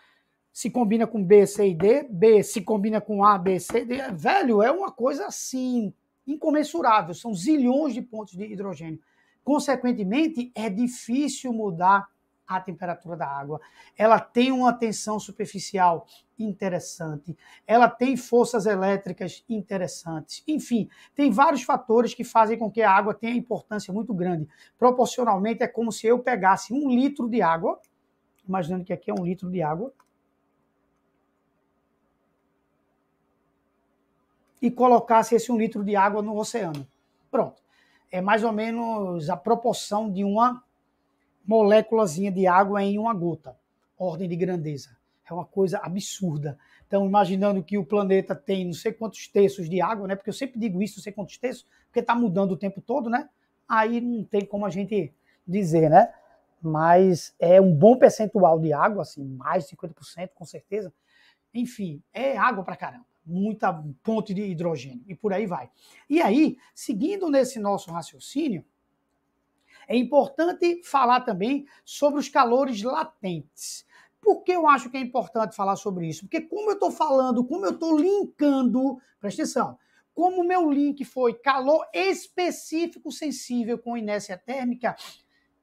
se 0.53 0.71
combina 0.71 1.07
com 1.07 1.23
B, 1.23 1.47
C 1.47 1.69
e 1.69 1.75
D, 1.75 2.03
B 2.11 2.43
se 2.43 2.63
combina 2.63 3.01
com 3.01 3.25
A, 3.25 3.39
B, 3.39 3.59
C, 3.59 3.85
D, 3.85 4.11
velho, 4.13 4.63
é 4.63 4.71
uma 4.71 4.91
coisa 4.91 5.27
assim 5.27 5.93
incomensurável, 6.27 7.15
são 7.15 7.35
zilhões 7.35 7.95
de 7.95 8.03
pontos 8.03 8.37
de 8.37 8.45
hidrogênio. 8.45 9.01
Consequentemente, 9.43 10.53
é 10.55 10.69
difícil 10.69 11.53
mudar 11.53 12.09
a 12.47 12.61
temperatura 12.61 13.17
da 13.17 13.27
água. 13.27 13.61
Ela 13.97 14.19
tem 14.19 14.51
uma 14.51 14.73
tensão 14.73 15.21
superficial 15.21 16.07
interessante. 16.39 17.37
Ela 17.67 17.89
tem 17.89 18.17
forças 18.17 18.67
elétricas 18.67 19.45
interessantes. 19.49 20.43
Enfim, 20.49 20.89
tem 21.15 21.31
vários 21.31 21.63
fatores 21.63 22.13
que 22.13 22.25
fazem 22.25 22.59
com 22.59 22.71
que 22.71 22.83
a 22.83 22.91
água 22.91 23.15
tenha 23.15 23.37
importância 23.37 23.95
muito 23.95 24.13
grande. 24.13 24.49
Proporcionalmente, 24.77 25.63
é 25.63 25.69
como 25.69 25.93
se 25.93 26.07
eu 26.07 26.19
pegasse 26.19 26.73
um 26.73 26.91
litro 26.91 27.29
de 27.29 27.41
água, 27.41 27.81
imaginando 28.51 28.85
que 28.85 28.93
aqui 28.93 29.11
é 29.11 29.15
um 29.15 29.25
litro 29.25 29.49
de 29.49 29.63
água, 29.63 29.93
e 34.61 34.71
colocasse 34.71 35.35
esse 35.35 35.51
um 35.51 35.57
litro 35.57 35.83
de 35.83 35.97
água 35.97 36.21
no 36.21 36.37
oceano. 36.37 36.87
Pronto. 37.31 37.63
É 38.11 38.21
mais 38.21 38.45
ou 38.45 38.53
menos 38.53 39.31
a 39.31 39.37
proporção 39.37 40.11
de 40.11 40.25
uma 40.25 40.63
moléculazinha 41.47 42.31
de 42.31 42.47
água 42.47 42.83
em 42.83 42.99
uma 42.99 43.15
gota. 43.15 43.57
Ordem 43.97 44.29
de 44.29 44.37
grandeza. 44.37 44.97
É 45.29 45.33
uma 45.33 45.45
coisa 45.45 45.79
absurda. 45.79 46.59
Então, 46.87 47.07
imaginando 47.07 47.63
que 47.63 47.79
o 47.79 47.85
planeta 47.87 48.35
tem 48.35 48.67
não 48.67 48.73
sei 48.73 48.93
quantos 48.93 49.29
terços 49.29 49.71
de 49.71 49.81
água, 49.81 50.09
né? 50.09 50.17
Porque 50.17 50.29
eu 50.29 50.35
sempre 50.35 50.59
digo 50.59 50.83
isso, 50.83 50.99
não 50.99 51.05
sei 51.05 51.13
quantos 51.13 51.39
terços, 51.39 51.65
porque 51.87 52.01
está 52.01 52.15
mudando 52.17 52.53
o 52.53 52.57
tempo 52.57 52.81
todo, 52.81 53.09
né? 53.09 53.29
Aí 53.69 54.01
não 54.01 54.25
tem 54.25 54.45
como 54.45 54.67
a 54.67 54.71
gente 54.71 55.15
dizer, 55.47 55.89
né? 55.89 56.13
Mas 56.61 57.35
é 57.39 57.61
um 57.61 57.75
bom 57.75 57.97
percentual 57.97 58.59
de 58.59 58.73
água, 58.73 59.03
assim, 59.03 59.25
mais 59.25 59.67
de 59.67 59.77
50%, 59.77 60.31
com 60.35 60.45
certeza. 60.45 60.93
Enfim, 61.55 62.03
é 62.13 62.37
água 62.37 62.63
pra 62.63 62.77
caramba. 62.77 63.07
Muita 63.25 63.73
ponte 64.03 64.35
de 64.35 64.43
hidrogênio. 64.43 65.05
E 65.07 65.15
por 65.15 65.33
aí 65.33 65.47
vai. 65.47 65.71
E 66.09 66.21
aí, 66.21 66.57
seguindo 66.75 67.31
nesse 67.31 67.59
nosso 67.59 67.91
raciocínio, 67.91 68.65
é 69.89 69.97
importante 69.97 70.83
falar 70.85 71.23
também 71.23 71.67
sobre 71.85 72.21
os 72.21 72.29
calores 72.29 72.83
latentes. 72.83 73.85
Por 74.21 74.43
que 74.43 74.53
eu 74.53 74.69
acho 74.69 74.91
que 74.91 74.97
é 74.97 75.01
importante 75.01 75.57
falar 75.57 75.77
sobre 75.77 76.07
isso? 76.07 76.21
Porque 76.23 76.43
como 76.43 76.71
eu 76.71 76.75
estou 76.75 76.91
falando, 76.91 77.45
como 77.45 77.65
eu 77.65 77.73
estou 77.73 77.99
linkando, 77.99 79.01
presta 79.19 79.43
atenção, 79.43 79.79
como 80.15 80.43
o 80.43 80.47
meu 80.47 80.71
link 80.71 81.05
foi 81.05 81.35
calor 81.35 81.87
específico 81.93 83.11
sensível 83.11 83.79
com 83.79 83.97
inércia 83.97 84.37
térmica, 84.37 84.95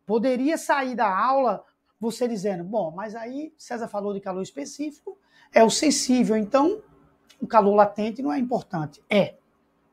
poderia 0.08 0.58
sair 0.58 0.96
da 0.96 1.14
aula 1.16 1.64
você 2.00 2.28
dizendo, 2.28 2.64
bom, 2.64 2.92
mas 2.92 3.14
aí 3.14 3.54
César 3.58 3.88
falou 3.88 4.14
de 4.14 4.22
calor 4.22 4.42
específico, 4.42 5.20
é 5.54 5.64
o 5.64 5.70
sensível, 5.70 6.38
então 6.38 6.82
o 7.42 7.46
calor 7.46 7.76
latente 7.76 8.22
não 8.22 8.32
é 8.32 8.40
importante. 8.40 9.04
É. 9.10 9.36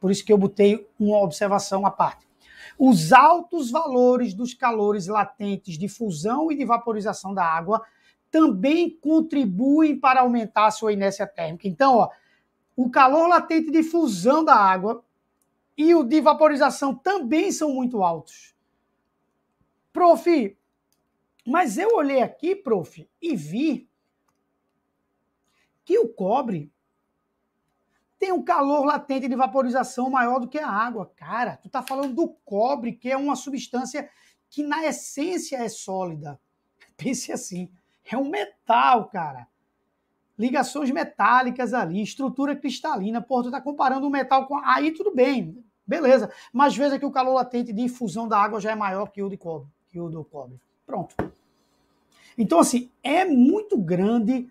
Por 0.01 0.11
isso 0.11 0.25
que 0.25 0.33
eu 0.33 0.39
botei 0.39 0.89
uma 0.99 1.19
observação 1.19 1.85
à 1.85 1.91
parte. 1.91 2.27
Os 2.79 3.12
altos 3.12 3.71
valores 3.71 4.35
dos 4.35 4.55
calores 4.55 5.07
latentes 5.07 5.77
de 5.77 5.89
fusão 5.89 6.53
e 6.53 6.57
de 6.57 6.65
vaporização 6.65 7.35
da 7.35 7.45
água 7.45 7.83
também 8.31 8.91
contribuem 8.91 9.99
para 9.99 10.21
aumentar 10.21 10.67
a 10.67 10.71
sua 10.71 10.93
inércia 10.93 11.27
térmica. 11.27 11.67
Então, 11.67 11.97
ó, 11.97 12.11
o 12.77 12.91
calor 12.91 13.29
latente 13.29 13.71
de 13.71 13.83
fusão 13.83 14.45
da 14.45 14.55
água 14.55 15.03
e 15.77 15.95
o 15.95 16.05
de 16.05 16.21
vaporização 16.21 16.95
também 16.95 17.51
são 17.51 17.73
muito 17.73 18.03
altos. 18.03 18.54
Prof, 19.95 20.59
mas 21.47 21.78
eu 21.78 21.95
olhei 21.95 22.20
aqui, 22.20 22.57
prof, 22.57 23.09
e 23.22 23.36
vi 23.36 23.88
que 25.84 25.97
o 25.99 26.09
cobre 26.09 26.72
tem 28.18 28.32
um 28.32 28.42
calor 28.42 28.84
latente 28.84 29.28
de 29.28 29.36
vaporização 29.36 30.11
maior 30.11 30.40
do 30.40 30.49
que 30.49 30.59
a 30.59 30.68
água. 30.68 31.12
Cara, 31.14 31.59
tu 31.59 31.68
tá 31.68 31.80
falando 31.80 32.12
do 32.12 32.28
cobre, 32.45 32.92
que 32.92 33.09
é 33.09 33.16
uma 33.16 33.36
substância 33.36 34.11
que 34.51 34.64
na 34.64 34.84
essência 34.84 35.59
é 35.59 35.68
sólida. 35.68 36.40
Pense 36.97 37.30
assim, 37.30 37.70
é 38.05 38.16
um 38.16 38.28
metal, 38.28 39.09
cara. 39.09 39.47
Ligações 40.36 40.90
metálicas 40.90 41.72
ali, 41.72 42.03
estrutura 42.03 42.57
cristalina. 42.57 43.22
Pô, 43.22 43.45
tu 43.45 43.51
tá 43.53 43.61
comparando 43.61 44.09
o 44.09 44.11
metal 44.11 44.49
com. 44.49 44.57
Aí 44.57 44.90
tudo 44.90 45.14
bem, 45.14 45.64
beleza. 45.86 46.32
Mas 46.53 46.76
veja 46.76 46.99
que 46.99 47.07
o 47.07 47.12
calor 47.12 47.34
latente 47.34 47.72
de 47.72 47.88
fusão 47.88 48.26
da 48.26 48.38
água 48.38 48.61
já 48.61 48.72
é 48.72 48.74
maior 48.74 49.12
que 49.12 49.22
o 49.22 49.28
de 49.28 49.36
cobre, 49.36 49.68
que 49.95 50.01
o 50.01 50.09
do 50.09 50.24
cobre. 50.24 50.61
Pronto. 50.84 51.14
Então, 52.36 52.59
assim, 52.59 52.90
é 53.01 53.24
muito 53.24 53.78
grande 53.78 54.49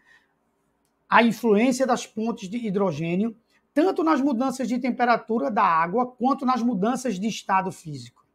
a 1.10 1.22
influência 1.22 1.86
das 1.86 2.08
pontes 2.08 2.48
de 2.50 2.66
hidrogênio 2.66 3.36
tanto 3.74 4.04
nas 4.04 4.22
mudanças 4.22 4.70
de 4.70 4.80
temperatura 4.80 5.52
da 5.52 5.64
água 5.64 6.08
quanto 6.08 6.46
nas 6.46 6.62
mudanças 6.62 7.20
de 7.20 7.28
estado 7.28 7.72
físico. 7.72 8.26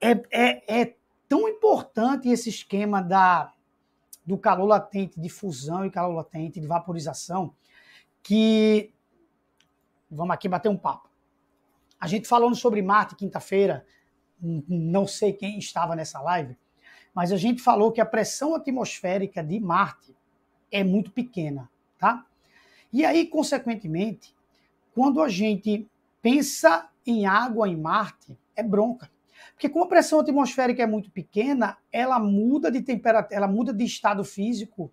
É, 0.00 0.10
é, 0.30 0.80
é 0.82 0.96
tão 1.28 1.48
importante 1.48 2.28
esse 2.28 2.50
esquema 2.50 3.02
da, 3.02 3.52
do 4.24 4.38
calor 4.38 4.66
latente 4.66 5.18
de 5.18 5.28
fusão 5.28 5.84
e 5.84 5.90
calor 5.90 6.14
latente 6.14 6.60
de 6.60 6.66
vaporização 6.66 7.54
que 8.22 8.92
vamos 10.08 10.34
aqui 10.34 10.48
bater 10.48 10.68
um 10.68 10.76
papo. 10.76 11.08
A 11.98 12.06
gente 12.06 12.28
falando 12.28 12.54
sobre 12.54 12.80
Marte 12.80 13.16
quinta-feira, 13.16 13.84
não 14.42 15.06
sei 15.06 15.32
quem 15.32 15.58
estava 15.58 15.94
nessa 15.94 16.20
live, 16.20 16.56
mas 17.14 17.30
a 17.30 17.36
gente 17.36 17.62
falou 17.62 17.92
que 17.92 18.00
a 18.00 18.06
pressão 18.06 18.54
atmosférica 18.54 19.42
de 19.42 19.60
Marte 19.60 20.16
é 20.70 20.82
muito 20.82 21.12
pequena, 21.12 21.70
tá? 21.98 22.26
E 22.92 23.04
aí, 23.04 23.26
consequentemente, 23.26 24.34
quando 24.94 25.22
a 25.22 25.28
gente 25.28 25.88
pensa 26.20 26.88
em 27.06 27.26
água 27.26 27.68
em 27.68 27.76
Marte, 27.76 28.36
é 28.56 28.62
bronca. 28.62 29.10
Porque 29.52 29.68
como 29.68 29.84
a 29.84 29.88
pressão 29.88 30.20
atmosférica 30.20 30.82
é 30.82 30.86
muito 30.86 31.10
pequena, 31.10 31.78
ela 31.90 32.18
muda 32.18 32.70
de 32.70 32.82
temperatura, 32.82 33.36
ela 33.36 33.48
muda 33.48 33.72
de 33.72 33.84
estado 33.84 34.24
físico 34.24 34.92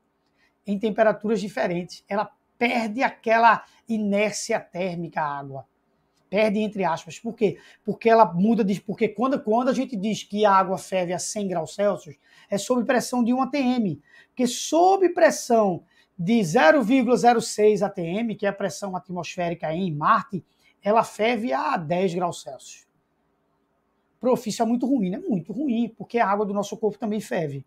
em 0.66 0.78
temperaturas 0.78 1.41
diferentes. 1.41 2.04
Ela 2.08 2.30
perde 2.58 3.02
aquela 3.02 3.64
inércia 3.88 4.60
térmica 4.60 5.22
à 5.22 5.39
água. 5.39 5.66
Perde 6.30 6.59
entre 6.59 6.84
aspas. 6.84 7.19
Por 7.19 7.34
quê? 7.34 7.57
Porque 7.84 8.09
ela 8.09 8.25
muda 8.32 8.63
de. 8.63 8.80
Porque 8.82 9.09
quando, 9.09 9.41
quando 9.41 9.69
a 9.69 9.73
gente 9.73 9.95
diz 9.95 10.23
que 10.23 10.45
a 10.45 10.53
água 10.53 10.77
ferve 10.77 11.11
a 11.11 11.19
100 11.19 11.47
graus 11.47 11.73
Celsius, 11.73 12.15
é 12.49 12.57
sob 12.57 12.84
pressão 12.86 13.23
de 13.23 13.34
1 13.34 13.41
atm. 13.41 13.99
Porque 14.27 14.45
sob 14.45 15.09
pressão 15.09 15.84
de 16.17 16.39
0,06 16.39 17.82
atm, 17.82 18.36
que 18.38 18.45
é 18.45 18.49
a 18.49 18.53
pressão 18.53 18.95
atmosférica 18.95 19.73
em 19.73 19.91
Marte, 19.91 20.45
ela 20.84 21.03
ferve 21.03 21.51
a 21.51 21.77
10 21.77 22.13
graus 22.13 22.41
Celsius. 22.41 22.88
Prof, 24.19 24.49
isso 24.49 24.61
é 24.61 24.65
muito 24.65 24.86
ruim, 24.86 25.09
né? 25.09 25.17
Muito 25.17 25.53
ruim, 25.53 25.93
porque 25.97 26.19
a 26.19 26.27
água 26.27 26.45
do 26.45 26.53
nosso 26.53 26.75
corpo 26.77 26.99
também 26.99 27.21
ferve. 27.21 27.65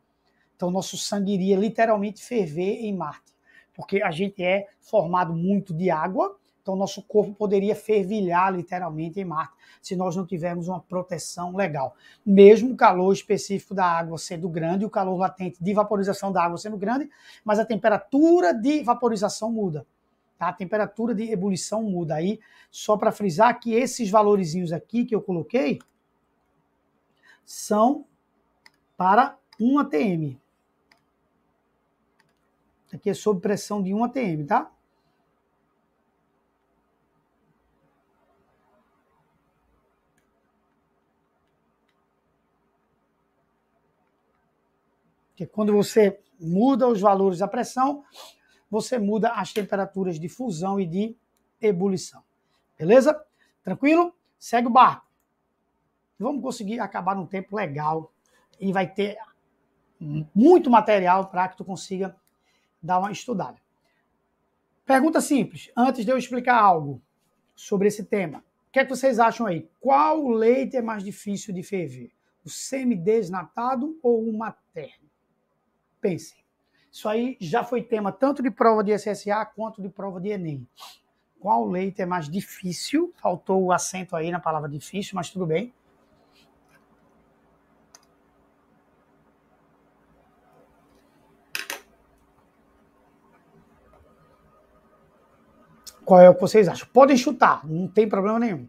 Então, 0.54 0.70
nosso 0.70 0.96
sangue 0.98 1.32
iria 1.32 1.56
literalmente 1.56 2.22
ferver 2.22 2.84
em 2.84 2.94
Marte, 2.94 3.32
porque 3.74 4.02
a 4.02 4.10
gente 4.10 4.42
é 4.42 4.68
formado 4.80 5.34
muito 5.34 5.74
de 5.74 5.90
água, 5.90 6.38
então 6.62 6.76
nosso 6.76 7.02
corpo 7.02 7.34
poderia 7.34 7.74
fervilhar 7.74 8.54
literalmente 8.54 9.18
em 9.18 9.24
Marte, 9.24 9.54
se 9.82 9.96
nós 9.96 10.14
não 10.14 10.24
tivermos 10.24 10.68
uma 10.68 10.80
proteção 10.80 11.54
legal. 11.56 11.96
Mesmo 12.24 12.72
o 12.72 12.76
calor 12.76 13.12
específico 13.12 13.74
da 13.74 13.84
água 13.84 14.16
sendo 14.16 14.48
grande, 14.48 14.84
o 14.84 14.90
calor 14.90 15.16
latente 15.16 15.62
de 15.62 15.74
vaporização 15.74 16.30
da 16.30 16.44
água 16.44 16.56
sendo 16.56 16.76
grande, 16.76 17.10
mas 17.44 17.58
a 17.58 17.64
temperatura 17.64 18.54
de 18.54 18.82
vaporização 18.84 19.50
muda. 19.50 19.84
Tá? 20.38 20.48
A 20.48 20.52
temperatura 20.52 21.14
de 21.14 21.30
ebulição 21.30 21.82
muda. 21.82 22.14
Aí, 22.14 22.40
só 22.70 22.96
para 22.96 23.12
frisar 23.12 23.58
que 23.60 23.74
esses 23.74 24.08
valorizinhos 24.08 24.72
aqui 24.72 25.04
que 25.04 25.14
eu 25.14 25.20
coloquei 25.20 25.80
são 27.44 28.06
para 28.96 29.36
1 29.60 29.78
atm. 29.78 30.36
Aqui 32.92 33.10
é 33.10 33.14
sob 33.14 33.40
pressão 33.40 33.82
de 33.82 33.92
1 33.94 34.04
atm, 34.04 34.46
tá? 34.46 34.71
Porque 45.32 45.46
quando 45.46 45.72
você 45.72 46.20
muda 46.38 46.86
os 46.86 47.00
valores 47.00 47.38
da 47.38 47.48
pressão, 47.48 48.04
você 48.70 48.98
muda 48.98 49.30
as 49.30 49.52
temperaturas 49.52 50.18
de 50.18 50.28
fusão 50.28 50.78
e 50.78 50.86
de 50.86 51.16
ebulição. 51.60 52.22
Beleza? 52.78 53.20
Tranquilo? 53.62 54.14
Segue 54.38 54.68
o 54.68 54.70
barco. 54.70 55.06
Vamos 56.18 56.42
conseguir 56.42 56.80
acabar 56.80 57.16
num 57.16 57.26
tempo 57.26 57.56
legal 57.56 58.12
e 58.60 58.72
vai 58.72 58.86
ter 58.86 59.16
muito 60.34 60.70
material 60.70 61.26
para 61.26 61.48
que 61.48 61.56
tu 61.56 61.64
consiga 61.64 62.16
dar 62.82 62.98
uma 62.98 63.12
estudada. 63.12 63.58
Pergunta 64.84 65.20
simples, 65.20 65.70
antes 65.76 66.04
de 66.04 66.10
eu 66.10 66.18
explicar 66.18 66.60
algo 66.60 67.00
sobre 67.54 67.88
esse 67.88 68.04
tema. 68.04 68.38
O 68.68 68.72
que 68.72 68.80
é 68.80 68.84
que 68.84 68.90
vocês 68.90 69.18
acham 69.18 69.46
aí? 69.46 69.68
Qual 69.80 70.28
leite 70.28 70.76
é 70.76 70.82
mais 70.82 71.04
difícil 71.04 71.54
de 71.54 71.62
ferver? 71.62 72.10
O 72.44 72.50
semidesnatado 72.50 73.98
ou 74.02 74.28
o 74.28 74.36
materno? 74.36 75.01
Pensem. 76.02 76.36
Isso 76.90 77.08
aí 77.08 77.38
já 77.40 77.62
foi 77.62 77.80
tema 77.80 78.10
tanto 78.10 78.42
de 78.42 78.50
prova 78.50 78.82
de 78.82 78.92
SSA 78.92 79.46
quanto 79.46 79.80
de 79.80 79.88
prova 79.88 80.20
de 80.20 80.30
Enem. 80.30 80.68
Qual 81.38 81.66
leite 81.66 82.02
é 82.02 82.06
mais 82.06 82.28
difícil? 82.28 83.14
Faltou 83.16 83.62
o 83.62 83.72
acento 83.72 84.16
aí 84.16 84.30
na 84.30 84.40
palavra 84.40 84.68
difícil, 84.68 85.12
mas 85.14 85.30
tudo 85.30 85.46
bem. 85.46 85.72
Qual 96.04 96.20
é 96.20 96.28
o 96.28 96.34
que 96.34 96.40
vocês 96.40 96.66
acham? 96.66 96.88
Podem 96.92 97.16
chutar, 97.16 97.64
não 97.64 97.86
tem 97.86 98.08
problema 98.08 98.38
nenhum. 98.38 98.68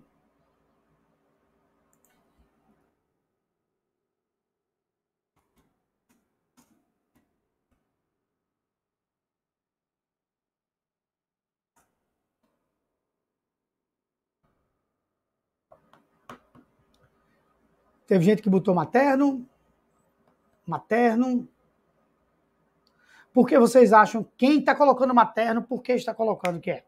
Teve 18.14 18.26
gente 18.26 18.44
que 18.44 18.50
botou 18.50 18.76
materno, 18.76 19.44
materno. 20.68 21.48
Por 23.34 23.48
que 23.48 23.58
vocês 23.58 23.92
acham? 23.92 24.24
Quem 24.38 24.60
está 24.60 24.76
colocando 24.76 25.16
materno, 25.16 25.64
por 25.64 25.82
que 25.82 25.94
está 25.94 26.14
colocando 26.14 26.60
que 26.60 26.70
é? 26.70 26.84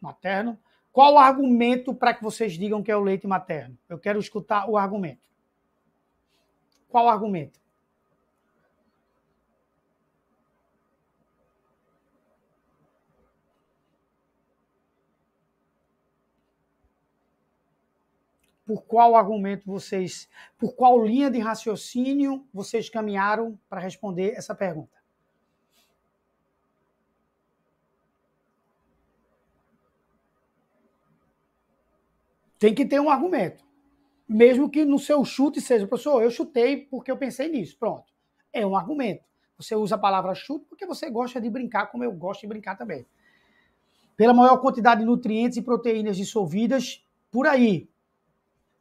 materno. 0.00 0.56
Qual 0.92 1.14
o 1.14 1.18
argumento 1.18 1.92
para 1.92 2.14
que 2.14 2.22
vocês 2.22 2.52
digam 2.52 2.80
que 2.80 2.92
é 2.92 2.96
o 2.96 3.00
leite 3.00 3.26
materno? 3.26 3.76
Eu 3.88 3.98
quero 3.98 4.20
escutar 4.20 4.70
o 4.70 4.78
argumento. 4.78 5.28
Qual 6.88 7.06
o 7.06 7.08
argumento? 7.08 7.58
Por 18.66 18.82
qual 18.84 19.14
argumento 19.14 19.66
vocês, 19.66 20.28
por 20.58 20.74
qual 20.74 21.04
linha 21.04 21.30
de 21.30 21.38
raciocínio 21.38 22.46
vocês 22.52 22.88
caminharam 22.88 23.58
para 23.68 23.80
responder 23.80 24.32
essa 24.34 24.54
pergunta? 24.54 24.94
Tem 32.58 32.74
que 32.74 32.86
ter 32.86 32.98
um 32.98 33.10
argumento. 33.10 33.62
Mesmo 34.26 34.70
que 34.70 34.86
no 34.86 34.98
seu 34.98 35.22
chute 35.22 35.60
seja, 35.60 35.86
professor, 35.86 36.22
eu 36.22 36.30
chutei 36.30 36.78
porque 36.78 37.10
eu 37.10 37.16
pensei 37.18 37.48
nisso. 37.48 37.76
Pronto. 37.78 38.10
É 38.50 38.66
um 38.66 38.74
argumento. 38.74 39.22
Você 39.58 39.76
usa 39.76 39.96
a 39.96 39.98
palavra 39.98 40.34
chute 40.34 40.64
porque 40.66 40.86
você 40.86 41.10
gosta 41.10 41.38
de 41.38 41.50
brincar, 41.50 41.86
como 41.88 42.02
eu 42.02 42.12
gosto 42.12 42.40
de 42.40 42.46
brincar 42.46 42.76
também. 42.76 43.04
Pela 44.16 44.32
maior 44.32 44.56
quantidade 44.58 45.00
de 45.00 45.06
nutrientes 45.06 45.58
e 45.58 45.62
proteínas 45.62 46.16
dissolvidas, 46.16 47.04
por 47.30 47.46
aí. 47.46 47.86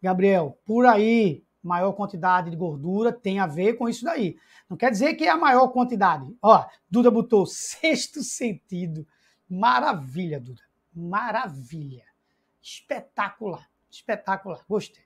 Gabriel, 0.04 0.60
por 0.66 0.86
aí, 0.86 1.46
maior 1.64 1.94
quantidade 1.94 2.52
de 2.52 2.58
gordura 2.58 3.14
tem 3.14 3.40
a 3.40 3.48
ver 3.48 3.78
com 3.78 3.88
isso 3.88 4.04
daí. 4.04 4.36
Não 4.70 4.76
quer 4.76 4.92
dizer 4.92 5.14
que 5.14 5.24
é 5.24 5.30
a 5.30 5.38
maior 5.38 5.70
quantidade. 5.70 6.36
Ó, 6.42 6.66
Duda 6.90 7.10
botou 7.10 7.46
sexto 7.46 8.22
sentido. 8.22 9.08
Maravilha, 9.50 10.42
Duda. 10.42 10.62
Maravilha. 10.94 12.04
Espetacular. 12.62 13.70
Espetacular, 13.90 14.66
gostei. 14.68 15.06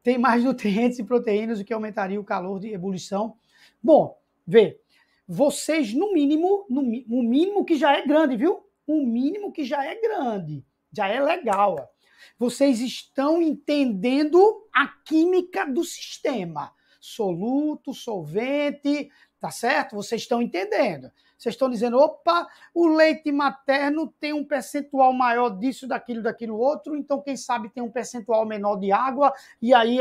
Tem 0.00 0.16
mais 0.16 0.44
nutrientes 0.44 1.00
e 1.00 1.04
proteínas, 1.04 1.58
o 1.58 1.64
que 1.64 1.74
aumentaria 1.74 2.20
o 2.20 2.24
calor 2.24 2.60
de 2.60 2.72
ebulição. 2.72 3.36
Bom, 3.82 4.16
vê, 4.46 4.78
vocês, 5.26 5.92
no 5.92 6.12
mínimo, 6.12 6.64
no, 6.70 6.82
o 6.82 7.22
mínimo 7.22 7.64
que 7.64 7.74
já 7.74 7.96
é 7.96 8.06
grande, 8.06 8.36
viu? 8.36 8.64
O 8.86 9.04
mínimo 9.04 9.50
que 9.50 9.64
já 9.64 9.84
é 9.84 10.00
grande, 10.00 10.64
já 10.92 11.08
é 11.08 11.18
legal. 11.20 11.76
Ó. 11.80 11.93
Vocês 12.38 12.80
estão 12.80 13.40
entendendo 13.40 14.66
a 14.72 14.88
química 14.88 15.64
do 15.66 15.84
sistema. 15.84 16.72
Soluto, 17.00 17.92
solvente, 17.92 19.10
tá 19.38 19.50
certo? 19.50 19.94
Vocês 19.96 20.22
estão 20.22 20.40
entendendo. 20.40 21.10
Vocês 21.36 21.54
estão 21.54 21.68
dizendo, 21.68 21.98
opa, 21.98 22.48
o 22.72 22.86
leite 22.86 23.30
materno 23.30 24.12
tem 24.18 24.32
um 24.32 24.44
percentual 24.44 25.12
maior 25.12 25.50
disso, 25.50 25.86
daquilo, 25.86 26.22
daquilo 26.22 26.56
outro, 26.56 26.96
então 26.96 27.20
quem 27.20 27.36
sabe 27.36 27.68
tem 27.68 27.82
um 27.82 27.90
percentual 27.90 28.46
menor 28.46 28.76
de 28.76 28.90
água, 28.90 29.34
e 29.60 29.74
aí, 29.74 29.98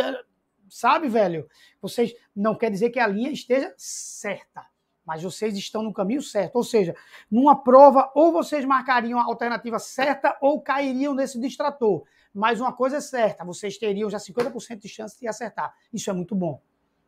sabe, 0.69 1.09
velho? 1.09 1.49
Vocês 1.81 2.15
não 2.33 2.55
quer 2.55 2.71
dizer 2.71 2.91
que 2.91 2.99
a 2.99 3.07
linha 3.07 3.31
esteja 3.31 3.73
certa, 3.77 4.65
mas 5.05 5.21
vocês 5.21 5.55
estão 5.57 5.83
no 5.83 5.93
caminho 5.93 6.21
certo. 6.21 6.55
Ou 6.55 6.63
seja, 6.63 6.95
numa 7.29 7.55
prova, 7.55 8.11
ou 8.15 8.31
vocês 8.31 8.65
marcariam 8.65 9.19
a 9.19 9.23
alternativa 9.23 9.79
certa 9.79 10.37
ou 10.41 10.61
cairiam 10.61 11.13
nesse 11.13 11.39
distrator. 11.39 12.03
Mas 12.33 12.59
uma 12.59 12.73
coisa 12.73 12.97
é 12.97 13.01
certa, 13.01 13.45
vocês 13.45 13.77
teriam 13.77 14.09
já 14.09 14.17
50% 14.17 14.79
de 14.79 14.89
chance 14.89 15.19
de 15.19 15.27
acertar. 15.27 15.75
Isso 15.93 16.09
é 16.09 16.13
muito 16.13 16.33
bom, 16.33 16.59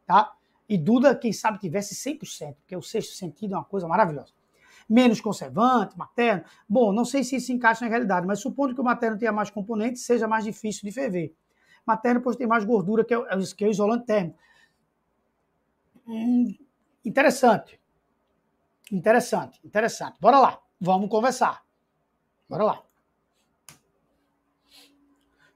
tá? 0.05 0.33
E 0.67 0.77
Duda, 0.77 1.15
quem 1.15 1.33
sabe, 1.33 1.59
tivesse 1.59 1.95
100%, 1.95 2.55
porque 2.55 2.75
o 2.75 2.81
sexto 2.81 3.13
sentido 3.13 3.55
é 3.55 3.57
uma 3.57 3.63
coisa 3.63 3.87
maravilhosa. 3.87 4.33
Menos 4.87 5.19
conservante, 5.19 5.97
materno. 5.97 6.43
Bom, 6.69 6.91
não 6.91 7.05
sei 7.05 7.23
se 7.23 7.35
isso 7.35 7.51
encaixa 7.51 7.83
na 7.83 7.89
realidade, 7.89 8.27
mas 8.27 8.39
supondo 8.39 8.75
que 8.75 8.81
o 8.81 8.83
materno 8.83 9.17
tenha 9.17 9.31
mais 9.31 9.49
componentes, 9.49 10.03
seja 10.03 10.27
mais 10.27 10.43
difícil 10.43 10.83
de 10.83 10.91
ferver. 10.91 11.33
Materno, 11.85 12.21
pois, 12.21 12.35
tem 12.35 12.45
mais 12.45 12.63
gordura 12.63 13.03
que 13.03 13.13
é 13.13 13.17
o, 13.17 13.25
que 13.55 13.63
é 13.63 13.67
o 13.67 13.71
isolante 13.71 14.05
térmico. 14.05 14.37
Hum, 16.07 16.55
interessante. 17.03 17.79
Interessante, 18.91 19.59
interessante. 19.63 20.19
Bora 20.19 20.39
lá, 20.39 20.61
vamos 20.79 21.09
conversar. 21.09 21.65
Bora 22.47 22.63
lá. 22.63 22.83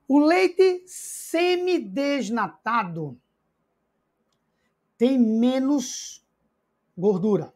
O 0.08 0.18
leite 0.20 0.84
semidesnatado 0.88 3.16
tem 4.98 5.20
menos 5.20 6.26
gordura. 6.98 7.54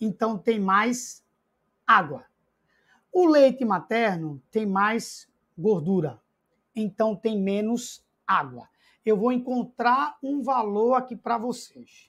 Então 0.00 0.38
tem 0.38 0.60
mais 0.60 1.24
água. 1.84 2.24
O 3.12 3.26
leite 3.26 3.64
materno 3.64 4.40
tem 4.50 4.64
mais 4.64 5.28
gordura. 5.58 6.22
Então 6.74 7.14
tem 7.16 7.36
menos 7.36 8.06
água. 8.24 8.70
Eu 9.04 9.16
vou 9.16 9.32
encontrar 9.32 10.16
um 10.22 10.40
valor 10.42 10.94
aqui 10.94 11.16
para 11.16 11.36
vocês. 11.36 12.08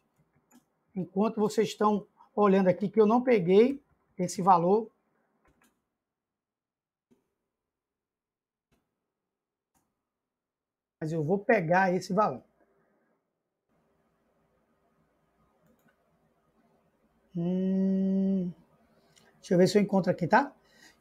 Enquanto 0.96 1.40
vocês 1.40 1.70
estão 1.70 2.06
olhando 2.36 2.68
aqui 2.68 2.90
que 2.90 3.00
eu 3.00 3.06
não 3.06 3.22
peguei 3.22 3.82
esse 4.18 4.42
valor 4.42 4.90
mas 11.02 11.12
eu 11.12 11.24
vou 11.24 11.40
pegar 11.40 11.92
esse 11.92 12.14
valor. 12.14 12.44
Hum, 17.36 18.52
deixa 19.40 19.54
eu 19.54 19.58
ver 19.58 19.68
se 19.68 19.78
eu 19.78 19.82
encontro 19.82 20.12
aqui, 20.12 20.28
tá? 20.28 20.54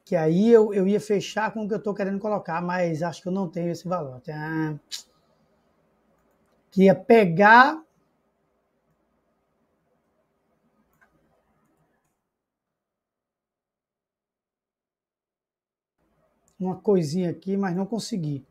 Que 0.04 0.16
aí 0.16 0.48
eu, 0.48 0.72
eu 0.72 0.88
ia 0.88 1.00
fechar 1.00 1.52
com 1.52 1.64
o 1.64 1.68
que 1.68 1.74
eu 1.74 1.78
estou 1.78 1.94
querendo 1.94 2.18
colocar, 2.18 2.62
mas 2.62 3.02
acho 3.02 3.20
que 3.20 3.28
eu 3.28 3.32
não 3.32 3.48
tenho 3.48 3.70
esse 3.70 3.86
valor. 3.86 4.20
Tá? 4.22 4.74
Que 6.70 6.84
ia 6.84 6.94
pegar. 6.94 7.82
Uma 16.60 16.76
coisinha 16.76 17.30
aqui, 17.30 17.56
mas 17.56 17.74
não 17.74 17.86
consegui 17.86 18.46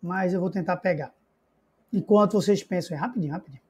mas 0.00 0.32
eu 0.32 0.40
vou 0.40 0.50
tentar 0.50 0.76
pegar. 0.78 1.14
Enquanto 1.92 2.32
vocês 2.32 2.62
pensam, 2.62 2.96
é 2.96 3.00
rapidinho, 3.00 3.32
rapidinho. 3.32 3.62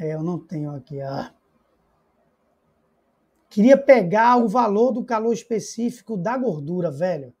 É, 0.00 0.14
eu 0.14 0.22
não 0.22 0.38
tenho 0.38 0.74
aqui 0.74 1.00
a. 1.00 1.32
Queria 3.48 3.76
pegar 3.76 4.36
o 4.36 4.48
valor 4.48 4.92
do 4.92 5.04
calor 5.04 5.32
específico 5.32 6.16
da 6.16 6.36
gordura, 6.36 6.90
velho. 6.90 7.32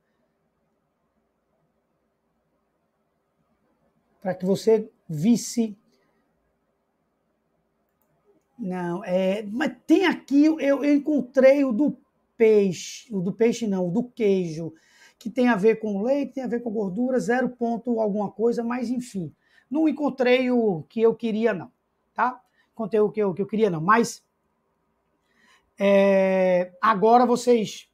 Para 4.20 4.34
que 4.34 4.44
você 4.44 4.90
visse. 5.08 5.76
Não, 8.58 9.02
é. 9.04 9.42
Mas 9.42 9.74
tem 9.86 10.06
aqui, 10.06 10.44
eu, 10.44 10.60
eu 10.60 10.94
encontrei 10.94 11.64
o 11.64 11.72
do 11.72 12.01
peixe, 12.42 13.06
o 13.14 13.20
do 13.20 13.32
peixe 13.32 13.68
não, 13.68 13.86
o 13.86 13.90
do 13.92 14.02
queijo 14.02 14.74
que 15.16 15.30
tem 15.30 15.46
a 15.46 15.54
ver 15.54 15.76
com 15.76 16.02
leite, 16.02 16.32
tem 16.32 16.42
a 16.42 16.48
ver 16.48 16.58
com 16.58 16.72
gordura, 16.72 17.20
zero 17.20 17.48
ponto 17.48 18.00
alguma 18.00 18.32
coisa, 18.32 18.64
mas 18.64 18.90
enfim. 18.90 19.32
Não 19.70 19.88
encontrei 19.88 20.50
o 20.50 20.82
que 20.88 21.00
eu 21.00 21.14
queria, 21.14 21.54
não. 21.54 21.70
Tá? 22.12 22.40
Encontrei 22.72 23.00
o 23.00 23.08
que 23.08 23.22
eu, 23.22 23.32
que 23.32 23.40
eu 23.40 23.46
queria, 23.46 23.70
não. 23.70 23.80
Mas 23.80 24.24
é, 25.78 26.72
agora 26.82 27.24
vocês, 27.24 27.88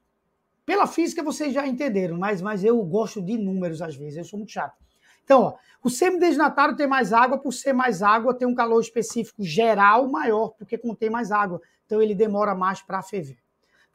pela 0.65 0.87
física 0.87 1.23
vocês 1.23 1.53
já 1.53 1.67
entenderam, 1.67 2.17
mas, 2.17 2.41
mas 2.41 2.65
eu 2.65 2.83
gosto 2.83 3.21
de 3.21 3.37
números 3.37 3.83
às 3.83 3.95
vezes, 3.95 4.17
eu 4.17 4.25
sou 4.25 4.39
muito 4.39 4.53
chato. 4.53 4.79
Então, 5.23 5.43
ó, 5.43 5.57
o 5.85 5.91
semidesnatário 5.91 6.75
tem 6.75 6.87
mais 6.87 7.13
água, 7.13 7.37
por 7.37 7.53
ser 7.53 7.75
mais 7.75 8.03
água, 8.03 8.33
tem 8.33 8.49
um 8.49 8.55
calor 8.55 8.81
específico 8.81 9.43
geral 9.43 10.09
maior, 10.09 10.55
porque 10.57 10.79
contém 10.79 11.11
mais 11.11 11.31
água. 11.31 11.61
Então, 11.85 12.01
ele 12.01 12.15
demora 12.15 12.55
mais 12.55 12.81
para 12.81 13.03
ferver. 13.03 13.37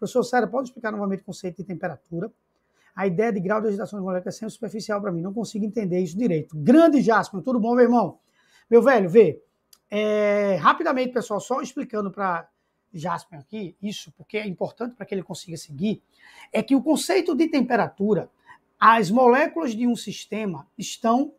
Professor 0.03 0.23
Sara, 0.23 0.45
pode 0.45 0.67
explicar 0.67 0.91
novamente 0.91 1.21
o 1.21 1.23
conceito 1.23 1.57
de 1.57 1.63
temperatura? 1.63 2.29
A 2.93 3.07
ideia 3.07 3.31
de 3.31 3.39
grau 3.39 3.61
de 3.61 3.69
agitação 3.69 3.97
de 3.97 4.03
moléculas 4.03 4.35
é 4.35 4.37
sempre 4.37 4.53
superficial 4.53 4.99
para 4.99 5.13
mim, 5.13 5.21
não 5.21 5.33
consigo 5.33 5.63
entender 5.63 5.99
isso 5.99 6.17
direito. 6.17 6.57
Grande 6.57 7.01
Jasper, 7.01 7.41
tudo 7.41 7.57
bom, 7.57 7.73
meu 7.73 7.85
irmão? 7.85 8.19
Meu 8.69 8.81
velho, 8.81 9.09
vê. 9.09 9.41
É, 9.89 10.57
rapidamente, 10.59 11.13
pessoal, 11.13 11.39
só 11.39 11.61
explicando 11.61 12.11
para 12.11 12.49
Jasper 12.93 13.39
aqui, 13.39 13.77
isso 13.81 14.11
porque 14.17 14.37
é 14.37 14.45
importante 14.45 14.93
para 14.93 15.05
que 15.05 15.15
ele 15.15 15.23
consiga 15.23 15.55
seguir, 15.55 16.03
é 16.51 16.61
que 16.61 16.75
o 16.75 16.83
conceito 16.83 17.33
de 17.33 17.47
temperatura, 17.47 18.29
as 18.77 19.09
moléculas 19.09 19.73
de 19.73 19.87
um 19.87 19.95
sistema 19.95 20.67
estão 20.77 21.33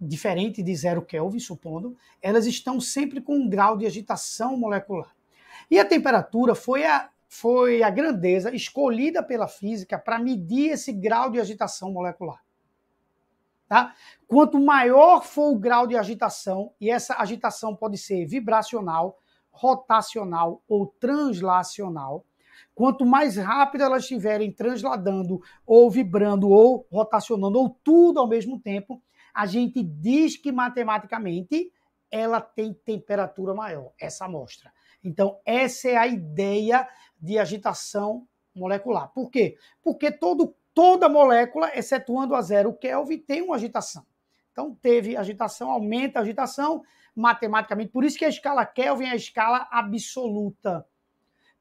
diferente 0.00 0.62
de 0.62 0.74
zero 0.74 1.02
Kelvin, 1.02 1.40
supondo, 1.40 1.94
elas 2.22 2.46
estão 2.46 2.80
sempre 2.80 3.20
com 3.20 3.36
um 3.36 3.48
grau 3.50 3.76
de 3.76 3.84
agitação 3.84 4.56
molecular. 4.56 5.14
E 5.70 5.78
a 5.78 5.84
temperatura 5.84 6.54
foi 6.54 6.86
a 6.86 7.10
foi 7.40 7.82
a 7.82 7.90
grandeza 7.90 8.54
escolhida 8.54 9.22
pela 9.22 9.46
física 9.46 9.98
para 9.98 10.18
medir 10.18 10.70
esse 10.70 10.92
grau 10.92 11.30
de 11.30 11.38
agitação 11.38 11.92
molecular. 11.92 12.42
Tá? 13.68 13.94
Quanto 14.26 14.58
maior 14.58 15.22
for 15.22 15.52
o 15.52 15.58
grau 15.58 15.86
de 15.86 15.96
agitação, 15.96 16.72
e 16.80 16.90
essa 16.90 17.16
agitação 17.18 17.76
pode 17.76 17.98
ser 17.98 18.24
vibracional, 18.26 19.18
rotacional 19.50 20.62
ou 20.66 20.86
translacional, 20.86 22.24
quanto 22.74 23.04
mais 23.04 23.36
rápido 23.36 23.82
elas 23.82 24.02
estiverem 24.02 24.50
transladando, 24.52 25.40
ou 25.66 25.90
vibrando, 25.90 26.48
ou 26.48 26.86
rotacionando, 26.90 27.58
ou 27.58 27.68
tudo 27.82 28.20
ao 28.20 28.28
mesmo 28.28 28.58
tempo, 28.58 29.02
a 29.34 29.44
gente 29.44 29.82
diz 29.82 30.36
que 30.36 30.50
matematicamente 30.50 31.70
ela 32.10 32.40
tem 32.40 32.72
temperatura 32.72 33.52
maior, 33.52 33.92
essa 34.00 34.24
amostra. 34.24 34.72
Então, 35.02 35.38
essa 35.44 35.88
é 35.88 35.96
a 35.96 36.06
ideia 36.06 36.88
de 37.20 37.38
agitação 37.38 38.26
molecular. 38.54 39.08
Por 39.08 39.30
quê? 39.30 39.56
Porque 39.82 40.10
todo, 40.10 40.54
toda 40.74 41.08
molécula, 41.08 41.70
excetuando 41.76 42.34
a 42.34 42.42
zero 42.42 42.72
Kelvin, 42.72 43.18
tem 43.18 43.42
uma 43.42 43.56
agitação. 43.56 44.04
Então, 44.52 44.74
teve 44.74 45.16
agitação, 45.16 45.70
aumenta 45.70 46.18
a 46.18 46.22
agitação 46.22 46.82
matematicamente. 47.14 47.90
Por 47.90 48.04
isso 48.04 48.18
que 48.18 48.24
a 48.24 48.28
escala 48.28 48.64
Kelvin 48.64 49.06
é 49.06 49.10
a 49.10 49.16
escala 49.16 49.68
absoluta. 49.70 50.86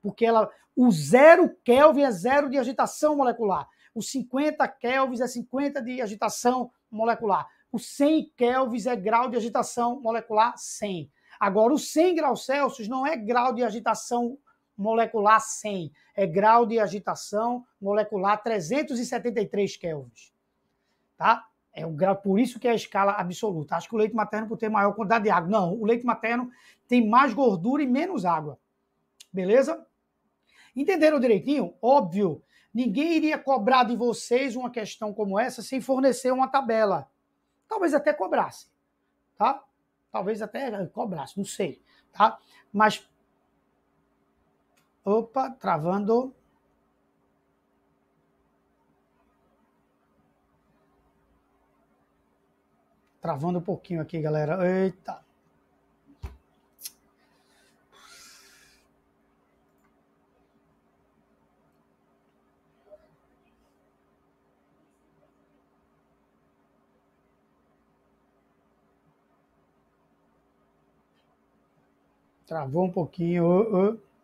Porque 0.02 0.26
ela, 0.26 0.50
o 0.76 0.92
zero 0.92 1.56
Kelvin 1.64 2.04
é 2.04 2.12
zero 2.12 2.50
de 2.50 2.58
agitação 2.58 3.18
molecular. 3.18 3.68
O 3.94 4.02
50 4.02 4.68
Kelvin 4.68 5.22
é 5.22 5.28
50 5.28 5.82
de 5.82 6.02
agitação 6.02 6.72
molecular. 6.92 7.48
O 7.72 7.80
100 7.80 8.32
Kelvin 8.38 8.88
é 8.88 8.96
grau 8.96 9.30
de 9.30 9.38
agitação 9.38 10.00
molecular 10.02 10.54
100. 10.58 11.12
Agora, 11.40 11.74
o 11.74 11.78
100 11.78 12.16
graus 12.16 12.46
Celsius 12.46 12.88
não 12.88 13.06
é 13.06 13.18
grau 13.18 13.54
de 13.54 13.64
agitação 13.64 14.38
molecular 14.78 15.40
100, 15.40 15.92
é 16.16 16.26
grau 16.26 16.66
de 16.66 16.80
agitação 16.80 17.66
molecular 17.80 18.42
373 18.42 19.78
kelvins. 19.78 20.34
Tá? 21.18 21.48
É 21.74 21.86
o 21.86 21.92
grau, 21.92 22.16
por 22.16 22.40
isso 22.40 22.60
que 22.60 22.68
é 22.68 22.72
a 22.72 22.76
escala 22.76 23.14
absoluta. 23.14 23.76
Acho 23.76 23.90
que 23.90 23.96
o 23.96 23.98
leite 23.98 24.16
materno 24.16 24.48
por 24.48 24.58
ter 24.58 24.70
maior 24.70 24.94
quantidade 24.94 25.26
de 25.26 25.30
água. 25.30 25.50
Não, 25.50 25.74
o 25.74 25.86
leite 25.86 26.06
materno 26.06 26.50
tem 26.88 27.08
mais 27.08 27.34
gordura 27.34 27.84
e 27.84 27.88
menos 27.88 28.26
água. 28.26 28.58
Beleza? 29.32 29.86
Entenderam 30.76 31.20
direitinho? 31.20 31.74
Óbvio, 31.82 32.42
ninguém 32.74 33.14
iria 33.14 33.38
cobrar 33.38 33.84
de 33.84 33.96
vocês 33.96 34.56
uma 34.56 34.70
questão 34.70 35.14
como 35.14 35.40
essa 35.40 35.62
sem 35.62 35.82
fornecer 35.82 36.32
uma 36.32 36.48
tabela. 36.48 37.10
Talvez 37.68 37.94
até 37.94 38.14
cobrasse, 38.14 38.68
tá? 39.38 39.64
Talvez 40.12 40.42
até 40.42 40.86
cobrasse, 40.88 41.38
não 41.38 41.46
sei, 41.46 41.82
tá? 42.14 42.38
Mas 42.72 43.06
Opa, 45.06 45.52
travando. 45.52 46.34
Travando 53.22 53.60
um 53.60 53.62
pouquinho 53.62 54.02
aqui, 54.02 54.20
galera. 54.20 54.68
Eita. 54.68 55.24
Travou 72.48 72.86
um 72.86 72.92
pouquinho. 72.92 73.46
Uh, 73.46 73.92
uh. 73.92 74.15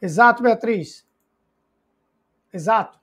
Exato, 0.00 0.42
Beatriz. 0.42 1.06
Exato. 2.52 2.98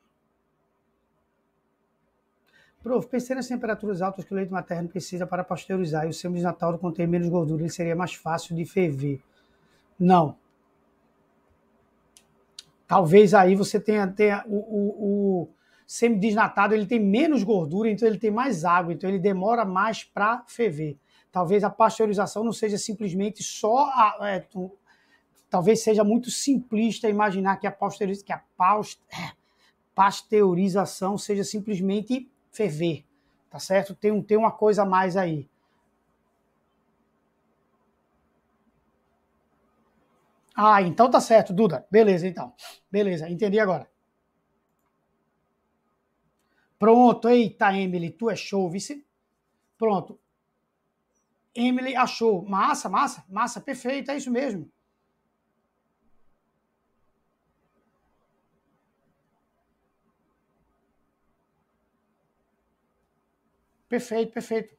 Prof, 2.81 3.07
pensei 3.07 3.35
nas 3.35 3.47
temperaturas 3.47 4.01
altas 4.01 4.23
que 4.25 4.31
o 4.31 4.35
leite 4.35 4.51
materno 4.51 4.87
precisa 4.87 5.25
para 5.25 5.43
pasteurizar 5.43 6.05
e 6.05 6.09
o 6.09 6.13
sêmen 6.13 6.43
contém 6.79 7.07
menos 7.07 7.27
gordura, 7.27 7.63
ele 7.63 7.69
seria 7.69 7.95
mais 7.95 8.13
fácil 8.13 8.55
de 8.55 8.63
ferver. 8.63 9.21
Não. 9.99 10.37
talvez 12.87 13.33
aí 13.33 13.55
você 13.55 13.79
tenha, 13.79 14.07
tenha 14.07 14.43
o, 14.47 14.57
o, 14.57 15.41
o 15.41 15.49
semidesnatado, 15.87 16.73
ele 16.73 16.85
tem 16.85 16.99
menos 16.99 17.43
gordura, 17.43 17.89
então 17.89 18.07
ele 18.07 18.19
tem 18.19 18.31
mais 18.31 18.63
água, 18.63 18.93
então 18.93 19.09
ele 19.09 19.19
demora 19.19 19.65
mais 19.65 20.03
para 20.03 20.43
ferver. 20.47 20.97
Talvez 21.31 21.63
a 21.63 21.69
pasteurização 21.69 22.43
não 22.43 22.53
seja 22.53 22.77
simplesmente 22.77 23.43
só 23.43 23.85
a, 23.85 24.17
é, 24.21 24.47
talvez 25.56 25.82
seja 25.82 26.03
muito 26.03 26.30
simplista 26.30 27.08
imaginar 27.08 27.56
que 27.56 27.66
a, 27.66 27.72
que 27.72 28.34
a 28.34 28.43
é, 29.10 29.32
pasteurização 29.95 31.18
seja 31.18 31.45
simplesmente 31.45 32.30
ferver, 32.51 33.06
tá 33.49 33.58
certo? 33.58 33.95
Tem, 33.95 34.22
tem 34.22 34.38
uma 34.38 34.51
coisa 34.51 34.82
a 34.82 34.86
mais 34.86 35.16
aí. 35.16 35.49
Ah, 40.53 40.82
então 40.82 41.10
tá 41.10 41.22
certo, 41.22 41.53
Duda. 41.53 41.88
Beleza, 41.89 42.28
então. 42.28 42.53
Beleza, 42.91 43.30
entendi 43.30 43.58
agora. 43.58 43.89
Pronto, 46.78 47.30
eita, 47.30 47.74
Emily, 47.74 48.12
tu 48.12 48.30
é 48.30 48.36
show, 48.36 48.70
vice. 48.70 49.06
Pronto. 49.78 50.20
Emily 51.56 51.95
achou. 51.95 52.43
Massa, 52.43 52.89
massa, 52.89 53.24
massa, 53.30 53.62
perfeito, 53.62 54.12
é 54.12 54.18
isso 54.18 54.30
mesmo. 54.30 54.70
Perfeito, 63.95 64.33
perfeito. 64.33 64.75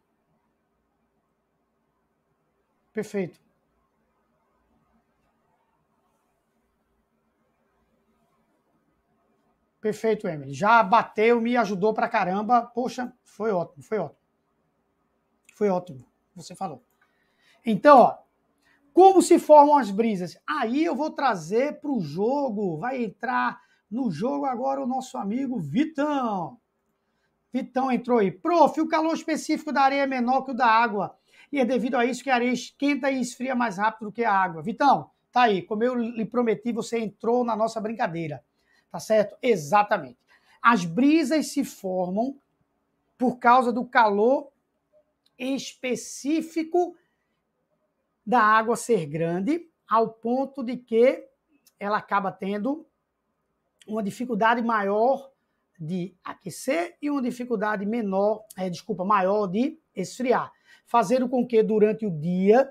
Perfeito. 2.93 3.41
Perfeito, 9.81 10.29
Emily. 10.29 10.53
Já 10.53 10.83
bateu, 10.83 11.41
me 11.41 11.57
ajudou 11.57 11.95
pra 11.95 12.11
caramba. 12.11 12.61
Poxa, 12.61 13.11
foi 13.25 13.53
ótimo, 13.53 13.83
foi 13.83 13.99
ótimo. 13.99 14.21
Foi 15.55 15.71
ótimo, 15.71 16.05
você 16.35 16.55
falou. 16.55 16.85
Então, 17.65 17.99
ó, 18.01 18.19
como 18.93 19.23
se 19.23 19.39
formam 19.39 19.79
as 19.79 19.91
brisas? 19.91 20.39
Aí 20.47 20.85
eu 20.85 20.95
vou 20.95 21.11
trazer 21.11 21.81
para 21.81 21.91
o 21.91 22.03
jogo, 22.03 22.77
vai 22.77 23.03
entrar 23.03 23.63
no 23.91 24.11
jogo 24.11 24.45
agora 24.45 24.83
o 24.83 24.87
nosso 24.87 25.17
amigo 25.17 25.59
Vitão. 25.59 26.61
Vitão 27.53 27.91
entrou 27.91 28.19
aí. 28.19 28.31
Prof, 28.31 28.81
o 28.81 28.89
calor 28.89 29.15
específico 29.15 29.73
da 29.73 29.83
areia 29.83 30.03
é 30.03 30.07
menor 30.07 30.43
que 30.43 30.51
o 30.51 30.55
da 30.55 30.67
água. 30.67 31.17
E 31.51 31.61
é 31.61 31.65
devido 31.65 31.97
a 31.97 32.05
isso 32.05 32.23
que 32.23 32.31
a 32.31 32.35
areia 32.35 32.53
esquenta 32.53 33.11
e 33.11 33.21
esfria 33.21 33.55
mais 33.55 33.79
rápido 33.79 34.07
do 34.07 34.13
que 34.13 34.25
a 34.25 34.33
água. 34.33 34.63
Vitão, 34.63 35.11
tá 35.31 35.43
aí. 35.43 35.63
Como 35.63 35.85
eu 35.85 35.95
lhe 35.95 36.25
prometi, 36.25 36.73
você 36.73 36.99
entrou 36.99 37.45
na 37.45 37.57
nossa 37.57 37.81
brincadeira. 37.81 38.43
Tá 38.91 38.99
certo? 38.99 39.37
Exatamente. 39.43 40.19
As 40.61 40.85
brisas 40.85 41.49
se 41.49 41.65
formam 41.65 42.37
por 43.17 43.39
causa 43.39 43.73
do 43.73 43.85
calor 43.85 44.51
específico 45.39 46.97
da 48.27 48.41
água 48.43 48.77
ser 48.77 49.07
grande, 49.07 49.69
ao 49.89 50.09
ponto 50.09 50.65
de 50.65 50.77
que 50.77 51.25
ela 51.79 51.99
acaba 51.99 52.33
tendo 52.33 52.85
uma 53.87 54.03
dificuldade 54.03 54.61
maior 54.63 55.31
de 55.79 56.15
aquecer 56.25 56.97
e 57.01 57.11
uma 57.11 57.23
dificuldade 57.23 57.85
menor, 57.85 58.45
é, 58.57 58.69
desculpa, 58.71 59.05
maior 59.05 59.47
de 59.47 59.79
esfriar, 59.95 60.53
fazendo 60.87 61.29
com 61.29 61.47
que 61.47 61.63
durante 61.63 62.07
o 62.07 62.11
dia 62.11 62.69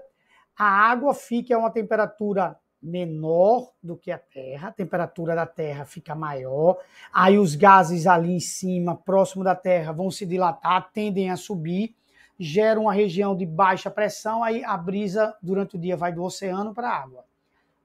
a 0.58 0.66
água 0.66 1.14
fique 1.14 1.54
a 1.54 1.58
uma 1.58 1.70
temperatura 1.70 2.58
menor 2.82 3.72
do 3.82 3.98
que 3.98 4.12
a 4.12 4.18
Terra, 4.18 4.70
a 4.70 4.72
temperatura 4.72 5.36
da 5.36 5.46
Terra 5.46 5.86
fica 5.86 6.14
maior, 6.14 6.78
aí 7.12 7.38
os 7.38 7.56
gases 7.56 8.06
ali 8.06 8.34
em 8.34 8.40
cima, 8.40 8.96
próximo 8.96 9.44
da 9.44 9.56
Terra, 9.56 9.92
vão 9.92 10.12
se 10.12 10.26
dilatar, 10.26 10.92
tendem 10.94 11.32
a 11.32 11.36
subir, 11.36 11.96
geram 12.40 12.84
uma 12.84 12.94
região 12.94 13.36
de 13.36 13.46
baixa 13.46 13.90
pressão, 13.90 14.44
aí 14.44 14.64
a 14.64 14.78
brisa 14.78 15.36
durante 15.42 15.76
o 15.76 15.80
dia 15.80 15.98
vai 15.98 16.14
do 16.14 16.24
oceano 16.24 16.74
para 16.74 16.90
a 16.90 17.02
água. 17.02 17.26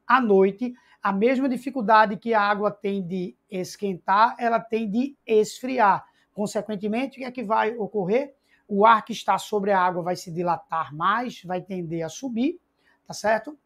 À 0.06 0.20
noite, 0.20 0.74
a 1.02 1.12
mesma 1.12 1.48
dificuldade 1.48 2.16
que 2.16 2.34
a 2.34 2.40
água 2.40 2.70
tem 2.70 3.02
de 3.06 3.36
esquentar, 3.50 4.36
ela 4.38 4.60
tem 4.60 4.90
de 4.90 5.16
esfriar. 5.26 6.04
Consequentemente, 6.32 7.18
o 7.18 7.20
que 7.20 7.24
é 7.24 7.30
que 7.30 7.42
vai 7.42 7.76
ocorrer? 7.76 8.34
O 8.68 8.86
ar 8.86 9.04
que 9.04 9.12
está 9.12 9.38
sobre 9.38 9.72
a 9.72 9.80
água 9.80 10.02
vai 10.02 10.16
se 10.16 10.30
dilatar 10.30 10.94
mais, 10.94 11.42
vai 11.44 11.60
tender 11.60 12.04
a 12.04 12.08
subir, 12.08 12.60
tá 13.06 13.12
certo? 13.12 13.58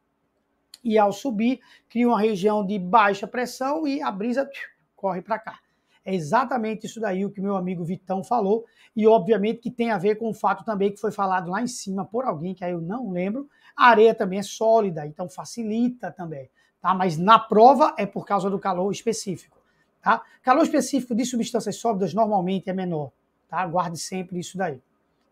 e 0.85 0.99
ao 0.99 1.13
subir 1.13 1.61
cria 1.89 2.07
uma 2.07 2.21
região 2.21 2.65
de 2.65 2.79
baixa 2.79 3.27
pressão 3.27 3.89
e 3.89 4.03
a 4.03 4.11
brisa 4.11 4.49
corre 4.95 5.23
para 5.23 5.39
cá. 5.39 5.59
É 6.05 6.15
exatamente 6.15 6.85
isso 6.85 7.01
daí 7.01 7.25
o 7.25 7.31
que 7.31 7.41
meu 7.41 7.57
amigo 7.57 7.83
Vitão 7.83 8.23
falou 8.23 8.67
e 8.95 9.07
obviamente 9.07 9.61
que 9.61 9.71
tem 9.71 9.91
a 9.91 9.97
ver 9.97 10.17
com 10.17 10.29
o 10.29 10.35
fato 10.35 10.63
também 10.63 10.93
que 10.93 11.01
foi 11.01 11.11
falado 11.11 11.51
lá 11.51 11.63
em 11.63 11.67
cima 11.67 12.05
por 12.05 12.27
alguém 12.27 12.55
que 12.55 12.63
aí 12.63 12.73
eu 12.73 12.81
não 12.83 13.11
lembro. 13.11 13.49
A 13.75 13.89
areia 13.89 14.15
também 14.15 14.39
é 14.39 14.43
sólida, 14.43 15.07
então 15.07 15.29
facilita 15.29 16.13
também, 16.13 16.51
tá? 16.85 16.93
Mas 16.93 17.17
na 17.17 17.39
prova 17.39 17.95
é 17.97 18.05
por 18.05 18.27
causa 18.27 18.51
do 18.51 18.59
calor 18.59 18.93
específico, 18.93 19.57
tá? 20.03 20.23
Calor 20.43 20.65
específico 20.65 21.15
de 21.15 21.25
substâncias 21.25 21.77
sólidas 21.77 22.13
normalmente 22.13 22.69
é 22.69 22.75
menor, 22.75 23.11
tá? 23.49 23.67
Guarde 23.67 23.97
sempre 23.97 24.39
isso 24.39 24.59
daí 24.59 24.79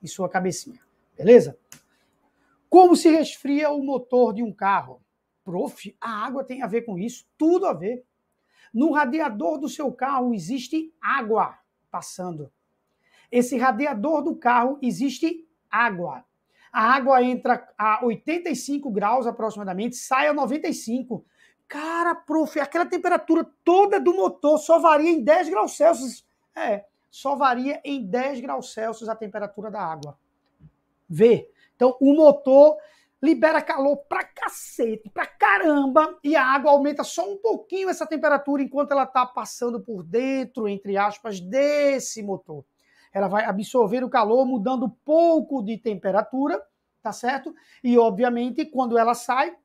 em 0.03 0.07
sua 0.07 0.31
cabecinha, 0.31 0.81
beleza? 1.15 1.59
Como 2.71 2.97
se 2.97 3.11
resfria 3.11 3.69
o 3.69 3.85
motor 3.85 4.33
de 4.33 4.43
um 4.43 4.51
carro? 4.51 5.03
Prof, 5.45 5.95
a 6.01 6.25
água 6.25 6.43
tem 6.43 6.63
a 6.63 6.67
ver 6.67 6.87
com 6.87 6.99
isso? 6.99 7.27
Tudo 7.37 7.67
a 7.67 7.75
ver. 7.75 8.03
No 8.73 8.91
radiador 8.93 9.59
do 9.59 9.69
seu 9.69 9.93
carro 9.93 10.33
existe 10.33 10.91
água 11.03 11.59
passando. 11.91 12.51
Esse 13.31 13.59
radiador 13.59 14.23
do 14.23 14.35
carro 14.35 14.79
existe 14.81 15.47
água. 15.71 16.25
A 16.73 16.95
água 16.95 17.23
entra 17.23 17.69
a 17.77 18.03
85 18.03 18.91
graus 18.91 19.27
aproximadamente, 19.27 19.97
sai 19.97 20.29
a 20.29 20.33
95. 20.33 21.27
Cara, 21.73 22.15
prof, 22.15 22.61
aquela 22.61 22.85
temperatura 22.85 23.51
toda 23.65 23.99
do 23.99 24.13
motor 24.13 24.59
só 24.59 24.79
varia 24.79 25.11
em 25.11 25.25
10 25.25 25.49
graus 25.49 25.75
Celsius. 25.75 26.23
É, 26.55 26.85
só 27.11 27.35
varia 27.35 27.81
em 27.83 28.05
10 28.05 28.41
graus 28.41 28.75
Celsius 28.75 29.09
a 29.09 29.17
temperatura 29.17 29.71
da 29.71 29.81
água. 29.81 30.19
Vê. 31.09 31.51
Então, 31.75 31.97
o 31.99 32.13
motor 32.13 32.77
libera 33.23 33.63
calor 33.63 33.97
pra 34.07 34.23
cacete, 34.23 35.09
pra 35.09 35.25
caramba, 35.27 36.19
e 36.23 36.37
a 36.37 36.45
água 36.45 36.73
aumenta 36.73 37.03
só 37.03 37.27
um 37.27 37.39
pouquinho 37.39 37.89
essa 37.89 38.07
temperatura 38.07 38.63
enquanto 38.63 38.93
ela 38.93 39.05
está 39.05 39.25
passando 39.25 39.81
por 39.81 40.03
dentro, 40.03 40.69
entre 40.69 40.99
aspas, 40.99 41.41
desse 41.41 42.23
motor. 42.23 42.67
Ela 43.15 43.29
vai 43.29 43.47
absorver 43.47 44.05
o 44.05 44.11
calor, 44.11 44.45
mudando 44.45 44.91
pouco 45.07 45.63
de 45.63 45.79
temperatura, 45.79 46.63
tá 47.03 47.13
certo? 47.13 47.55
E, 47.83 47.97
obviamente, 47.97 48.67
quando 48.67 48.99
ela 48.99 49.15
sai, 49.15 49.57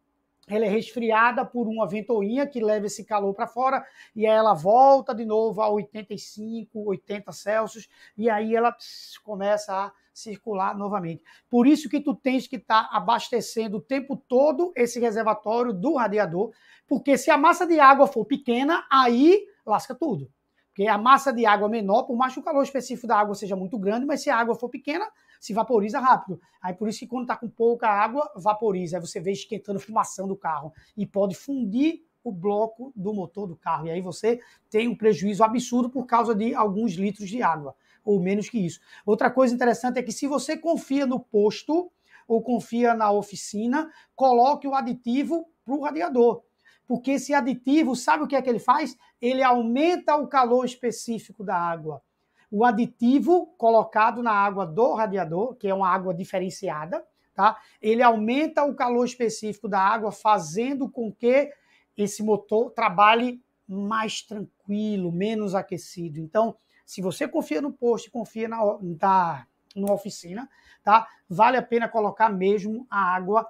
ela 0.48 0.66
é 0.66 0.70
resfriada 0.70 1.46
por 1.46 1.68
uma 1.68 1.86
ventoinha 1.86 2.48
que 2.48 2.64
leva 2.64 2.86
esse 2.86 3.04
calor 3.04 3.34
para 3.34 3.46
fora 3.46 3.86
e 4.16 4.26
aí 4.26 4.34
ela 4.34 4.54
volta 4.54 5.14
de 5.14 5.26
novo 5.26 5.62
a 5.62 5.70
85, 5.70 6.90
80 6.90 7.32
Celsius 7.34 7.90
e 8.18 8.30
aí 8.30 8.56
ela 8.56 8.72
pss, 8.72 9.20
começa 9.22 9.74
a 9.74 9.92
circular 10.14 10.76
novamente. 10.76 11.22
Por 11.50 11.68
isso 11.68 11.90
que 11.90 12.00
tu 12.00 12.16
tens 12.16 12.48
que 12.48 12.56
estar 12.56 12.90
tá 12.90 12.98
abastecendo 12.98 13.78
o 13.78 13.82
tempo 13.82 14.16
todo 14.16 14.72
esse 14.76 15.00
reservatório 15.00 15.74
do 15.74 15.96
radiador, 15.96 16.52
porque 16.88 17.18
se 17.18 17.30
a 17.30 17.38
massa 17.38 17.68
de 17.68 17.80
água 17.80 18.08
for 18.08 18.26
pequena, 18.26 18.86
aí 18.90 19.46
lasca 19.66 19.94
tudo. 19.94 20.32
Porque 20.70 20.88
a 20.88 20.98
massa 20.98 21.34
de 21.34 21.46
água 21.46 21.68
menor, 21.68 22.04
por 22.04 22.16
mais 22.16 22.34
que 22.34 22.40
o 22.40 22.44
calor 22.44 22.64
específico 22.64 23.08
da 23.08 23.20
água 23.20 23.36
seja 23.36 23.56
muito 23.56 23.78
grande, 23.78 24.06
mas 24.06 24.22
se 24.22 24.30
a 24.30 24.38
água 24.38 24.56
for 24.56 24.70
pequena, 24.70 25.08
se 25.40 25.54
vaporiza 25.54 26.00
rápido. 26.00 26.40
Aí 26.62 26.74
por 26.74 26.88
isso 26.88 27.00
que 27.00 27.08
quando 27.08 27.24
está 27.24 27.36
com 27.36 27.50
pouca 27.50 27.88
água, 27.88 28.32
vaporiza. 28.36 28.98
Aí 28.98 29.02
você 29.02 29.20
vê 29.20 29.32
esquentando 29.32 29.80
fumação 29.80 30.28
do 30.28 30.36
carro 30.36 30.74
e 30.96 31.06
pode 31.06 31.36
fundir 31.36 32.04
o 32.24 32.32
bloco 32.32 32.92
do 32.96 33.14
motor 33.14 33.48
do 33.48 33.56
carro. 33.56 33.88
E 33.88 33.92
aí 33.92 34.02
você 34.02 34.40
tem 34.70 34.88
um 34.88 34.96
prejuízo 34.96 35.44
absurdo 35.44 35.90
por 35.90 36.06
causa 36.06 36.36
de 36.36 36.54
alguns 36.54 36.94
litros 36.94 37.30
de 37.30 37.42
água 37.42 37.76
ou 38.08 38.22
menos 38.22 38.50
que 38.50 38.58
isso. 38.58 38.80
Outra 39.06 39.30
coisa 39.30 39.54
interessante 39.54 40.00
é 40.00 40.04
que 40.04 40.14
se 40.14 40.28
você 40.28 40.56
confia 40.56 41.06
no 41.06 41.20
posto 41.20 41.92
ou 42.26 42.42
confia 42.42 42.94
na 42.94 43.12
oficina, 43.12 43.92
coloque 44.16 44.66
o 44.66 44.74
aditivo 44.74 45.46
para 45.66 45.76
o 45.76 45.82
radiador. 45.82 46.42
Porque 46.88 47.12
esse 47.12 47.34
aditivo, 47.34 47.96
sabe 47.96 48.24
o 48.24 48.28
que 48.28 48.36
é 48.36 48.42
que 48.42 48.50
ele 48.50 48.60
faz? 48.60 48.98
Ele 49.22 49.44
aumenta 49.44 50.16
o 50.16 50.28
calor 50.28 50.64
específico 50.64 51.44
da 51.44 51.56
água. 51.56 52.02
O 52.50 52.64
aditivo 52.64 53.48
colocado 53.58 54.24
na 54.24 54.32
água 54.32 54.66
do 54.66 54.94
radiador, 54.94 55.56
que 55.56 55.68
é 55.68 55.74
uma 55.74 55.90
água 55.90 56.14
diferenciada, 56.14 57.06
tá? 57.34 57.58
Ele 57.82 58.02
aumenta 58.02 58.64
o 58.64 58.76
calor 58.76 59.06
específico 59.06 59.68
da 59.68 59.80
água, 59.80 60.12
fazendo 60.12 60.90
com 60.90 61.12
que 61.12 61.52
esse 61.96 62.24
motor 62.24 62.72
trabalhe 62.72 63.42
mais 63.68 64.22
tranquilo, 64.22 65.12
menos 65.12 65.54
aquecido. 65.54 66.20
Então, 66.20 66.56
se 66.86 67.02
você 67.02 67.28
confia 67.28 67.62
no 67.62 67.72
posto, 67.74 68.10
confia 68.10 68.48
na, 68.48 68.58
na, 68.82 69.48
na 69.76 69.94
oficina, 69.94 70.50
tá? 70.84 71.08
Vale 71.30 71.58
a 71.58 71.62
pena 71.62 71.90
colocar 71.90 72.30
mesmo 72.30 72.88
a 72.90 73.14
água 73.14 73.46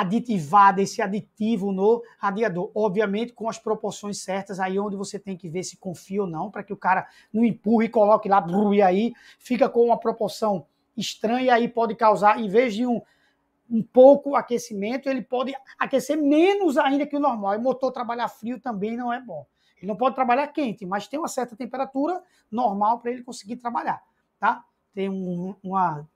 aditivada, 0.00 0.80
esse 0.80 1.02
aditivo 1.02 1.72
no 1.72 2.02
radiador. 2.18 2.70
Obviamente, 2.74 3.32
com 3.32 3.48
as 3.48 3.58
proporções 3.58 4.18
certas, 4.18 4.60
aí 4.60 4.78
onde 4.78 4.96
você 4.96 5.18
tem 5.18 5.36
que 5.36 5.48
ver 5.48 5.64
se 5.64 5.76
confia 5.76 6.22
ou 6.22 6.28
não, 6.28 6.50
para 6.50 6.62
que 6.62 6.72
o 6.72 6.76
cara 6.76 7.06
não 7.32 7.44
empurre 7.44 7.86
e 7.86 7.88
coloque 7.88 8.28
lá, 8.28 8.44
e 8.74 8.82
aí 8.82 9.12
fica 9.38 9.68
com 9.68 9.84
uma 9.84 9.98
proporção 9.98 10.66
estranha, 10.96 11.54
aí 11.54 11.68
pode 11.68 11.94
causar, 11.94 12.40
em 12.40 12.48
vez 12.48 12.74
de 12.74 12.86
um, 12.86 13.00
um 13.70 13.82
pouco 13.82 14.34
aquecimento, 14.34 15.08
ele 15.08 15.22
pode 15.22 15.54
aquecer 15.78 16.16
menos 16.16 16.78
ainda 16.78 17.06
que 17.06 17.16
o 17.16 17.20
normal. 17.20 17.54
E 17.54 17.58
o 17.58 17.62
motor 17.62 17.92
trabalhar 17.92 18.28
frio 18.28 18.60
também 18.60 18.96
não 18.96 19.12
é 19.12 19.20
bom. 19.20 19.46
Ele 19.76 19.86
não 19.86 19.96
pode 19.96 20.14
trabalhar 20.14 20.46
quente, 20.48 20.84
mas 20.86 21.06
tem 21.06 21.18
uma 21.18 21.28
certa 21.28 21.54
temperatura 21.54 22.22
normal 22.50 22.98
para 22.98 23.10
ele 23.12 23.22
conseguir 23.22 23.56
trabalhar, 23.56 24.02
tá? 24.38 24.64
Tem 24.92 25.08
um, 25.08 25.54
uma 25.62 26.08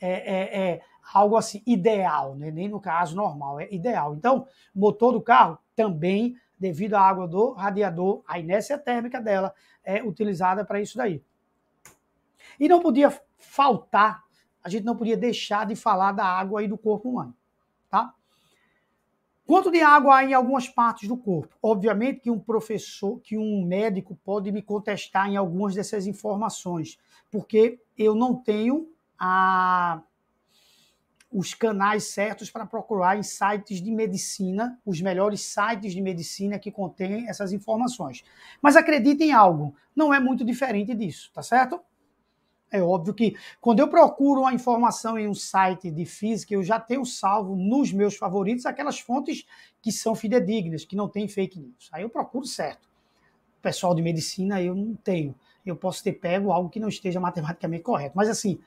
é, 0.00 0.10
é, 0.10 0.60
é, 0.62 0.80
algo 1.12 1.36
assim 1.36 1.62
ideal, 1.66 2.34
né? 2.36 2.50
nem 2.50 2.68
no 2.68 2.80
caso 2.80 3.16
normal, 3.16 3.60
é 3.60 3.68
ideal. 3.72 4.14
Então, 4.14 4.46
motor 4.74 5.12
do 5.12 5.20
carro 5.20 5.58
também, 5.74 6.36
devido 6.58 6.94
à 6.94 7.00
água 7.00 7.26
do 7.26 7.52
radiador, 7.52 8.22
a 8.26 8.38
inércia 8.38 8.78
térmica 8.78 9.20
dela 9.20 9.54
é 9.82 10.02
utilizada 10.02 10.64
para 10.64 10.80
isso 10.80 10.96
daí. 10.96 11.22
E 12.58 12.68
não 12.68 12.80
podia 12.80 13.10
faltar, 13.38 14.22
a 14.62 14.68
gente 14.68 14.84
não 14.84 14.96
podia 14.96 15.16
deixar 15.16 15.66
de 15.66 15.74
falar 15.74 16.12
da 16.12 16.24
água 16.24 16.60
aí 16.60 16.68
do 16.68 16.78
corpo 16.78 17.08
humano, 17.08 17.34
tá? 17.88 18.14
Quanto 19.46 19.68
de 19.70 19.80
água 19.80 20.18
há 20.18 20.24
em 20.24 20.32
algumas 20.32 20.68
partes 20.68 21.08
do 21.08 21.16
corpo? 21.16 21.56
Obviamente 21.60 22.20
que 22.20 22.30
um 22.30 22.38
professor, 22.38 23.18
que 23.18 23.36
um 23.36 23.64
médico 23.66 24.16
pode 24.22 24.52
me 24.52 24.62
contestar 24.62 25.28
em 25.28 25.36
algumas 25.36 25.74
dessas 25.74 26.06
informações, 26.06 26.98
porque 27.32 27.80
eu 27.98 28.14
não 28.14 28.36
tenho 28.36 28.88
a 29.18 30.00
os 31.32 31.54
canais 31.54 32.04
certos 32.04 32.50
para 32.50 32.66
procurar 32.66 33.16
em 33.16 33.22
sites 33.22 33.80
de 33.80 33.90
medicina, 33.92 34.78
os 34.84 35.00
melhores 35.00 35.42
sites 35.42 35.92
de 35.92 36.00
medicina 36.00 36.58
que 36.58 36.72
contêm 36.72 37.28
essas 37.28 37.52
informações. 37.52 38.24
Mas 38.60 38.76
acredite 38.76 39.22
em 39.22 39.32
algo, 39.32 39.74
não 39.94 40.12
é 40.12 40.18
muito 40.18 40.44
diferente 40.44 40.94
disso, 40.94 41.30
tá 41.32 41.42
certo? 41.42 41.80
É 42.72 42.80
óbvio 42.80 43.12
que 43.12 43.36
quando 43.60 43.80
eu 43.80 43.88
procuro 43.88 44.42
uma 44.42 44.54
informação 44.54 45.18
em 45.18 45.28
um 45.28 45.34
site 45.34 45.90
de 45.90 46.04
física, 46.04 46.54
eu 46.54 46.62
já 46.62 46.78
tenho 46.78 47.04
salvo 47.04 47.56
nos 47.56 47.92
meus 47.92 48.16
favoritos 48.16 48.64
aquelas 48.64 49.00
fontes 49.00 49.44
que 49.82 49.90
são 49.90 50.14
fidedignas, 50.14 50.84
que 50.84 50.94
não 50.94 51.08
tem 51.08 51.26
fake 51.26 51.58
news. 51.58 51.88
Aí 51.92 52.02
eu 52.02 52.10
procuro 52.10 52.46
certo. 52.46 52.88
O 53.58 53.62
pessoal 53.62 53.94
de 53.94 54.02
medicina 54.02 54.62
eu 54.62 54.74
não 54.74 54.94
tenho. 54.94 55.34
Eu 55.66 55.76
posso 55.76 56.02
ter 56.02 56.12
pego 56.12 56.52
algo 56.52 56.70
que 56.70 56.80
não 56.80 56.88
esteja 56.88 57.18
matematicamente 57.20 57.82
correto. 57.82 58.16
Mas 58.16 58.28
assim, 58.28 58.58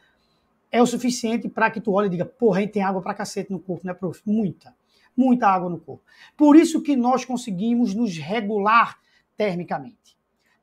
é 0.74 0.82
o 0.82 0.88
suficiente 0.88 1.48
para 1.48 1.70
que 1.70 1.80
tu 1.80 1.92
olhe 1.92 2.08
e 2.08 2.10
diga, 2.10 2.26
porra, 2.26 2.58
a 2.58 2.62
gente 2.62 2.72
tem 2.72 2.82
água 2.82 3.00
para 3.00 3.14
cacete 3.14 3.52
no 3.52 3.60
corpo, 3.60 3.86
né, 3.86 3.94
prof? 3.94 4.20
Muita, 4.26 4.76
muita 5.16 5.48
água 5.48 5.70
no 5.70 5.80
corpo. 5.80 6.04
Por 6.36 6.56
isso 6.56 6.82
que 6.82 6.96
nós 6.96 7.24
conseguimos 7.24 7.94
nos 7.94 8.18
regular 8.18 9.00
termicamente. 9.38 10.18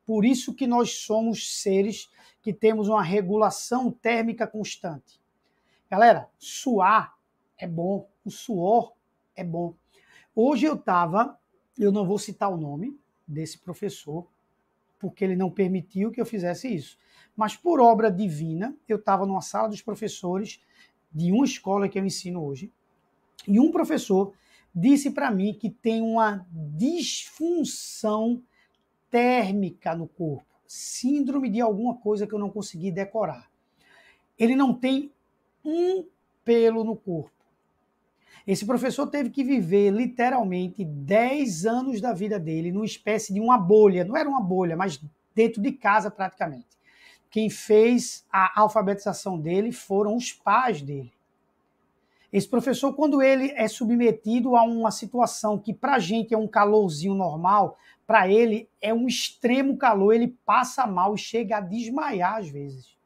Por 0.04 0.24
isso 0.24 0.52
que 0.52 0.66
nós 0.66 0.94
somos 0.94 1.62
seres 1.62 2.10
que 2.42 2.52
temos 2.52 2.88
uma 2.88 3.04
regulação 3.04 3.88
térmica 3.92 4.48
constante. 4.48 5.20
Galera, 5.88 6.28
suar 6.36 7.16
é 7.56 7.68
bom, 7.68 8.10
o 8.24 8.32
suor 8.32 8.94
é 9.36 9.44
bom. 9.44 9.76
Hoje 10.34 10.66
eu 10.66 10.74
estava, 10.74 11.38
eu 11.78 11.92
não 11.92 12.04
vou 12.04 12.18
citar 12.18 12.50
o 12.50 12.56
nome 12.56 12.98
desse 13.24 13.58
professor, 13.58 14.26
porque 14.98 15.24
ele 15.24 15.36
não 15.36 15.52
permitiu 15.52 16.10
que 16.10 16.20
eu 16.20 16.26
fizesse 16.26 16.66
isso. 16.66 16.98
Mas 17.40 17.56
por 17.56 17.80
obra 17.80 18.12
divina, 18.12 18.76
eu 18.86 18.98
estava 18.98 19.24
numa 19.24 19.40
sala 19.40 19.70
dos 19.70 19.80
professores 19.80 20.60
de 21.10 21.32
uma 21.32 21.46
escola 21.46 21.88
que 21.88 21.98
eu 21.98 22.04
ensino 22.04 22.44
hoje, 22.44 22.70
e 23.48 23.58
um 23.58 23.72
professor 23.72 24.34
disse 24.74 25.10
para 25.10 25.30
mim 25.30 25.54
que 25.54 25.70
tem 25.70 26.02
uma 26.02 26.46
disfunção 26.52 28.42
térmica 29.10 29.94
no 29.94 30.06
corpo, 30.06 30.44
síndrome 30.66 31.48
de 31.48 31.62
alguma 31.62 31.94
coisa 31.94 32.26
que 32.26 32.34
eu 32.34 32.38
não 32.38 32.50
consegui 32.50 32.92
decorar. 32.92 33.50
Ele 34.38 34.54
não 34.54 34.74
tem 34.74 35.10
um 35.64 36.04
pelo 36.44 36.84
no 36.84 36.94
corpo. 36.94 37.32
Esse 38.46 38.66
professor 38.66 39.06
teve 39.06 39.30
que 39.30 39.42
viver 39.42 39.90
literalmente 39.90 40.84
10 40.84 41.64
anos 41.64 42.02
da 42.02 42.12
vida 42.12 42.38
dele 42.38 42.70
numa 42.70 42.84
espécie 42.84 43.32
de 43.32 43.40
uma 43.40 43.56
bolha, 43.56 44.04
não 44.04 44.14
era 44.14 44.28
uma 44.28 44.42
bolha, 44.42 44.76
mas 44.76 45.02
dentro 45.34 45.62
de 45.62 45.72
casa 45.72 46.10
praticamente. 46.10 46.78
Quem 47.30 47.48
fez 47.48 48.26
a 48.30 48.60
alfabetização 48.60 49.38
dele 49.38 49.70
foram 49.70 50.16
os 50.16 50.32
pais 50.32 50.82
dele. 50.82 51.12
Esse 52.32 52.48
professor, 52.48 52.94
quando 52.94 53.22
ele 53.22 53.52
é 53.56 53.66
submetido 53.66 54.56
a 54.56 54.62
uma 54.62 54.90
situação 54.90 55.58
que 55.58 55.74
para 55.74 55.94
a 55.94 55.98
gente 55.98 56.32
é 56.32 56.38
um 56.38 56.46
calorzinho 56.46 57.14
normal, 57.14 57.76
para 58.06 58.28
ele 58.28 58.68
é 58.80 58.94
um 58.94 59.06
extremo 59.06 59.76
calor, 59.76 60.12
ele 60.12 60.36
passa 60.44 60.86
mal 60.86 61.14
e 61.14 61.18
chega 61.18 61.56
a 61.56 61.60
desmaiar 61.60 62.36
às 62.36 62.48
vezes. 62.48 62.96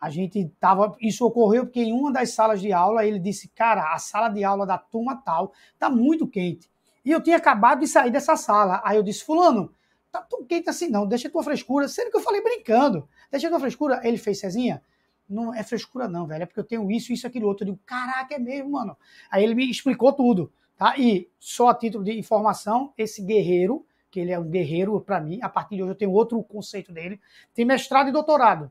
A 0.00 0.10
gente 0.10 0.48
tava, 0.60 0.94
isso 1.00 1.24
ocorreu 1.24 1.64
porque 1.64 1.80
em 1.80 1.92
uma 1.92 2.12
das 2.12 2.30
salas 2.32 2.60
de 2.60 2.72
aula 2.72 3.06
ele 3.06 3.18
disse: 3.18 3.48
"Cara, 3.48 3.92
a 3.92 3.98
sala 3.98 4.28
de 4.28 4.44
aula 4.44 4.66
da 4.66 4.76
turma 4.76 5.16
tal 5.16 5.52
tá 5.78 5.88
muito 5.88 6.26
quente". 6.26 6.70
E 7.04 7.10
eu 7.10 7.22
tinha 7.22 7.36
acabado 7.36 7.80
de 7.80 7.86
sair 7.86 8.10
dessa 8.10 8.36
sala. 8.36 8.82
Aí 8.84 8.96
eu 8.96 9.02
disse: 9.02 9.24
"Fulano, 9.24 9.72
tá 10.20 10.26
tão 10.28 10.44
quente 10.44 10.68
assim 10.68 10.88
não, 10.88 11.06
deixa 11.06 11.30
tua 11.30 11.42
frescura". 11.42 11.88
Sendo 11.88 12.10
que 12.10 12.16
eu 12.16 12.20
falei 12.20 12.42
brincando. 12.42 13.08
Deixa 13.30 13.48
tua 13.48 13.60
frescura. 13.60 14.00
Ele 14.04 14.18
fez 14.18 14.40
Cezinha, 14.40 14.82
não 15.28 15.54
é 15.54 15.62
frescura 15.62 16.08
não, 16.08 16.26
velho, 16.26 16.42
é 16.42 16.46
porque 16.46 16.60
eu 16.60 16.64
tenho 16.64 16.90
isso, 16.90 17.12
isso, 17.12 17.26
aquilo 17.26 17.46
outro. 17.48 17.64
Eu 17.64 17.72
digo: 17.72 17.80
"Caraca, 17.84 18.34
é 18.34 18.38
mesmo, 18.38 18.70
mano". 18.72 18.96
Aí 19.30 19.44
ele 19.44 19.54
me 19.54 19.70
explicou 19.70 20.12
tudo, 20.12 20.52
tá? 20.76 20.96
E 20.98 21.28
só 21.38 21.68
a 21.68 21.74
título 21.74 22.04
de 22.04 22.18
informação, 22.18 22.92
esse 22.96 23.22
guerreiro, 23.22 23.86
que 24.10 24.20
ele 24.20 24.32
é 24.32 24.38
um 24.38 24.48
guerreiro 24.48 25.00
para 25.00 25.20
mim, 25.20 25.40
a 25.42 25.48
partir 25.48 25.76
de 25.76 25.82
hoje 25.82 25.92
eu 25.92 25.96
tenho 25.96 26.12
outro 26.12 26.42
conceito 26.42 26.92
dele, 26.92 27.20
tem 27.54 27.64
mestrado 27.64 28.08
e 28.08 28.12
doutorado 28.12 28.70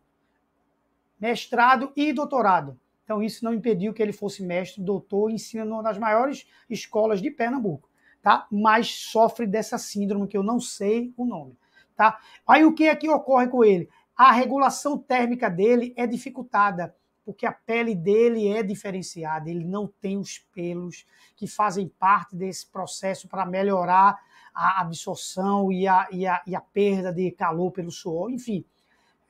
mestrado 1.23 1.93
e 1.95 2.11
doutorado. 2.11 2.77
Então, 3.05 3.23
isso 3.23 3.45
não 3.45 3.53
impediu 3.53 3.93
que 3.93 4.03
ele 4.03 4.11
fosse 4.11 4.43
mestre, 4.43 4.83
doutor, 4.83 5.31
ensina 5.31 5.81
das 5.81 5.97
maiores 5.97 6.45
escolas 6.69 7.21
de 7.21 7.31
Pernambuco, 7.31 7.89
tá? 8.23 8.47
Mas 8.49 8.89
sofre 8.89 9.45
dessa 9.45 9.77
síndrome 9.77 10.27
que 10.27 10.37
eu 10.37 10.41
não 10.41 10.59
sei 10.59 11.13
o 11.17 11.25
nome, 11.25 11.55
tá? 11.95 12.17
Aí 12.47 12.63
o 12.63 12.73
que 12.73 12.85
é 12.85 12.95
que 12.95 13.09
ocorre 13.09 13.47
com 13.47 13.63
ele? 13.63 13.89
A 14.15 14.31
regulação 14.31 14.97
térmica 14.97 15.49
dele 15.49 15.93
é 15.97 16.07
dificultada, 16.07 16.95
porque 17.25 17.45
a 17.45 17.51
pele 17.51 17.93
dele 17.93 18.47
é 18.47 18.63
diferenciada, 18.63 19.49
ele 19.49 19.65
não 19.65 19.87
tem 20.01 20.17
os 20.17 20.39
pelos 20.53 21.05
que 21.35 21.45
fazem 21.47 21.87
parte 21.99 22.35
desse 22.35 22.65
processo 22.65 23.27
para 23.27 23.45
melhorar 23.45 24.17
a 24.53 24.81
absorção 24.81 25.71
e 25.71 25.87
a, 25.87 26.07
e, 26.11 26.25
a, 26.25 26.41
e 26.47 26.55
a 26.55 26.61
perda 26.61 27.11
de 27.11 27.29
calor 27.31 27.71
pelo 27.71 27.91
suor, 27.91 28.31
enfim. 28.31 28.63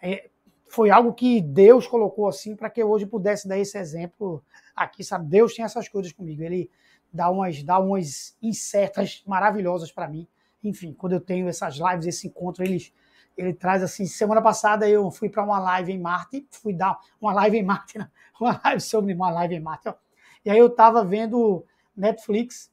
É, 0.02 0.30
foi 0.68 0.90
algo 0.90 1.14
que 1.14 1.42
Deus 1.42 1.88
colocou 1.88 2.28
assim 2.28 2.56
para 2.56 2.70
que 2.70 2.82
eu 2.82 2.92
hoje 2.92 3.06
pudesse 3.06 3.48
dar 3.48 3.58
esse 3.58 3.78
exemplo 3.78 4.44
aqui, 4.76 5.04
sabe? 5.04 5.28
Deus 5.28 5.56
tem 5.56 5.64
essas 5.64 5.88
coisas 5.88 6.12
comigo. 6.12 6.44
Ele 6.44 6.70
dá 7.14 7.30
umas, 7.30 7.62
dá 7.64 7.80
umas 7.80 8.38
insetas 8.42 9.24
maravilhosas 9.26 9.92
para 9.92 10.08
mim. 10.08 10.28
Enfim, 10.64 10.94
quando 10.94 11.14
eu 11.14 11.22
tenho 11.22 11.48
essas 11.48 11.76
lives, 11.76 12.08
esse 12.08 12.28
encontro, 12.28 12.64
ele, 12.64 12.92
ele 13.38 13.54
traz 13.54 13.84
assim. 13.84 14.06
Semana 14.06 14.42
passada 14.42 14.88
eu 14.90 15.10
fui 15.12 15.30
para 15.30 15.44
uma 15.44 15.60
live 15.60 15.92
em 15.92 16.00
Marte, 16.00 16.48
fui 16.52 16.74
dar 16.74 16.98
uma 17.22 17.34
live 17.34 17.58
em 17.58 17.64
Marte, 17.64 18.00
uma 18.40 18.60
live 18.64 18.82
sobre 18.82 19.14
uma 19.14 19.30
live 19.30 19.56
em 19.56 19.60
Marte. 19.60 19.90
Ó. 19.90 19.96
E 20.44 20.50
aí 20.50 20.58
eu 20.58 20.70
tava 20.70 21.04
vendo 21.06 21.66
Netflix 21.96 22.72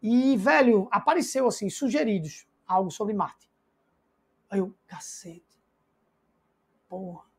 e, 0.00 0.36
velho, 0.36 0.88
apareceu 0.90 1.46
assim, 1.46 1.68
sugeridos 1.68 2.46
algo 2.66 2.90
sobre 2.90 3.14
Marte. 3.14 3.50
Aí 4.50 4.58
eu, 4.58 4.74
cacete. 4.86 5.42
Porra 6.88 7.32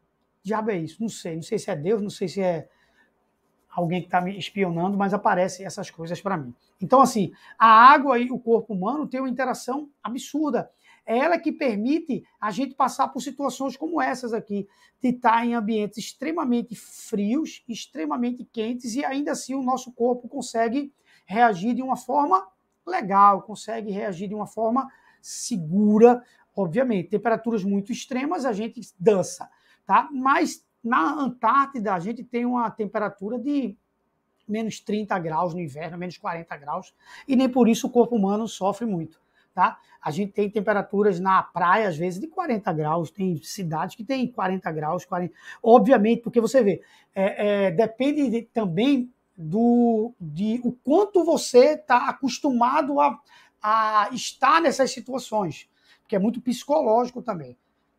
diabo 0.44 0.72
é 0.72 0.78
isso? 0.78 1.02
Não 1.02 1.10
sei. 1.10 1.36
Não 1.36 1.42
sei 1.42 1.58
se 1.58 1.72
é 1.72 1.76
Deus, 1.76 2.02
não 2.02 2.10
sei 2.10 2.28
se 2.28 2.42
é 2.42 2.68
alguém 3.76 4.02
que 4.02 4.08
está 4.08 4.22
me 4.22 4.38
espionando, 4.38 4.98
mas 4.98 5.14
aparecem 5.14 5.66
essas 5.66 5.90
coisas 5.90 6.22
para 6.22 6.38
mim. 6.38 6.54
Então, 6.82 7.02
assim, 7.02 7.32
a 7.58 7.68
água 7.68 8.20
e 8.20 8.32
o 8.32 8.40
corpo 8.40 8.74
humano 8.74 9.08
têm 9.08 9.20
uma 9.20 9.30
interação 9.30 9.90
absurda. 10.02 10.70
É 11.06 11.18
ela 11.18 11.38
que 11.38 11.52
permite 11.52 12.24
a 12.40 12.52
gente 12.52 12.76
passar 12.76 13.10
por 13.10 13.22
situações 13.22 13.76
como 13.76 14.02
essas 14.02 14.34
aqui, 14.34 14.68
de 15.02 15.10
estar 15.10 15.46
em 15.46 15.54
ambientes 15.54 15.98
extremamente 15.98 16.76
frios, 16.76 17.64
extremamente 17.68 18.46
quentes, 18.46 18.96
e 18.96 19.04
ainda 19.04 19.32
assim 19.34 19.54
o 19.54 19.64
nosso 19.64 19.92
corpo 19.92 20.30
consegue 20.30 20.94
reagir 21.26 21.74
de 21.74 21.82
uma 21.82 21.98
forma 21.98 22.48
legal, 22.86 23.42
consegue 23.42 23.92
reagir 23.92 24.30
de 24.30 24.36
uma 24.36 24.48
forma 24.48 24.90
segura. 25.22 26.24
Obviamente, 26.56 27.10
temperaturas 27.10 27.64
muito 27.64 27.92
extremas 27.92 28.46
a 28.46 28.54
gente 28.54 28.80
dança 28.98 29.50
tá? 29.86 30.10
Mas 30.12 30.66
na 30.84 31.14
Antártida 31.14 31.94
a 31.94 32.00
gente 32.00 32.24
tem 32.24 32.46
uma 32.46 32.70
temperatura 32.70 33.40
de 33.40 33.76
menos 34.48 34.80
30 34.80 35.18
graus 35.20 35.54
no 35.54 35.62
inverno, 35.62 35.98
menos 35.98 36.18
40 36.18 36.58
graus, 36.58 36.94
e 37.28 37.36
nem 37.36 37.48
por 37.48 37.70
isso 37.70 37.88
o 37.88 37.90
corpo 37.90 38.16
humano 38.16 38.48
sofre 38.48 38.86
muito. 38.86 39.22
Tá? 39.54 39.80
A 40.02 40.10
gente 40.10 40.32
tem 40.32 40.50
temperaturas 40.50 41.20
na 41.20 41.42
praia, 41.42 41.88
às 41.88 41.96
vezes, 41.96 42.20
de 42.20 42.28
40 42.28 42.74
graus, 42.74 43.12
tem 43.12 43.38
cidades 43.38 43.96
que 43.96 44.04
tem 44.04 44.28
40 44.28 44.72
graus, 44.72 45.06
40. 45.06 45.34
Obviamente, 45.62 46.22
porque 46.22 46.42
você 46.42 46.64
vê, 46.64 46.82
é, 47.14 47.68
é, 47.68 47.72
depende 47.72 48.30
de, 48.30 48.42
também 48.42 49.14
do 49.38 50.12
de 50.20 50.60
o 50.64 50.72
quanto 50.72 51.24
você 51.24 51.74
está 51.74 52.10
acostumado 52.10 53.00
a, 53.00 53.20
a 53.62 54.10
estar 54.12 54.60
nessas 54.60 54.92
situações, 54.92 55.70
porque 56.02 56.16
é 56.16 56.20
muito 56.20 56.42
psicológico 56.42 57.22
também. 57.22 57.56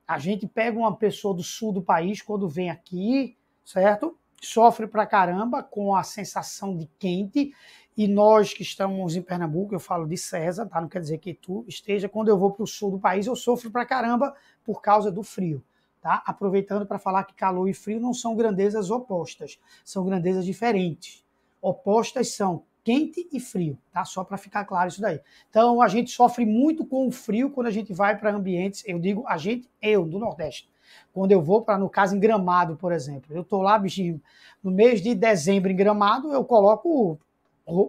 A 0.06 0.18
gente 0.18 0.46
pega 0.46 0.78
uma 0.78 0.94
pessoa 0.94 1.34
do 1.34 1.42
sul 1.42 1.72
do 1.72 1.82
país 1.82 2.20
quando 2.20 2.48
vem 2.48 2.70
aqui, 2.70 3.36
certo? 3.64 4.18
Sofre 4.42 4.86
pra 4.86 5.06
caramba 5.06 5.62
com 5.62 5.94
a 5.94 6.02
sensação 6.02 6.76
de 6.76 6.86
quente. 6.98 7.52
E 7.96 8.08
nós 8.08 8.52
que 8.52 8.62
estamos 8.62 9.16
em 9.16 9.22
Pernambuco, 9.22 9.74
eu 9.74 9.80
falo 9.80 10.06
de 10.06 10.18
César, 10.18 10.66
tá? 10.66 10.80
Não 10.80 10.88
quer 10.88 11.00
dizer 11.00 11.18
que 11.18 11.32
tu 11.32 11.64
esteja. 11.66 12.08
Quando 12.08 12.28
eu 12.28 12.36
vou 12.36 12.50
para 12.50 12.64
o 12.64 12.66
sul 12.66 12.90
do 12.90 12.98
país, 12.98 13.26
eu 13.26 13.36
sofro 13.36 13.70
pra 13.70 13.86
caramba 13.86 14.34
por 14.64 14.82
causa 14.82 15.10
do 15.10 15.22
frio. 15.22 15.64
Tá? 16.02 16.22
Aproveitando 16.26 16.84
para 16.84 16.98
falar 16.98 17.24
que 17.24 17.34
calor 17.34 17.66
e 17.66 17.72
frio 17.72 17.98
não 17.98 18.12
são 18.12 18.36
grandezas 18.36 18.90
opostas, 18.90 19.58
são 19.82 20.04
grandezas 20.04 20.44
diferentes. 20.44 21.24
Opostas 21.62 22.34
são 22.34 22.64
quente 22.84 23.26
e 23.32 23.40
frio, 23.40 23.78
tá? 23.90 24.04
Só 24.04 24.22
para 24.22 24.36
ficar 24.36 24.64
claro 24.66 24.88
isso 24.88 25.00
daí. 25.00 25.18
Então 25.48 25.80
a 25.80 25.88
gente 25.88 26.10
sofre 26.10 26.44
muito 26.44 26.84
com 26.84 27.08
o 27.08 27.10
frio 27.10 27.50
quando 27.50 27.66
a 27.66 27.70
gente 27.70 27.92
vai 27.92 28.16
para 28.16 28.30
ambientes, 28.30 28.84
eu 28.86 28.98
digo 28.98 29.24
a 29.26 29.38
gente, 29.38 29.68
eu, 29.80 30.04
do 30.04 30.18
Nordeste. 30.18 30.68
Quando 31.12 31.32
eu 31.32 31.42
vou 31.42 31.62
para, 31.62 31.78
no 31.78 31.88
caso, 31.88 32.14
em 32.14 32.20
Gramado, 32.20 32.76
por 32.76 32.92
exemplo. 32.92 33.34
Eu 33.34 33.42
tô 33.42 33.62
lá, 33.62 33.78
bichinho, 33.78 34.20
no 34.62 34.70
mês 34.70 35.00
de 35.00 35.14
dezembro 35.14 35.72
em 35.72 35.76
Gramado, 35.76 36.32
eu 36.32 36.44
coloco 36.44 37.18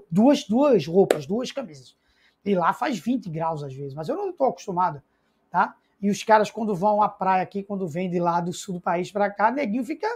duas, 0.10 0.46
duas 0.46 0.88
roupas, 0.88 1.26
duas 1.26 1.52
camisas. 1.52 1.96
E 2.44 2.56
lá 2.56 2.72
faz 2.72 2.98
20 2.98 3.30
graus 3.30 3.64
às 3.64 3.74
vezes, 3.74 3.94
mas 3.94 4.08
eu 4.08 4.16
não 4.16 4.30
estou 4.30 4.48
acostumado, 4.48 5.02
tá? 5.52 5.76
E 6.02 6.10
os 6.10 6.24
caras, 6.24 6.52
quando 6.52 6.76
vão 6.76 7.02
à 7.02 7.10
praia 7.10 7.42
aqui, 7.42 7.64
quando 7.64 7.88
vêm 7.88 8.10
de 8.10 8.20
lá 8.20 8.40
do 8.40 8.54
sul 8.54 8.76
do 8.76 8.82
país 8.82 9.12
para 9.12 9.30
cá, 9.30 9.52
neguinho 9.52 9.84
fica, 9.84 10.08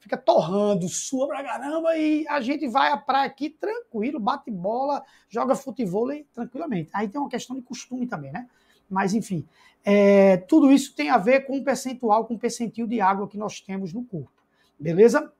fica 0.00 0.16
torrando, 0.16 0.88
sua 0.88 1.28
pra 1.28 1.44
caramba, 1.44 1.96
e 1.96 2.26
a 2.26 2.40
gente 2.40 2.66
vai 2.66 2.90
à 2.90 2.96
praia 2.96 3.26
aqui 3.26 3.50
tranquilo, 3.50 4.18
bate 4.18 4.50
bola, 4.50 5.04
joga 5.28 5.54
futebol 5.54 6.08
tranquilamente. 6.32 6.90
Aí 6.92 7.06
tem 7.08 7.20
uma 7.20 7.28
questão 7.28 7.54
de 7.54 7.62
costume 7.62 8.06
também, 8.06 8.32
né? 8.32 8.48
Mas, 8.88 9.14
enfim, 9.14 9.46
é, 9.84 10.38
tudo 10.38 10.72
isso 10.72 10.94
tem 10.94 11.10
a 11.10 11.18
ver 11.18 11.46
com 11.46 11.58
o 11.58 11.62
percentual, 11.62 12.24
com 12.24 12.34
o 12.34 12.38
percentil 12.38 12.86
de 12.86 13.00
água 13.00 13.28
que 13.28 13.38
nós 13.38 13.60
temos 13.60 13.92
no 13.92 14.02
corpo. 14.04 14.32
Beleza? 14.78 15.32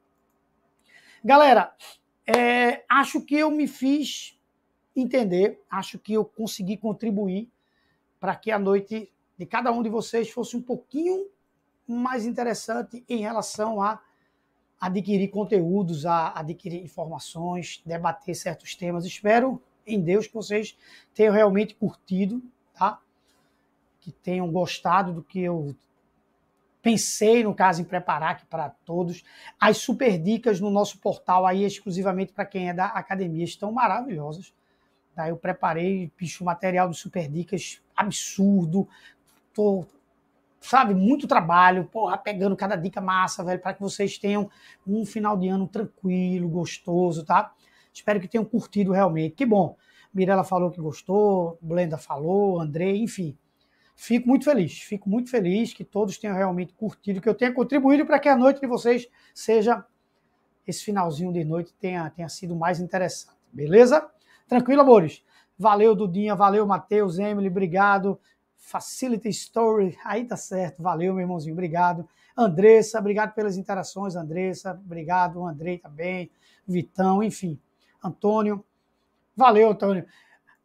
Galera, 1.24 1.74
é, 2.26 2.84
acho 2.88 3.22
que 3.22 3.34
eu 3.34 3.50
me 3.50 3.66
fiz 3.66 4.38
entender, 4.94 5.60
acho 5.70 5.98
que 5.98 6.12
eu 6.12 6.24
consegui 6.24 6.76
contribuir 6.76 7.50
para 8.20 8.36
que 8.36 8.50
a 8.50 8.58
noite 8.58 9.10
de 9.38 9.46
cada 9.46 9.72
um 9.72 9.82
de 9.82 9.88
vocês 9.88 10.28
fosse 10.28 10.56
um 10.56 10.62
pouquinho 10.62 11.26
mais 11.86 12.26
interessante 12.26 13.02
em 13.08 13.22
relação 13.22 13.82
a 13.82 14.00
adquirir 14.80 15.28
conteúdos, 15.28 16.06
a 16.06 16.32
adquirir 16.38 16.82
informações, 16.82 17.82
debater 17.84 18.34
certos 18.34 18.74
temas. 18.74 19.04
Espero 19.04 19.62
em 19.86 20.00
Deus 20.00 20.26
que 20.26 20.34
vocês 20.34 20.76
tenham 21.14 21.34
realmente 21.34 21.74
curtido, 21.74 22.42
tá? 22.72 22.98
Que 24.00 24.10
tenham 24.10 24.50
gostado 24.50 25.12
do 25.12 25.22
que 25.22 25.40
eu 25.40 25.76
pensei, 26.82 27.44
no 27.44 27.54
caso, 27.54 27.82
em 27.82 27.84
preparar 27.84 28.30
aqui 28.32 28.46
para 28.46 28.70
todos. 28.70 29.22
As 29.60 29.76
super 29.76 30.18
dicas 30.18 30.60
no 30.60 30.70
nosso 30.70 30.98
portal 30.98 31.46
aí, 31.46 31.64
exclusivamente 31.64 32.32
para 32.32 32.46
quem 32.46 32.70
é 32.70 32.74
da 32.74 32.86
academia, 32.86 33.44
estão 33.44 33.70
maravilhosas. 33.70 34.54
Tá? 35.14 35.28
Eu 35.28 35.36
preparei, 35.36 36.10
bicho, 36.16 36.42
material 36.42 36.88
de 36.88 36.96
super 36.96 37.28
dicas 37.28 37.82
absurdo, 37.94 38.88
tô, 39.52 39.84
sabe, 40.60 40.94
muito 40.94 41.26
trabalho, 41.26 41.86
porra, 41.86 42.18
pegando 42.18 42.56
cada 42.56 42.76
dica 42.76 43.00
massa, 43.00 43.42
velho, 43.42 43.60
para 43.60 43.74
que 43.74 43.80
vocês 43.80 44.18
tenham 44.18 44.50
um 44.86 45.04
final 45.04 45.36
de 45.36 45.48
ano 45.48 45.66
tranquilo, 45.66 46.48
gostoso, 46.48 47.24
tá? 47.24 47.52
Espero 47.92 48.20
que 48.20 48.28
tenham 48.28 48.44
curtido 48.44 48.92
realmente. 48.92 49.34
Que 49.34 49.46
bom. 49.46 49.76
Mirella 50.12 50.44
falou 50.44 50.70
que 50.70 50.80
gostou, 50.80 51.58
Blenda 51.60 51.96
falou, 51.96 52.60
André, 52.60 52.94
enfim. 52.96 53.36
Fico 53.96 54.28
muito 54.28 54.44
feliz, 54.44 54.80
fico 54.80 55.08
muito 55.08 55.30
feliz 55.30 55.72
que 55.72 55.84
todos 55.84 56.18
tenham 56.18 56.34
realmente 56.34 56.72
curtido, 56.74 57.20
que 57.20 57.28
eu 57.28 57.34
tenha 57.34 57.52
contribuído 57.52 58.06
para 58.06 58.18
que 58.18 58.28
a 58.28 58.36
noite 58.36 58.60
de 58.60 58.66
vocês 58.66 59.06
seja 59.34 59.84
esse 60.66 60.84
finalzinho 60.84 61.32
de 61.32 61.44
noite 61.44 61.74
tenha, 61.78 62.08
tenha 62.10 62.28
sido 62.28 62.56
mais 62.56 62.80
interessante. 62.80 63.36
Beleza? 63.52 64.08
Tranquilo, 64.48 64.80
amores? 64.80 65.22
Valeu, 65.58 65.94
Dudinha, 65.94 66.34
valeu, 66.34 66.66
Matheus, 66.66 67.18
Emily, 67.18 67.48
obrigado. 67.48 68.18
Facility 68.60 69.30
Story. 69.30 69.98
Aí 70.04 70.24
tá 70.24 70.36
certo. 70.36 70.82
Valeu, 70.82 71.14
meu 71.14 71.22
irmãozinho. 71.22 71.54
Obrigado. 71.54 72.08
Andressa, 72.36 72.98
obrigado 72.98 73.34
pelas 73.34 73.56
interações, 73.56 74.14
Andressa. 74.14 74.80
Obrigado, 74.84 75.44
Andrei 75.44 75.78
também. 75.78 76.30
Vitão, 76.66 77.22
enfim. 77.22 77.58
Antônio. 78.02 78.64
Valeu, 79.34 79.70
Antônio. 79.70 80.06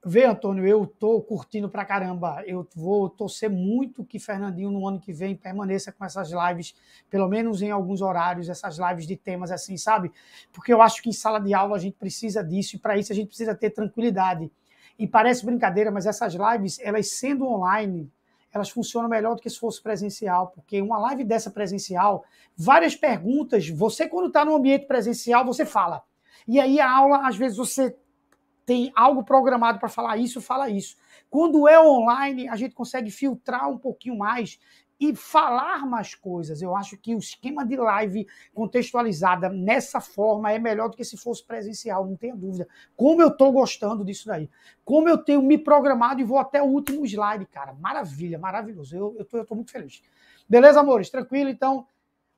Vê, 0.07 0.23
Antônio, 0.23 0.67
eu 0.67 0.85
tô 0.85 1.19
curtindo 1.19 1.67
pra 1.67 1.83
caramba. 1.83 2.43
Eu 2.45 2.67
vou 2.75 3.09
torcer 3.09 3.49
muito 3.49 4.05
que 4.05 4.19
Fernandinho 4.19 4.69
no 4.69 4.87
ano 4.87 4.99
que 4.99 5.11
vem 5.11 5.35
permaneça 5.35 5.91
com 5.91 6.05
essas 6.05 6.29
lives, 6.31 6.75
pelo 7.09 7.27
menos 7.27 7.63
em 7.63 7.71
alguns 7.71 8.01
horários, 8.03 8.47
essas 8.47 8.77
lives 8.77 9.07
de 9.07 9.15
temas 9.15 9.49
assim, 9.49 9.77
sabe? 9.77 10.11
Porque 10.53 10.71
eu 10.71 10.79
acho 10.79 11.01
que 11.01 11.09
em 11.09 11.13
sala 11.13 11.39
de 11.39 11.55
aula 11.55 11.75
a 11.75 11.79
gente 11.79 11.97
precisa 11.97 12.43
disso 12.43 12.75
e 12.75 12.79
para 12.79 12.95
isso 12.99 13.11
a 13.11 13.15
gente 13.15 13.29
precisa 13.29 13.55
ter 13.55 13.71
tranquilidade. 13.71 14.51
E 14.97 15.07
parece 15.07 15.45
brincadeira, 15.45 15.91
mas 15.91 16.05
essas 16.05 16.33
lives, 16.33 16.79
elas 16.79 17.11
sendo 17.11 17.45
online, 17.45 18.11
elas 18.53 18.69
funcionam 18.69 19.09
melhor 19.09 19.35
do 19.35 19.41
que 19.41 19.49
se 19.49 19.59
fosse 19.59 19.81
presencial, 19.81 20.47
porque 20.47 20.81
uma 20.81 20.97
live 20.97 21.25
dessa 21.25 21.51
presencial, 21.51 22.23
várias 22.55 22.95
perguntas, 22.95 23.67
você 23.67 24.07
quando 24.07 24.27
está 24.27 24.45
no 24.45 24.55
ambiente 24.55 24.85
presencial, 24.85 25.45
você 25.45 25.65
fala. 25.65 26.01
E 26.47 26.59
aí 26.59 26.79
a 26.79 26.89
aula, 26.89 27.27
às 27.27 27.35
vezes 27.35 27.57
você 27.57 27.95
tem 28.65 28.91
algo 28.95 29.23
programado 29.23 29.79
para 29.79 29.89
falar 29.89 30.17
isso, 30.17 30.41
fala 30.41 30.69
isso. 30.69 30.95
Quando 31.29 31.67
é 31.67 31.79
online, 31.79 32.47
a 32.47 32.55
gente 32.55 32.73
consegue 32.73 33.11
filtrar 33.11 33.69
um 33.69 33.77
pouquinho 33.77 34.17
mais 34.17 34.59
e 34.99 35.15
falar 35.15 35.85
mais 35.85 36.15
coisas. 36.15 36.61
Eu 36.61 36.75
acho 36.75 36.97
que 36.97 37.13
o 37.13 37.19
esquema 37.19 37.65
de 37.65 37.75
live 37.75 38.27
contextualizada 38.53 39.49
nessa 39.49 39.99
forma 39.99 40.51
é 40.51 40.59
melhor 40.59 40.89
do 40.89 40.97
que 40.97 41.03
se 41.03 41.17
fosse 41.17 41.43
presencial, 41.43 42.05
não 42.05 42.15
tenha 42.15 42.35
dúvida. 42.35 42.67
Como 42.95 43.21
eu 43.21 43.27
estou 43.27 43.51
gostando 43.51 44.05
disso 44.05 44.27
daí. 44.27 44.49
Como 44.83 45.09
eu 45.09 45.17
tenho 45.17 45.41
me 45.41 45.57
programado 45.57 46.21
e 46.21 46.23
vou 46.23 46.37
até 46.37 46.61
o 46.61 46.65
último 46.65 47.05
slide, 47.05 47.45
cara. 47.45 47.73
Maravilha, 47.73 48.39
maravilhoso. 48.39 48.95
Eu, 48.95 49.25
tô, 49.25 49.37
eu 49.37 49.45
tô 49.45 49.55
muito 49.55 49.71
feliz. 49.71 50.01
Beleza, 50.47 50.79
amores? 50.79 51.09
Tranquilo? 51.09 51.49
Então, 51.49 51.87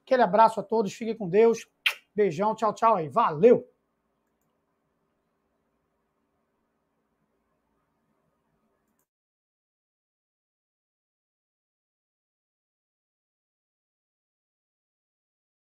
aquele 0.05 0.23
abraço 0.23 0.59
a 0.59 0.63
todos. 0.63 0.93
Fiquem 0.93 1.15
com 1.15 1.29
Deus. 1.29 1.67
Beijão, 2.15 2.55
tchau, 2.55 2.73
tchau 2.73 2.95
aí. 2.95 3.07
Valeu! 3.07 3.76